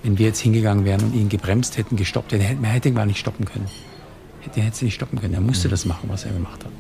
wenn 0.07 0.19
wir 0.19 0.27
jetzt 0.27 0.39
hingegangen 0.39 0.85
wären 0.85 1.03
und 1.03 1.15
ihn 1.15 1.29
gebremst 1.29 1.77
hätten, 1.79 1.97
gestoppt 1.97 2.33
hätten. 2.33 2.61
Man 2.61 2.71
hätte 2.71 2.89
ihn 2.89 2.95
gar 2.95 3.07
nicht 3.07 3.19
stoppen 3.19 3.45
können. 3.45 3.67
Der 4.55 4.63
hätte 4.63 4.85
nicht 4.85 4.95
stoppen 4.95 5.21
können. 5.21 5.35
Er 5.35 5.41
musste 5.41 5.67
mhm. 5.67 5.73
das 5.73 5.85
machen, 5.85 6.09
was 6.09 6.25
er 6.25 6.33
gemacht 6.33 6.65
hat. 6.65 6.71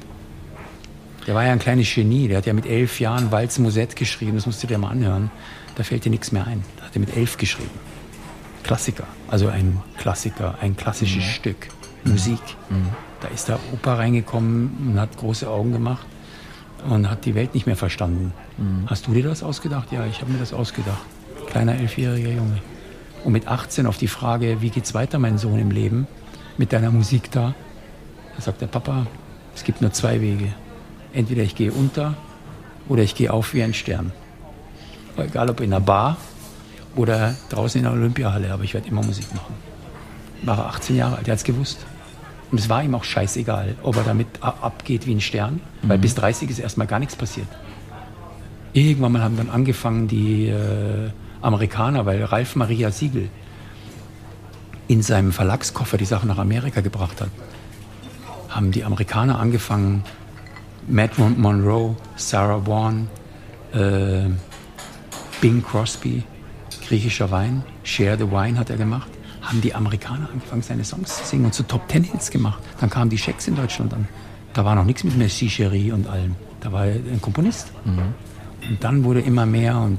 Der 1.26 1.34
war 1.34 1.44
ja 1.44 1.50
ein 1.50 1.58
kleines 1.58 1.92
Genie. 1.92 2.28
Der 2.28 2.38
hat 2.38 2.46
ja 2.46 2.52
mit 2.52 2.66
elf 2.66 3.00
Jahren 3.00 3.32
Walz 3.32 3.58
Musette 3.58 3.96
geschrieben. 3.96 4.36
Das 4.36 4.46
musst 4.46 4.62
du 4.62 4.68
dir 4.68 4.78
mal 4.78 4.90
anhören. 4.90 5.32
Da 5.74 5.82
fällt 5.82 6.04
dir 6.04 6.10
nichts 6.10 6.30
mehr 6.30 6.46
ein. 6.46 6.62
Da 6.76 6.84
hat 6.84 6.94
er 6.94 7.00
mit 7.00 7.16
elf 7.16 7.36
geschrieben. 7.36 7.70
Klassiker. 8.62 9.08
Also 9.26 9.48
ein 9.48 9.82
Klassiker, 9.98 10.54
ein 10.60 10.76
klassisches 10.76 11.24
mhm. 11.24 11.28
Stück. 11.28 11.68
Musik. 12.04 12.38
Mhm. 12.70 12.90
Da 13.20 13.28
ist 13.28 13.48
der 13.48 13.58
Opa 13.72 13.94
reingekommen 13.94 14.92
und 14.92 15.00
hat 15.00 15.16
große 15.16 15.50
Augen 15.50 15.72
gemacht 15.72 16.06
und 16.88 17.10
hat 17.10 17.24
die 17.24 17.34
Welt 17.34 17.54
nicht 17.54 17.66
mehr 17.66 17.76
verstanden. 17.76 18.32
Mhm. 18.56 18.84
Hast 18.86 19.08
du 19.08 19.12
dir 19.12 19.24
das 19.24 19.42
ausgedacht? 19.42 19.90
Ja, 19.90 20.06
ich 20.06 20.20
habe 20.20 20.30
mir 20.30 20.38
das 20.38 20.52
ausgedacht. 20.52 21.02
Kleiner 21.48 21.74
elfjähriger 21.74 22.30
Junge. 22.30 22.60
Und 23.26 23.32
mit 23.32 23.48
18 23.48 23.88
auf 23.88 23.98
die 23.98 24.06
Frage, 24.06 24.62
wie 24.62 24.70
geht's 24.70 24.94
weiter, 24.94 25.18
mein 25.18 25.36
Sohn, 25.36 25.58
im 25.58 25.72
Leben, 25.72 26.06
mit 26.58 26.72
deiner 26.72 26.92
Musik 26.92 27.28
da, 27.32 27.56
da 28.36 28.40
sagt 28.40 28.60
der 28.60 28.68
Papa, 28.68 29.08
es 29.52 29.64
gibt 29.64 29.82
nur 29.82 29.92
zwei 29.92 30.20
Wege. 30.20 30.54
Entweder 31.12 31.42
ich 31.42 31.56
gehe 31.56 31.72
unter 31.72 32.14
oder 32.88 33.02
ich 33.02 33.16
gehe 33.16 33.32
auf 33.32 33.52
wie 33.52 33.64
ein 33.64 33.74
Stern. 33.74 34.12
Egal 35.16 35.50
ob 35.50 35.58
in 35.58 35.72
einer 35.72 35.80
Bar 35.80 36.18
oder 36.94 37.34
draußen 37.48 37.80
in 37.80 37.86
der 37.86 37.94
Olympiahalle, 37.94 38.52
aber 38.52 38.62
ich 38.62 38.74
werde 38.74 38.86
immer 38.86 39.02
Musik 39.02 39.26
machen. 39.34 39.56
War 40.42 40.64
18 40.66 40.94
Jahre 40.94 41.16
alt, 41.16 41.26
er 41.26 41.32
hat 41.32 41.38
es 41.38 41.44
gewusst. 41.44 41.84
Und 42.52 42.60
es 42.60 42.68
war 42.68 42.84
ihm 42.84 42.94
auch 42.94 43.02
scheißegal, 43.02 43.74
ob 43.82 43.96
er 43.96 44.04
damit 44.04 44.28
abgeht 44.40 45.04
wie 45.04 45.16
ein 45.16 45.20
Stern, 45.20 45.54
mhm. 45.82 45.88
weil 45.88 45.98
bis 45.98 46.14
30 46.14 46.48
ist 46.48 46.60
erstmal 46.60 46.86
gar 46.86 47.00
nichts 47.00 47.16
passiert. 47.16 47.48
Irgendwann 48.72 49.10
mal 49.10 49.22
haben 49.22 49.36
dann 49.36 49.50
angefangen 49.50 50.06
die 50.06 50.46
äh, 50.46 51.10
Amerikaner, 51.46 52.06
weil 52.06 52.22
Ralf 52.24 52.56
Maria 52.56 52.90
Siegel, 52.90 53.28
in 54.88 55.02
seinem 55.02 55.32
Verlagskoffer 55.32 55.96
die 55.96 56.04
Sachen 56.04 56.28
nach 56.28 56.38
Amerika 56.38 56.80
gebracht 56.80 57.20
hat, 57.20 57.30
haben 58.48 58.70
die 58.72 58.84
Amerikaner 58.84 59.38
angefangen, 59.38 60.04
Matt 60.88 61.18
Monroe, 61.18 61.96
Sarah 62.16 62.66
Vaughan, 62.66 63.08
äh, 63.72 64.28
Bing 65.40 65.62
Crosby, 65.62 66.22
griechischer 66.86 67.30
Wein, 67.30 67.64
Share 67.82 68.16
the 68.16 68.30
Wine 68.30 68.58
hat 68.58 68.70
er 68.70 68.76
gemacht, 68.76 69.08
haben 69.42 69.60
die 69.60 69.74
Amerikaner 69.74 70.28
angefangen, 70.32 70.62
seine 70.62 70.84
Songs 70.84 71.16
zu 71.16 71.24
singen 71.24 71.46
und 71.46 71.54
zu 71.54 71.64
Top 71.64 71.86
Ten 71.88 72.04
Hits 72.04 72.30
gemacht. 72.30 72.62
Dann 72.80 72.90
kamen 72.90 73.10
die 73.10 73.18
Schecks 73.18 73.48
in 73.48 73.56
Deutschland 73.56 73.92
an. 73.94 74.08
Da 74.52 74.64
war 74.64 74.74
noch 74.74 74.84
nichts 74.84 75.04
mit 75.04 75.16
Messi, 75.16 75.48
Cherie 75.48 75.92
und 75.92 76.08
allem. 76.08 76.34
Da 76.60 76.72
war 76.72 76.86
er 76.86 76.94
ein 76.94 77.20
Komponist. 77.20 77.72
Mhm. 77.84 78.14
Und 78.68 78.82
dann 78.82 79.04
wurde 79.04 79.20
immer 79.20 79.46
mehr 79.46 79.78
und 79.78 79.98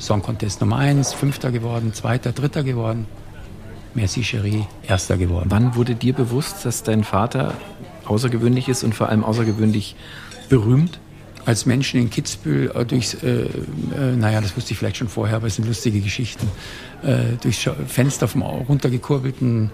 Song 0.00 0.22
Contest 0.22 0.62
Nummer 0.62 0.78
eins, 0.78 1.12
Fünfter 1.12 1.52
geworden, 1.52 1.92
Zweiter, 1.92 2.32
Dritter 2.32 2.62
geworden. 2.62 3.06
Merci 3.94 4.22
Cherie, 4.22 4.64
Erster 4.86 5.18
geworden. 5.18 5.46
Wann 5.50 5.76
wurde 5.76 5.94
dir 5.94 6.14
bewusst, 6.14 6.64
dass 6.64 6.82
dein 6.82 7.04
Vater 7.04 7.52
außergewöhnlich 8.06 8.68
ist 8.68 8.82
und 8.82 8.94
vor 8.94 9.10
allem 9.10 9.24
außergewöhnlich 9.24 9.96
berühmt? 10.48 10.98
Als 11.44 11.66
Menschen 11.66 12.00
in 12.00 12.08
Kitzbühel 12.08 12.70
äh, 12.74 12.84
durchs, 12.86 13.14
äh, 13.14 13.42
äh, 13.42 14.16
naja, 14.16 14.40
das 14.40 14.56
wusste 14.56 14.72
ich 14.72 14.78
vielleicht 14.78 14.96
schon 14.96 15.08
vorher, 15.08 15.36
aber 15.36 15.48
es 15.48 15.56
sind 15.56 15.66
lustige 15.66 16.00
Geschichten, 16.00 16.48
äh, 17.02 17.36
durchs 17.42 17.68
Fenster 17.86 18.26
vom 18.26 18.42
runtergekurbelten 18.42 19.70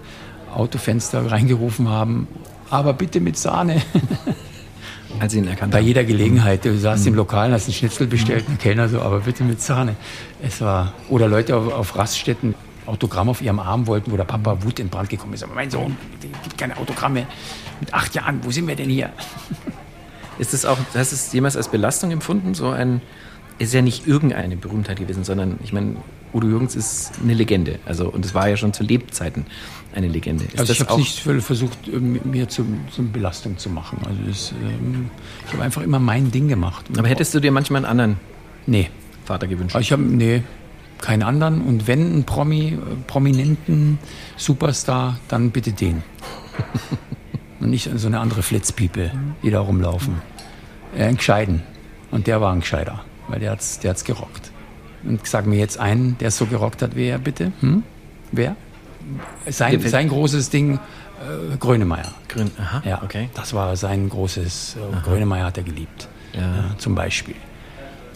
Autofenster 0.53 1.31
reingerufen 1.31 1.87
haben, 1.87 2.27
aber 2.69 2.93
bitte 2.93 3.21
mit 3.21 3.37
Sahne. 3.37 3.81
Als 5.19 5.33
ihn 5.33 5.47
erkannt 5.47 5.71
Bei 5.71 5.79
jeder 5.79 6.03
Gelegenheit. 6.03 6.65
Du 6.65 6.77
saßt 6.77 7.03
mhm. 7.03 7.09
im 7.09 7.15
Lokal, 7.15 7.51
hast 7.51 7.65
einen 7.65 7.73
Schnitzel 7.73 8.07
bestellt, 8.07 8.45
ein 8.47 8.57
Kellner 8.57 8.89
so, 8.89 9.01
aber 9.01 9.21
bitte 9.21 9.43
mit 9.43 9.61
Sahne. 9.61 9.95
Es 10.41 10.61
war, 10.61 10.93
oder 11.09 11.27
Leute 11.27 11.55
auf, 11.55 11.71
auf 11.71 11.95
Raststätten, 11.95 12.55
Autogramm 12.85 13.29
auf 13.29 13.41
ihrem 13.41 13.59
Arm 13.59 13.87
wollten, 13.87 14.11
wo 14.11 14.17
der 14.17 14.23
Papa 14.23 14.63
Wut 14.63 14.79
in 14.79 14.89
Brand 14.89 15.09
gekommen 15.09 15.33
ist. 15.33 15.43
Aber 15.43 15.55
mein 15.55 15.69
Sohn, 15.69 15.97
gibt 16.21 16.57
keine 16.57 16.77
Autogramme. 16.77 17.27
Mit 17.79 17.93
acht 17.93 18.15
Jahren, 18.15 18.39
wo 18.43 18.51
sind 18.51 18.67
wir 18.67 18.75
denn 18.75 18.89
hier? 18.89 19.11
Ist 20.39 20.53
das 20.53 20.65
auch, 20.65 20.77
hast 20.93 21.11
du 21.11 21.15
es 21.15 21.33
jemals 21.33 21.57
als 21.57 21.67
Belastung 21.67 22.11
empfunden? 22.11 22.53
So 22.53 22.69
ein, 22.69 23.01
ist 23.57 23.73
ja 23.73 23.81
nicht 23.81 24.07
irgendeine 24.07 24.55
Berühmtheit 24.55 24.99
gewesen, 24.99 25.23
sondern 25.23 25.57
ich 25.63 25.73
meine, 25.73 25.95
Udo 26.33 26.47
Jürgens 26.47 26.75
ist 26.75 27.13
eine 27.23 27.33
Legende. 27.33 27.79
Also, 27.85 28.07
und 28.09 28.23
es 28.23 28.35
war 28.35 28.47
ja 28.47 28.57
schon 28.57 28.73
zu 28.73 28.83
Lebzeiten 28.83 29.45
eine 29.97 30.07
Legende. 30.07 30.45
Ist 30.45 30.59
also 30.59 30.73
ich 30.73 30.79
habe 30.79 30.97
nicht 30.99 31.19
versucht, 31.19 31.87
mir 31.91 32.47
zum, 32.47 32.81
zum 32.91 33.11
Belastung 33.11 33.57
zu 33.57 33.69
machen. 33.69 33.97
Also 34.07 34.19
das, 34.27 34.51
ähm, 34.51 35.09
ich 35.45 35.53
habe 35.53 35.63
einfach 35.63 35.81
immer 35.81 35.99
mein 35.99 36.31
Ding 36.31 36.47
gemacht. 36.47 36.85
Aber 36.95 37.07
hättest 37.07 37.33
du 37.33 37.39
dir 37.39 37.51
manchmal 37.51 37.83
einen 37.83 37.89
anderen 37.89 38.17
nee. 38.67 38.89
Vater 39.25 39.47
gewünscht? 39.47 39.75
Ich 39.79 39.91
habe, 39.91 40.03
nee, 40.03 40.43
keinen 41.01 41.23
anderen. 41.23 41.61
Und 41.61 41.87
wenn 41.87 42.05
einen 42.05 42.23
Promi, 42.25 42.73
äh, 42.73 42.77
prominenten 43.07 43.97
Superstar, 44.37 45.17
dann 45.27 45.49
bitte 45.49 45.71
den. 45.71 46.03
Und 47.59 47.71
nicht 47.71 47.89
so 47.95 48.05
eine 48.05 48.19
andere 48.19 48.43
Flitzpiepe, 48.43 49.11
die 49.41 49.49
da 49.49 49.61
rumlaufen. 49.61 50.21
Äh, 50.95 51.05
ein 51.05 51.17
Gescheiden. 51.17 51.63
Und 52.11 52.27
der 52.27 52.39
war 52.39 52.53
ein 52.53 52.59
Gescheiter, 52.59 53.03
weil 53.27 53.39
der 53.39 53.51
hat's, 53.51 53.79
der 53.79 53.89
hat's 53.89 54.03
gerockt. 54.03 54.51
Und 55.03 55.25
sag 55.25 55.47
mir 55.47 55.57
jetzt 55.57 55.79
einen, 55.79 56.17
der 56.19 56.27
es 56.27 56.37
so 56.37 56.45
gerockt 56.45 56.83
hat, 56.83 56.91
wer 56.95 57.17
bitte? 57.17 57.51
Hm? 57.61 57.81
Wer? 58.31 58.55
Sein, 59.47 59.79
sein 59.81 60.09
großes 60.09 60.49
Ding, 60.49 60.75
äh, 60.75 61.57
Grönemeyer. 61.57 62.13
Grün, 62.27 62.51
aha, 62.59 62.81
ja, 62.85 63.01
okay. 63.03 63.29
Das 63.33 63.53
war 63.53 63.75
sein 63.75 64.09
großes, 64.09 64.77
äh, 64.77 65.01
Grönemeyer 65.03 65.45
hat 65.45 65.57
er 65.57 65.63
geliebt, 65.63 66.07
ja. 66.33 66.41
Ja, 66.41 66.77
zum 66.77 66.95
Beispiel. 66.95 67.35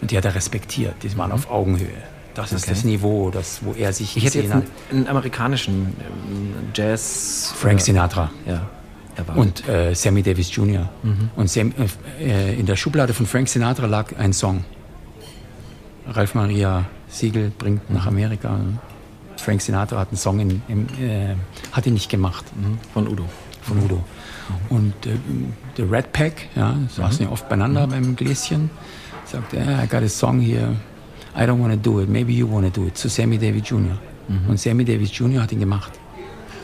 Und 0.00 0.10
die 0.10 0.16
hat 0.16 0.24
er 0.24 0.34
respektiert, 0.34 0.94
die 1.02 1.16
waren 1.16 1.28
mhm. 1.28 1.34
auf 1.34 1.50
Augenhöhe. 1.50 2.02
Das 2.34 2.46
okay. 2.46 2.56
ist 2.56 2.70
das 2.70 2.84
Niveau, 2.84 3.30
das, 3.30 3.60
wo 3.62 3.74
er 3.74 3.92
sich 3.92 4.16
Ich 4.16 4.24
hätte 4.24 4.40
jetzt 4.40 4.52
einen, 4.52 4.66
einen, 4.90 5.06
amerikanischen 5.06 5.94
ähm, 5.98 6.54
Jazz... 6.74 7.52
Frank 7.56 7.80
Sinatra. 7.80 8.30
Ja. 8.46 8.62
Und 9.34 9.68
äh, 9.68 9.94
Sammy 9.94 10.22
Davis 10.22 10.54
Jr. 10.54 10.88
Mhm. 11.02 11.30
Und 11.36 11.50
Sam, 11.50 11.74
äh, 12.18 12.58
in 12.58 12.64
der 12.64 12.76
Schublade 12.76 13.12
von 13.12 13.26
Frank 13.26 13.48
Sinatra 13.48 13.86
lag 13.86 14.16
ein 14.16 14.32
Song. 14.32 14.64
Ralf 16.08 16.34
Maria 16.34 16.86
Siegel 17.08 17.52
bringt 17.56 17.90
nach 17.90 18.06
Amerika. 18.06 18.58
Frank 19.42 19.60
Sinatra 19.60 19.98
hat 19.98 20.08
einen 20.08 20.16
Song, 20.16 20.40
in, 20.40 20.62
in, 20.68 20.88
äh, 21.02 21.34
hat 21.72 21.86
ihn 21.86 21.94
nicht 21.94 22.08
gemacht. 22.08 22.44
Mhm. 22.56 22.78
Von 22.94 23.08
Udo. 23.08 23.24
Von 23.62 23.82
Udo. 23.82 23.96
Mhm. 23.96 24.76
Und 24.76 25.06
äh, 25.06 25.16
der 25.76 25.90
Red 25.90 26.12
Pack, 26.12 26.48
ja, 26.54 26.76
saßen 26.88 27.20
mhm. 27.20 27.26
ja 27.26 27.32
oft 27.32 27.48
beieinander 27.48 27.86
beim 27.86 28.14
Gläschen, 28.14 28.70
sagte, 29.24 29.56
yeah, 29.56 29.82
I 29.82 29.86
got 29.86 30.02
a 30.02 30.08
song 30.08 30.40
here, 30.40 30.76
I 31.36 31.40
don't 31.40 31.60
want 31.60 31.72
to 31.72 31.90
do 31.90 32.00
it, 32.00 32.08
maybe 32.08 32.32
you 32.32 32.50
want 32.50 32.72
to 32.72 32.80
do 32.80 32.86
it, 32.86 32.96
zu 32.96 33.08
Sammy 33.08 33.38
Davis 33.38 33.68
Jr. 33.68 33.98
Mhm. 34.28 34.48
Und 34.48 34.60
Sammy 34.60 34.84
Davis 34.84 35.16
Jr. 35.16 35.42
hat 35.42 35.52
ihn 35.52 35.60
gemacht 35.60 35.92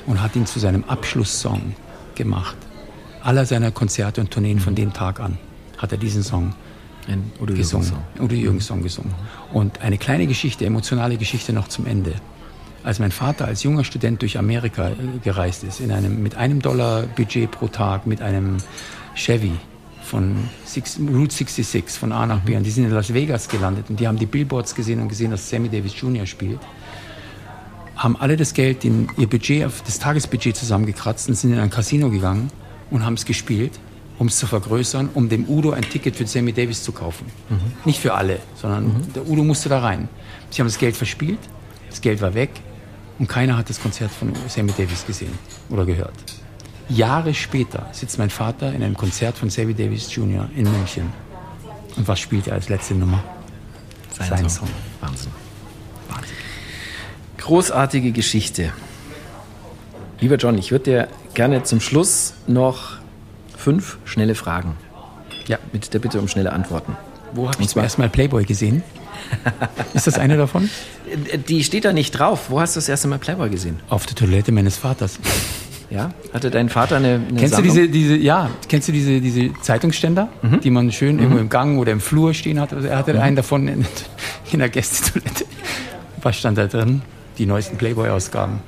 und 0.06 0.20
hat 0.20 0.36
ihn 0.36 0.46
zu 0.46 0.58
seinem 0.58 0.84
Abschlusssong 0.84 1.74
gemacht. 2.14 2.56
Aller 3.22 3.44
seiner 3.44 3.72
Konzerte 3.72 4.20
und 4.20 4.30
Tourneen 4.30 4.60
von 4.60 4.74
dem 4.74 4.92
Tag 4.92 5.20
an 5.20 5.38
hat 5.76 5.92
er 5.92 5.98
diesen 5.98 6.22
Song 6.22 6.54
Ein 7.08 7.32
Udo 7.40 7.54
gesungen. 7.54 7.92
Udo 8.20 8.34
Jürgens 8.34 8.66
Song 8.66 8.82
gesungen. 8.82 9.14
Und 9.52 9.80
eine 9.80 9.98
kleine 9.98 10.26
Geschichte, 10.26 10.64
emotionale 10.66 11.16
Geschichte 11.16 11.52
noch 11.52 11.68
zum 11.68 11.86
Ende. 11.86 12.14
Als 12.84 12.98
mein 12.98 13.10
Vater 13.10 13.46
als 13.46 13.62
junger 13.62 13.84
Student 13.84 14.22
durch 14.22 14.38
Amerika 14.38 14.88
äh, 14.90 14.94
gereist 15.22 15.64
ist, 15.64 15.80
in 15.80 15.90
einem, 15.90 16.22
mit 16.22 16.36
einem 16.36 16.62
Dollar 16.62 17.02
Budget 17.02 17.50
pro 17.50 17.68
Tag, 17.68 18.06
mit 18.06 18.22
einem 18.22 18.58
Chevy 19.14 19.52
von 20.08 20.48
Six, 20.64 20.98
Route 20.98 21.34
66 21.34 21.98
von 21.98 22.12
A 22.12 22.26
nach 22.26 22.40
B. 22.40 22.56
Und 22.56 22.64
die 22.64 22.70
sind 22.70 22.84
in 22.84 22.90
Las 22.90 23.12
Vegas 23.12 23.48
gelandet 23.48 23.86
und 23.90 24.00
die 24.00 24.08
haben 24.08 24.18
die 24.18 24.26
Billboards 24.26 24.74
gesehen 24.74 25.00
und 25.00 25.08
gesehen, 25.08 25.30
dass 25.30 25.48
Sammy 25.48 25.68
Davis 25.68 26.00
Jr. 26.00 26.26
spielt. 26.26 26.60
Haben 27.96 28.16
alle 28.16 28.36
das 28.36 28.54
Geld, 28.54 28.84
in 28.84 29.08
ihr 29.18 29.28
Budget, 29.28 29.68
das 29.86 29.98
Tagesbudget 29.98 30.56
zusammengekratzt 30.56 31.28
und 31.28 31.34
sind 31.34 31.52
in 31.52 31.58
ein 31.58 31.70
Casino 31.70 32.10
gegangen 32.10 32.50
und 32.90 33.04
haben 33.04 33.14
es 33.14 33.24
gespielt, 33.24 33.72
um 34.18 34.28
es 34.28 34.38
zu 34.38 34.46
vergrößern, 34.46 35.10
um 35.14 35.28
dem 35.28 35.48
Udo 35.48 35.72
ein 35.72 35.82
Ticket 35.82 36.16
für 36.16 36.26
Sammy 36.26 36.52
Davis 36.52 36.82
zu 36.82 36.92
kaufen. 36.92 37.26
Mhm. 37.48 37.58
Nicht 37.84 38.00
für 38.00 38.14
alle, 38.14 38.38
sondern 38.54 38.84
mhm. 38.84 39.12
der 39.14 39.28
Udo 39.28 39.42
musste 39.42 39.68
da 39.68 39.80
rein. 39.80 40.08
Sie 40.50 40.62
haben 40.62 40.68
das 40.68 40.78
Geld 40.78 40.96
verspielt, 40.96 41.40
das 41.90 42.00
Geld 42.00 42.20
war 42.20 42.34
weg 42.34 42.50
und 43.18 43.28
keiner 43.28 43.56
hat 43.56 43.68
das 43.68 43.80
Konzert 43.80 44.10
von 44.10 44.32
Sammy 44.48 44.72
Davis 44.72 45.06
gesehen 45.06 45.32
oder 45.70 45.84
gehört. 45.84 46.14
Jahre 46.88 47.34
später 47.34 47.86
sitzt 47.92 48.18
mein 48.18 48.30
Vater 48.30 48.72
in 48.72 48.82
einem 48.82 48.96
Konzert 48.96 49.36
von 49.36 49.50
Sammy 49.50 49.74
Davis 49.74 50.14
Jr. 50.14 50.48
in 50.56 50.70
München. 50.70 51.12
Und 51.96 52.08
was 52.08 52.18
spielt 52.20 52.46
er 52.46 52.54
als 52.54 52.68
letzte 52.68 52.94
Nummer? 52.94 53.22
Sein, 54.12 54.28
Sein 54.28 54.48
Song. 54.48 54.68
Song. 54.68 54.68
Wahnsinn. 55.00 55.32
Wahnsinn. 56.08 56.36
Großartige 57.36 58.12
Geschichte. 58.12 58.72
Lieber 60.20 60.36
John, 60.36 60.56
ich 60.58 60.70
würde 60.70 60.84
dir 60.84 61.08
gerne 61.34 61.62
zum 61.62 61.80
Schluss 61.80 62.34
noch 62.46 62.98
fünf 63.56 63.98
schnelle 64.04 64.34
Fragen. 64.34 64.76
Ja. 65.46 65.58
Mit 65.72 65.92
der 65.92 65.98
Bitte 65.98 66.20
um 66.20 66.28
schnelle 66.28 66.52
Antworten. 66.52 66.96
Wo 67.32 67.48
habe 67.48 67.62
ich 67.62 67.68
zum 67.68 67.82
ersten 67.82 68.00
Mal 68.00 68.08
Playboy 68.08 68.44
gesehen? 68.44 68.82
Ist 69.94 70.06
das 70.06 70.18
eine 70.18 70.36
davon? 70.36 70.68
Die 71.48 71.64
steht 71.64 71.84
da 71.84 71.92
nicht 71.92 72.12
drauf. 72.12 72.46
Wo 72.48 72.60
hast 72.60 72.76
du 72.76 72.78
das 72.78 72.88
erste 72.88 73.08
Mal 73.08 73.18
Playboy 73.18 73.50
gesehen? 73.50 73.78
Auf 73.88 74.06
der 74.06 74.14
Toilette 74.14 74.52
meines 74.52 74.76
Vaters. 74.76 75.18
Ja? 75.90 76.10
Hatte 76.32 76.50
dein 76.50 76.68
Vater 76.68 76.96
eine, 76.96 77.14
eine 77.14 77.38
Kennst 77.38 77.54
Sammlung? 77.54 77.74
du 77.74 77.80
diese, 77.80 77.88
diese, 77.88 78.16
ja, 78.16 78.50
kennst 78.68 78.88
du 78.88 78.92
diese, 78.92 79.20
diese 79.20 79.52
Zeitungsständer, 79.62 80.28
mhm. 80.42 80.60
die 80.60 80.70
man 80.70 80.92
schön 80.92 81.16
mhm. 81.16 81.22
irgendwo 81.22 81.40
im 81.40 81.48
Gang 81.48 81.78
oder 81.78 81.92
im 81.92 82.00
Flur 82.00 82.34
stehen 82.34 82.60
hat? 82.60 82.72
Also 82.72 82.88
er 82.88 82.98
hatte 82.98 83.14
mhm. 83.14 83.20
einen 83.20 83.36
davon 83.36 83.68
in, 83.68 83.86
in 84.52 84.58
der 84.58 84.68
Gästetoilette. 84.68 85.46
Was 86.22 86.36
stand 86.36 86.58
da 86.58 86.66
drin? 86.66 87.02
Die 87.38 87.46
neuesten 87.46 87.76
Playboy-Ausgaben. 87.76 88.60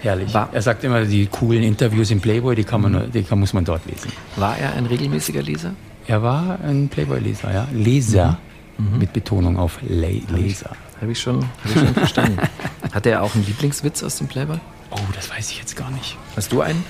Herrlich. 0.00 0.32
War, 0.32 0.48
er 0.52 0.62
sagt 0.62 0.82
immer, 0.84 1.04
die 1.04 1.26
coolen 1.26 1.62
Interviews 1.62 2.10
im 2.10 2.20
Playboy, 2.20 2.56
die, 2.56 2.64
kann 2.64 2.80
man, 2.80 2.92
mhm. 2.92 3.12
die 3.12 3.22
kann, 3.22 3.38
muss 3.38 3.52
man 3.52 3.64
dort 3.64 3.86
lesen. 3.86 4.10
War 4.36 4.56
er 4.58 4.74
ein 4.74 4.86
regelmäßiger 4.86 5.42
Leser? 5.42 5.74
Er 6.06 6.22
war 6.22 6.58
ein 6.60 6.88
Playboy-Leser, 6.88 7.52
ja. 7.52 7.68
Leser. 7.72 8.38
Mhm. 8.78 8.98
Mit 8.98 9.12
Betonung 9.12 9.58
auf 9.58 9.78
Le 9.82 10.22
Leser. 10.28 10.70
Habe 11.00 11.12
ich 11.12 11.20
schon, 11.20 11.42
hab 11.42 11.66
ich 11.66 11.72
schon 11.72 11.94
verstanden. 11.94 12.38
Hat 12.92 13.06
er 13.06 13.22
auch 13.22 13.34
einen 13.34 13.44
Lieblingswitz 13.46 14.02
aus 14.02 14.18
dem 14.18 14.28
Playboy? 14.28 14.58
Oh, 14.90 14.98
das 15.14 15.30
weiß 15.30 15.50
ich 15.50 15.58
jetzt 15.58 15.76
gar 15.76 15.90
nicht. 15.90 16.16
Hast 16.36 16.52
du 16.52 16.60
einen? 16.60 16.84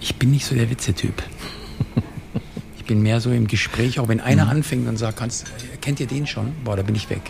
Ich 0.00 0.16
bin 0.16 0.30
nicht 0.30 0.46
so 0.46 0.54
der 0.54 0.70
Witzetyp. 0.70 1.22
ich 2.76 2.84
bin 2.84 3.02
mehr 3.02 3.20
so 3.20 3.30
im 3.30 3.46
Gespräch, 3.46 4.00
auch 4.00 4.08
wenn 4.08 4.20
einer 4.20 4.46
mhm. 4.46 4.50
anfängt 4.50 4.88
und 4.88 4.96
sagt, 4.96 5.18
kannst, 5.18 5.46
kennt 5.80 6.00
ihr 6.00 6.06
den 6.06 6.26
schon? 6.26 6.52
Boah, 6.64 6.76
da 6.76 6.82
bin 6.82 6.94
ich 6.94 7.10
weg. 7.10 7.22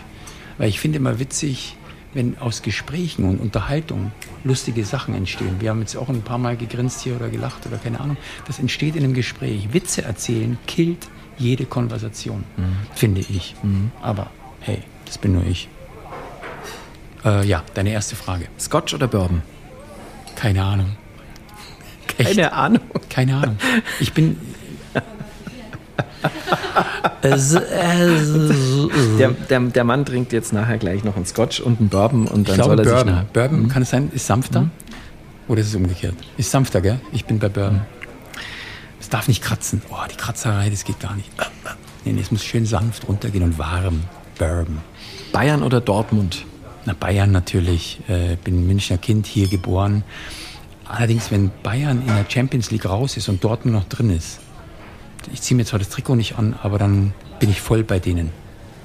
Weil 0.57 0.69
ich 0.69 0.79
finde 0.79 0.97
immer 0.97 1.19
witzig, 1.19 1.75
wenn 2.13 2.37
aus 2.37 2.61
Gesprächen 2.61 3.25
und 3.25 3.39
Unterhaltung 3.39 4.11
lustige 4.43 4.83
Sachen 4.85 5.13
entstehen. 5.13 5.57
Wir 5.59 5.69
haben 5.69 5.79
jetzt 5.79 5.95
auch 5.95 6.09
ein 6.09 6.21
paar 6.21 6.37
Mal 6.37 6.57
gegrinst 6.57 7.01
hier 7.01 7.15
oder 7.15 7.29
gelacht 7.29 7.65
oder 7.67 7.77
keine 7.77 7.99
Ahnung. 7.99 8.17
Das 8.47 8.59
entsteht 8.59 8.95
in 8.95 9.03
einem 9.03 9.13
Gespräch. 9.13 9.73
Witze 9.73 10.01
erzählen 10.03 10.57
killt 10.67 11.07
jede 11.41 11.65
Konversation, 11.65 12.43
mhm. 12.57 12.77
finde 12.95 13.21
ich. 13.21 13.55
Mhm. 13.63 13.91
Aber 14.01 14.27
hey, 14.61 14.79
das 15.05 15.17
bin 15.17 15.33
nur 15.33 15.45
ich. 15.45 15.67
Äh, 17.25 17.45
ja, 17.45 17.63
deine 17.73 17.91
erste 17.91 18.15
Frage. 18.15 18.47
Scotch 18.59 18.93
oder 18.93 19.07
Bourbon? 19.07 19.41
Keine 20.35 20.63
Ahnung. 20.63 20.95
Echt? 22.17 22.29
Keine 22.29 22.53
Ahnung. 22.53 22.81
Keine 23.09 23.35
Ahnung. 23.35 23.57
Ich 23.99 24.13
bin. 24.13 24.37
Der, 27.23 27.37
der, 29.49 29.59
der 29.59 29.83
Mann 29.83 30.05
trinkt 30.05 30.33
jetzt 30.33 30.53
nachher 30.53 30.77
gleich 30.77 31.03
noch 31.03 31.15
einen 31.15 31.25
Scotch 31.25 31.59
und 31.59 31.79
einen 31.79 31.89
Bourbon 31.89 32.27
und 32.27 32.47
dann 32.47 32.55
Ich 32.55 32.61
glaube, 32.61 32.77
soll 32.77 32.79
er 32.79 32.85
sich 32.85 32.93
Bourbon. 32.93 33.13
nach. 33.13 33.23
Bourbon, 33.25 33.67
kann 33.69 33.81
es 33.83 33.89
sein, 33.91 34.11
ist 34.13 34.25
sanfter? 34.25 34.69
Oder 35.47 35.61
ist 35.61 35.67
es 35.67 35.75
umgekehrt? 35.75 36.15
Ist 36.37 36.51
sanfter, 36.51 36.81
gell? 36.81 36.99
Ich 37.11 37.25
bin 37.25 37.37
bei 37.39 37.49
Bourbon. 37.49 37.81
Darf 39.11 39.27
nicht 39.27 39.43
kratzen. 39.43 39.81
Oh, 39.91 39.97
die 40.09 40.15
Kratzerei, 40.15 40.69
das 40.69 40.85
geht 40.85 40.99
gar 40.99 41.15
nicht. 41.15 41.29
Nee, 42.05 42.13
nee, 42.13 42.21
es 42.21 42.31
muss 42.31 42.43
schön 42.43 42.65
sanft 42.65 43.07
runtergehen 43.07 43.43
und 43.43 43.59
warm. 43.59 44.03
Bourbon. 44.39 44.79
Bayern 45.33 45.61
oder 45.61 45.81
Dortmund? 45.81 46.45
Na, 46.85 46.93
Bayern 46.93 47.31
natürlich. 47.31 47.99
Äh, 48.07 48.37
bin 48.43 48.65
Münchner 48.65 48.97
Kind, 48.97 49.27
hier 49.27 49.47
geboren. 49.47 50.03
Allerdings, 50.85 51.29
wenn 51.29 51.51
Bayern 51.61 52.01
in 52.01 52.07
der 52.07 52.25
Champions 52.27 52.71
League 52.71 52.85
raus 52.85 53.17
ist 53.17 53.29
und 53.29 53.43
Dortmund 53.43 53.75
noch 53.75 53.87
drin 53.87 54.09
ist, 54.09 54.39
ich 55.31 55.41
ziehe 55.41 55.55
mir 55.55 55.65
zwar 55.65 55.79
das 55.79 55.89
Trikot 55.89 56.15
nicht 56.15 56.37
an, 56.37 56.55
aber 56.63 56.79
dann 56.79 57.13
bin 57.39 57.49
ich 57.49 57.61
voll 57.61 57.83
bei 57.83 57.99
denen. 57.99 58.31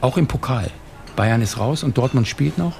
Auch 0.01 0.18
im 0.18 0.27
Pokal. 0.27 0.70
Bayern 1.14 1.41
ist 1.41 1.57
raus 1.59 1.83
und 1.83 1.97
Dortmund 1.97 2.29
spielt 2.29 2.59
noch. 2.59 2.74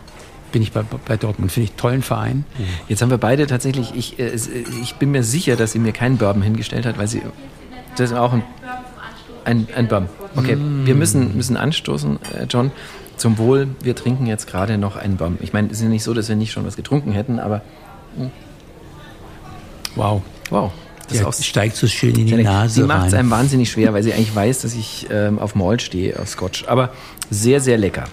Bin 0.57 0.63
ich 0.63 0.73
bei, 0.73 0.85
bei 1.07 1.19
Dortmund. 1.19 1.53
Finde 1.53 1.69
ich 1.69 1.77
tollen 1.77 2.01
Verein. 2.01 2.47
Jetzt 2.89 3.03
haben 3.03 3.11
wir 3.11 3.19
beide 3.19 3.47
tatsächlich, 3.47 3.93
ich, 3.95 4.19
äh, 4.19 4.29
äh, 4.29 4.65
ich 4.81 4.95
bin 4.95 5.11
mir 5.11 5.23
sicher, 5.23 5.55
dass 5.55 5.73
sie 5.73 5.79
mir 5.79 5.93
keinen 5.93 6.17
Bourbon 6.17 6.41
hingestellt 6.41 6.87
hat, 6.87 6.97
weil 6.97 7.09
sie, 7.09 7.21
das 7.99 8.13
ist 8.13 8.17
auch 8.17 8.33
ein, 8.33 8.43
ein, 9.45 9.69
ein 9.77 9.87
Bourbon. 9.87 10.09
Okay, 10.35 10.57
wir 10.57 10.95
müssen, 10.95 11.37
müssen 11.37 11.59
anstoßen, 11.59 12.19
äh, 12.41 12.47
John. 12.49 12.71
Zum 13.19 13.37
Wohl, 13.37 13.69
wir 13.83 13.95
trinken 13.95 14.25
jetzt 14.25 14.47
gerade 14.47 14.79
noch 14.79 14.97
einen 14.97 15.19
Bourbon. 15.19 15.37
Ich 15.43 15.53
meine, 15.53 15.67
es 15.67 15.75
ist 15.75 15.83
ja 15.83 15.91
nicht 15.91 16.05
so, 16.05 16.15
dass 16.15 16.31
wir 16.31 16.37
nicht 16.37 16.53
schon 16.53 16.65
was 16.65 16.75
getrunken 16.75 17.13
hätten, 17.13 17.39
aber 17.39 17.61
Wow. 19.95 20.23
wow. 20.49 20.73
Das 21.11 21.23
auch 21.23 21.35
steigt 21.35 21.77
so 21.77 21.87
schön 21.87 22.15
in 22.15 22.27
die 22.29 22.43
Nase 22.43 22.81
Sie 22.81 22.83
macht 22.83 23.09
es 23.09 23.13
einem 23.13 23.31
wahnsinnig 23.31 23.71
schwer, 23.71 23.93
weil 23.93 24.03
sie 24.03 24.15
eigentlich 24.15 24.35
weiß, 24.35 24.63
dass 24.63 24.75
ich 24.75 25.07
ähm, 25.11 25.39
auf 25.39 25.55
Malt 25.55 25.83
stehe, 25.83 26.19
auf 26.19 26.31
Scotch. 26.31 26.65
Aber 26.67 26.95
sehr, 27.29 27.61
sehr 27.61 27.77
lecker. 27.77 28.05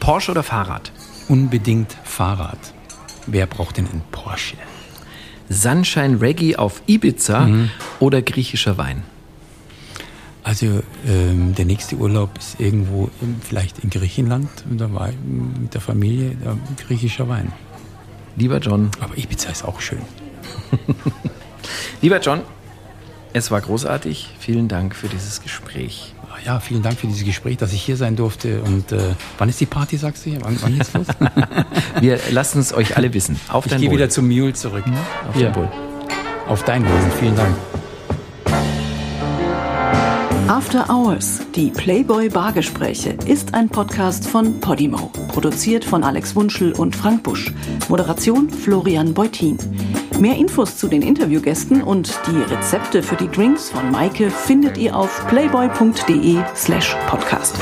Porsche 0.00 0.30
oder 0.30 0.42
Fahrrad? 0.42 0.90
Unbedingt 1.28 1.96
Fahrrad. 2.04 2.58
Wer 3.26 3.46
braucht 3.46 3.76
denn 3.78 3.86
einen 3.88 4.02
Porsche? 4.10 4.56
Sunshine 5.48 6.20
Reggae 6.20 6.56
auf 6.56 6.82
Ibiza 6.86 7.46
Mhm. 7.46 7.70
oder 8.00 8.22
griechischer 8.22 8.76
Wein? 8.78 9.02
Also 10.42 10.82
ähm, 11.06 11.54
der 11.54 11.64
nächste 11.64 11.96
Urlaub 11.96 12.36
ist 12.38 12.60
irgendwo 12.60 13.10
im, 13.22 13.40
vielleicht 13.40 13.78
in 13.78 13.88
Griechenland 13.90 14.48
und 14.68 14.78
da 14.78 14.92
war 14.92 15.08
ich 15.08 15.16
mit 15.24 15.72
der 15.72 15.80
Familie 15.80 16.36
da, 16.44 16.56
griechischer 16.86 17.28
Wein. 17.28 17.50
Lieber 18.36 18.58
John, 18.58 18.90
Aber 19.00 19.16
Ibiza 19.16 19.48
ist 19.50 19.64
auch 19.64 19.80
schön. 19.80 20.02
lieber 22.02 22.20
John, 22.20 22.42
es 23.32 23.50
war 23.50 23.60
großartig. 23.60 24.30
Vielen 24.38 24.68
Dank 24.68 24.94
für 24.94 25.08
dieses 25.08 25.40
Gespräch. 25.40 26.13
Ja, 26.44 26.60
vielen 26.60 26.82
Dank 26.82 26.98
für 26.98 27.06
dieses 27.06 27.24
Gespräch, 27.24 27.56
dass 27.56 27.72
ich 27.72 27.82
hier 27.82 27.96
sein 27.96 28.16
durfte. 28.16 28.60
Und 28.62 28.92
äh, 28.92 28.98
wann 29.38 29.48
ist 29.48 29.60
die 29.60 29.66
Party, 29.66 29.96
sagst 29.96 30.26
du? 30.26 30.30
Wann, 30.42 30.58
wann 30.60 30.74
geht's 30.74 30.92
los? 30.92 31.06
Wir 32.00 32.18
lassen 32.30 32.60
es 32.60 32.74
euch 32.74 32.96
alle 32.98 33.14
wissen. 33.14 33.40
Auf 33.48 33.64
ich 33.66 33.72
dein 33.72 33.80
gehe 33.80 33.90
Wohl. 33.90 33.96
wieder 33.96 34.10
zum 34.10 34.28
Mule 34.28 34.52
zurück. 34.52 34.84
Auf 35.28 35.34
Hier, 35.34 35.46
dein 35.50 35.56
Wohl. 35.56 35.68
auf 36.46 36.62
dein 36.64 36.84
Wohl. 36.84 37.10
Vielen 37.18 37.34
Dank. 37.36 37.56
After 40.48 40.88
Hours, 40.90 41.40
die 41.56 41.70
Playboy 41.70 42.28
Bargespräche, 42.28 43.16
ist 43.26 43.54
ein 43.54 43.70
Podcast 43.70 44.28
von 44.28 44.60
Podimo. 44.60 45.10
Produziert 45.28 45.84
von 45.84 46.04
Alex 46.04 46.36
Wunschel 46.36 46.72
und 46.72 46.94
Frank 46.94 47.22
Busch. 47.22 47.52
Moderation 47.88 48.50
Florian 48.50 49.14
Beutin. 49.14 49.56
Mehr 50.18 50.36
Infos 50.36 50.76
zu 50.76 50.88
den 50.88 51.02
Interviewgästen 51.02 51.82
und 51.82 52.18
die 52.26 52.54
Rezepte 52.54 53.02
für 53.02 53.16
die 53.16 53.28
Drinks 53.28 53.70
von 53.70 53.90
Maike 53.90 54.30
findet 54.30 54.78
ihr 54.78 54.96
auf 54.96 55.26
playboy.de 55.28 56.38
slash 56.54 56.96
podcast. 57.08 57.56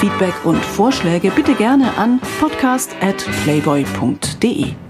Feedback 0.00 0.34
und 0.44 0.56
Vorschläge 0.56 1.30
bitte 1.30 1.54
gerne 1.54 1.96
an 1.96 2.20
podcast 2.40 2.94
at 3.00 3.16
playboy.de. 3.44 4.87